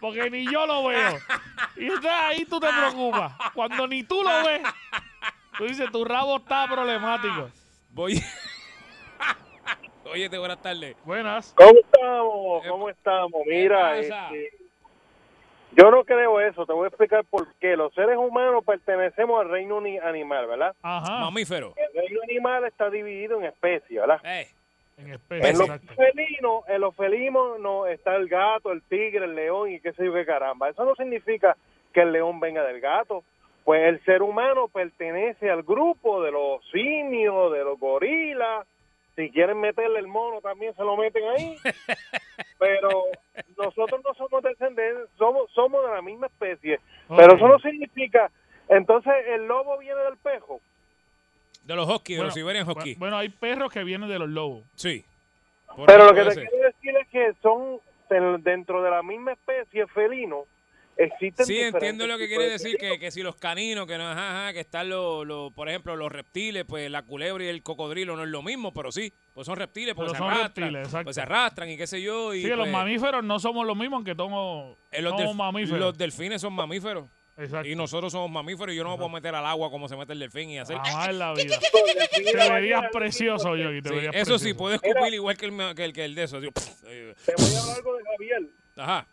Porque 0.00 0.30
ni 0.30 0.50
yo 0.50 0.66
lo 0.66 0.84
veo. 0.86 1.18
Y 1.76 1.84
entonces 1.84 2.10
ahí 2.10 2.44
tú 2.46 2.58
te 2.58 2.68
preocupas. 2.68 3.32
Cuando 3.54 3.86
ni 3.86 4.02
tú 4.02 4.22
lo 4.22 4.44
ves, 4.46 4.62
tú 5.58 5.64
dices, 5.64 5.90
tu 5.92 6.04
rabo 6.06 6.38
está 6.38 6.66
problemático. 6.66 7.50
Voy. 7.90 8.22
Oye, 10.10 10.28
buenas 10.38 10.62
tardes. 10.62 10.96
Buenas. 11.04 11.52
¿Cómo 11.54 11.72
estamos? 11.78 12.66
¿Cómo 12.66 12.88
estamos? 12.88 13.42
Mira, 13.46 13.98
este, 13.98 14.50
yo 15.76 15.90
no 15.90 16.04
creo 16.04 16.40
eso. 16.40 16.64
Te 16.66 16.72
voy 16.72 16.84
a 16.86 16.88
explicar 16.88 17.24
por 17.24 17.46
qué. 17.60 17.76
Los 17.76 17.92
seres 17.94 18.16
humanos 18.16 18.64
pertenecemos 18.64 19.40
al 19.40 19.50
reino 19.50 19.80
ni- 19.80 19.98
animal, 19.98 20.46
¿verdad? 20.46 20.74
Ajá. 20.82 21.20
Mamífero. 21.20 21.74
El 21.76 22.02
reino 22.02 22.20
animal 22.22 22.64
está 22.64 22.90
dividido 22.90 23.38
en 23.38 23.44
especies, 23.46 24.00
¿verdad? 24.00 24.20
Eh, 24.24 24.48
En 24.98 25.08
En 25.08 25.12
especie, 25.12 25.52
los 25.52 25.68
felinos, 25.94 26.64
en 26.68 26.80
los 26.80 26.96
felinos 26.96 27.60
no 27.60 27.86
está 27.86 28.16
el 28.16 28.28
gato, 28.28 28.72
el 28.72 28.82
tigre, 28.82 29.26
el 29.26 29.34
león 29.34 29.70
y 29.70 29.78
qué 29.80 29.92
sé 29.92 30.06
yo 30.06 30.14
qué 30.14 30.24
caramba. 30.24 30.70
Eso 30.70 30.84
no 30.86 30.94
significa 30.94 31.54
que 31.92 32.00
el 32.00 32.12
león 32.12 32.40
venga 32.40 32.64
del 32.64 32.80
gato. 32.80 33.22
Pues 33.64 33.82
el 33.88 34.02
ser 34.04 34.22
humano 34.22 34.68
pertenece 34.68 35.50
al 35.50 35.64
grupo 35.64 36.22
de 36.22 36.30
los 36.30 36.64
simios, 36.70 37.52
de 37.52 37.64
los 37.64 37.78
gorilas. 37.78 38.66
Si 39.16 39.30
quieren 39.30 39.58
meterle 39.60 39.98
el 39.98 40.06
mono 40.08 40.40
también 40.42 40.74
se 40.76 40.82
lo 40.84 40.96
meten 40.96 41.24
ahí. 41.24 41.56
Pero 42.58 43.04
nosotros 43.56 44.00
no 44.04 44.14
somos 44.14 44.42
descendientes, 44.42 45.08
somos 45.18 45.50
somos 45.52 45.84
de 45.84 45.92
la 45.92 46.02
misma 46.02 46.26
especie. 46.26 46.80
Pero 47.08 47.36
eso 47.36 47.48
no 47.48 47.58
significa 47.58 48.30
entonces 48.68 49.12
el 49.28 49.46
lobo 49.46 49.78
viene 49.78 50.00
del 50.02 50.16
pejo. 50.18 50.60
de 51.64 51.74
los 51.74 51.88
huskies, 51.88 52.16
de 52.16 52.20
Bueno, 52.22 52.26
los 52.28 52.34
Siberian 52.34 52.68
Husky. 52.68 52.94
Bueno, 52.96 53.16
hay 53.16 53.28
perros 53.28 53.72
que 53.72 53.84
vienen 53.84 54.08
de 54.08 54.18
los 54.18 54.28
lobos. 54.28 54.62
Sí. 54.74 55.04
Pero 55.86 56.06
lo 56.06 56.14
que 56.14 56.22
te 56.24 56.30
ser. 56.32 56.48
quiero 56.48 56.66
decir 56.66 56.96
es 56.96 57.08
que 57.08 57.32
son 57.42 57.80
en- 58.10 58.42
dentro 58.42 58.82
de 58.82 58.90
la 58.90 59.02
misma 59.02 59.32
especie 59.32 59.86
felino 59.88 60.44
existen 60.96 61.46
Sí, 61.46 61.58
entiendo 61.60 62.06
lo 62.06 62.18
que 62.18 62.26
quiere 62.28 62.44
de 62.44 62.50
decir, 62.50 62.76
que, 62.78 62.98
que 62.98 63.10
si 63.10 63.22
los 63.22 63.36
caninos, 63.36 63.86
que 63.86 63.98
no, 63.98 64.08
ajá, 64.08 64.44
ajá, 64.44 64.52
que 64.52 64.60
están 64.60 64.88
los, 64.88 65.26
los, 65.26 65.52
por 65.52 65.68
ejemplo, 65.68 65.94
los 65.96 66.10
reptiles, 66.10 66.64
pues 66.66 66.90
la 66.90 67.02
culebra 67.02 67.44
y 67.44 67.48
el 67.48 67.62
cocodrilo 67.62 68.16
no 68.16 68.22
es 68.24 68.28
lo 68.28 68.42
mismo, 68.42 68.72
pero 68.72 68.90
sí, 68.90 69.12
pues 69.32 69.46
son 69.46 69.56
reptiles, 69.56 69.94
pues 69.94 70.12
se 70.12 70.18
son 70.18 70.30
arrastran, 70.30 70.72
reptiles, 70.74 71.04
pues 71.04 71.14
se 71.14 71.22
arrastran 71.22 71.70
y 71.70 71.76
qué 71.76 71.86
sé 71.86 72.00
yo. 72.02 72.32
Y 72.34 72.42
Sí, 72.42 72.48
los 72.48 72.58
pues, 72.60 72.70
mamíferos 72.72 73.22
no 73.24 73.38
somos 73.38 73.66
los 73.66 73.76
mismos, 73.76 73.98
aunque 73.98 74.14
somos, 74.14 74.76
eh, 74.90 75.02
los, 75.02 75.12
somos 75.12 75.36
mamíferos. 75.36 75.80
los 75.80 75.98
delfines 75.98 76.40
son 76.40 76.52
mamíferos. 76.52 77.06
Exacto. 77.38 77.68
Y 77.68 77.74
nosotros 77.76 78.10
somos 78.12 78.30
mamíferos 78.30 78.72
y 78.72 78.78
yo 78.78 78.82
no 78.84 78.92
me 78.92 78.96
puedo 78.96 79.10
meter 79.10 79.34
al 79.34 79.44
agua 79.44 79.70
como 79.70 79.88
se 79.88 79.96
mete 79.96 80.14
el 80.14 80.18
delfín 80.20 80.48
y 80.48 80.58
hacer... 80.58 80.78
Jamás 80.78 81.14
la 81.14 81.34
vida. 81.34 81.58
Te 82.10 82.50
verías 82.50 82.84
precioso, 82.90 83.52
te 83.52 83.58
Sí, 83.58 83.80
verías 83.90 84.14
eso 84.14 84.38
sí, 84.38 84.54
precioso. 84.54 84.56
puedo 84.56 84.74
escupir 84.76 85.12
igual 85.12 85.36
que 85.36 85.44
el, 85.44 85.74
que 85.74 85.84
el, 85.84 85.92
que 85.92 86.04
el 86.06 86.14
de 86.14 86.22
eso. 86.22 86.40
Te 86.40 86.46
voy 86.48 87.54
a 87.54 87.60
hablar 87.60 87.76
algo 87.76 87.96
de 87.96 88.02
Javier. 88.04 88.50
Ajá. 88.76 89.06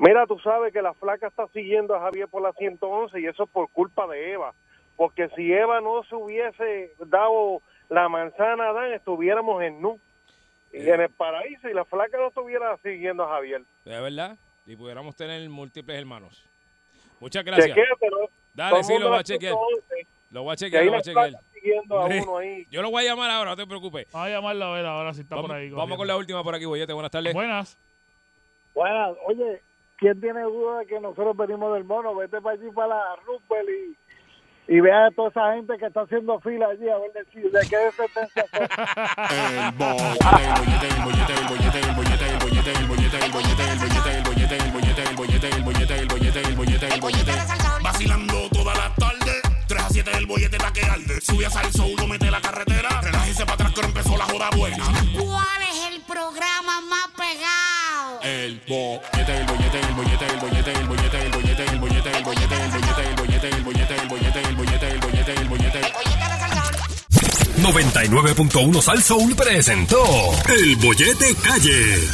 Mira, 0.00 0.26
tú 0.26 0.38
sabes 0.38 0.72
que 0.72 0.80
la 0.80 0.94
flaca 0.94 1.26
está 1.28 1.46
siguiendo 1.48 1.94
a 1.94 2.00
Javier 2.00 2.26
por 2.26 2.40
la 2.42 2.52
111 2.54 3.20
y 3.20 3.26
eso 3.26 3.44
es 3.44 3.50
por 3.50 3.68
culpa 3.70 4.06
de 4.06 4.32
Eva. 4.32 4.54
Porque 4.96 5.28
si 5.36 5.52
Eva 5.52 5.80
no 5.82 6.02
se 6.04 6.14
hubiese 6.14 6.92
dado 7.06 7.60
la 7.90 8.08
manzana 8.08 8.64
a 8.64 8.70
Adán, 8.70 8.92
estuviéramos 8.94 9.62
en 9.62 9.80
Nu. 9.82 10.00
Y 10.72 10.88
en 10.88 11.00
el 11.02 11.10
paraíso 11.10 11.68
y 11.68 11.74
la 11.74 11.84
flaca 11.84 12.16
no 12.16 12.28
estuviera 12.28 12.76
siguiendo 12.78 13.24
a 13.24 13.28
Javier. 13.28 13.62
De 13.84 14.00
verdad. 14.00 14.36
Y 14.66 14.74
pudiéramos 14.76 15.14
tener 15.16 15.46
múltiples 15.50 15.98
hermanos. 15.98 16.44
Muchas 17.18 17.44
gracias. 17.44 17.68
Chequéatelo. 17.76 18.30
Dale, 18.54 18.82
sí, 18.84 18.98
lo 18.98 19.08
voy 19.10 19.18
a 19.18 19.22
chequear. 19.24 19.52
111, 19.54 20.06
Lo 20.30 20.42
voy 20.44 20.52
a 20.52 20.56
chequear, 20.56 20.80
ahí 20.82 20.86
lo 20.86 20.92
voy 20.92 20.96
la 20.96 21.00
a 21.00 21.02
chequear. 21.02 21.28
flaca 21.30 21.44
siguiendo 21.52 22.00
a 22.00 22.08
Sí. 22.08 22.18
uno 22.22 22.38
ahí. 22.38 22.66
Yo 22.70 22.82
lo 22.82 22.90
voy 22.90 23.04
a 23.04 23.08
llamar 23.10 23.30
ahora, 23.30 23.50
no 23.50 23.56
te 23.56 23.66
preocupes. 23.66 24.06
Vamos 24.12 24.28
a 24.28 24.30
llamarlo 24.30 24.64
a 24.64 24.72
ver 24.74 24.86
ahora 24.86 25.12
si 25.12 25.20
está 25.22 25.34
Vamos, 25.34 25.50
por 25.50 25.56
ahí. 25.58 25.70
vamos 25.70 25.98
con 25.98 26.06
la 26.06 26.16
última 26.16 26.42
por 26.42 26.54
aquí, 26.54 26.64
Boyete. 26.64 26.92
Buenas 26.94 27.10
tardes. 27.10 27.34
Buenas. 27.34 27.76
Bueno, 28.74 29.16
oye, 29.26 29.60
¿quién 30.00 30.20
tiene 30.20 30.40
duda 30.42 30.78
de 30.78 30.86
que 30.86 30.98
nosotros 30.98 31.36
venimos 31.36 31.72
del 31.74 31.84
mono? 31.84 32.14
Vete 32.16 32.40
para 32.40 32.56
allí, 32.56 32.70
para 32.72 32.88
la 32.88 33.16
Rupel 33.26 33.68
y, 33.68 34.74
y 34.74 34.80
vea 34.80 35.06
a 35.06 35.10
toda 35.10 35.28
esa 35.28 35.52
gente 35.54 35.76
que 35.78 35.86
está 35.86 36.00
haciendo 36.00 36.40
fila 36.40 36.66
allí 36.68 36.88
a 36.88 36.98
ver 36.98 37.12
de, 37.12 37.20
de 37.20 37.68
qué 37.68 37.76
descendencia 37.76 38.44
son. 38.50 38.62
El 39.30 39.72
bollete, 39.76 40.88
el 40.88 41.02
bollete, 41.04 41.34
el 41.34 41.46
bollete, 41.46 41.80
el 41.80 41.94
bollete, 41.94 42.26
el 42.26 42.38
bollete, 42.40 42.72
el 42.72 42.86
bollete, 42.88 43.18
el 43.20 43.32
bollete, 43.32 43.60
el 43.60 43.82
bollete, 43.82 44.16
el 44.16 44.24
bollete, 44.24 44.56
el 44.56 44.72
bollete, 44.72 45.02
el 45.04 45.14
bollete, 45.14 45.48
el 45.48 45.62
bollete, 45.62 45.94
el 45.98 46.08
bollete, 46.08 46.40
el 46.40 46.56
bollete, 46.56 46.94
el 46.94 47.00
bollete. 47.00 47.32
Vacilando 47.82 48.48
toda 48.50 48.74
la 48.74 48.94
tarde. 48.94 49.32
3 49.68 49.82
a 49.82 49.88
7 49.88 50.10
el 50.16 50.26
bollete 50.26 50.56
está 50.56 50.72
que 50.72 50.82
arde. 50.82 51.20
Sube 51.20 51.46
a 51.46 51.50
salso, 51.50 51.84
uno 51.86 52.06
mete 52.08 52.30
la 52.30 52.40
carretera. 52.40 52.88
Relájese 53.02 53.44
para 53.44 53.54
atrás 53.54 53.72
que 53.72 53.80
empezó 53.82 54.16
la 54.16 54.24
joda 54.24 54.50
buena. 54.56 54.84
¿Cuál 55.14 55.62
es 55.62 55.94
el 55.94 56.02
programa 56.02 56.80
más 56.88 57.08
pegado? 57.16 57.79
El 58.22 58.60
bollete, 58.68 59.38
el 59.38 59.46
bollete, 59.46 59.80
el 59.80 59.94
bollete, 59.94 60.26
el 60.26 60.40
bollete, 60.40 60.72
el 60.72 60.86
bollete, 60.88 61.18
el 61.18 61.30
bollete, 61.32 61.64
el 61.64 61.78
bollete, 61.78 62.10
el 62.10 62.24
bollete, 62.24 62.58
el 62.58 62.70
bollete, 62.74 63.00
el 63.00 63.14
bollete, 63.14 63.48
el 63.48 63.64
bollete, 63.64 63.94
el 63.94 64.08
bollete, 64.08 64.40
el 64.40 64.56
bollete, 64.56 64.88
el 64.88 64.98
bollete, 65.00 65.32
el 65.32 65.48
bollete. 65.48 65.80
99.1 67.60 68.82
Sal 68.82 69.02
Soul 69.02 69.34
presentó 69.36 70.02
El 70.48 70.76
Bollete 70.76 71.34
Calle. 71.36 72.08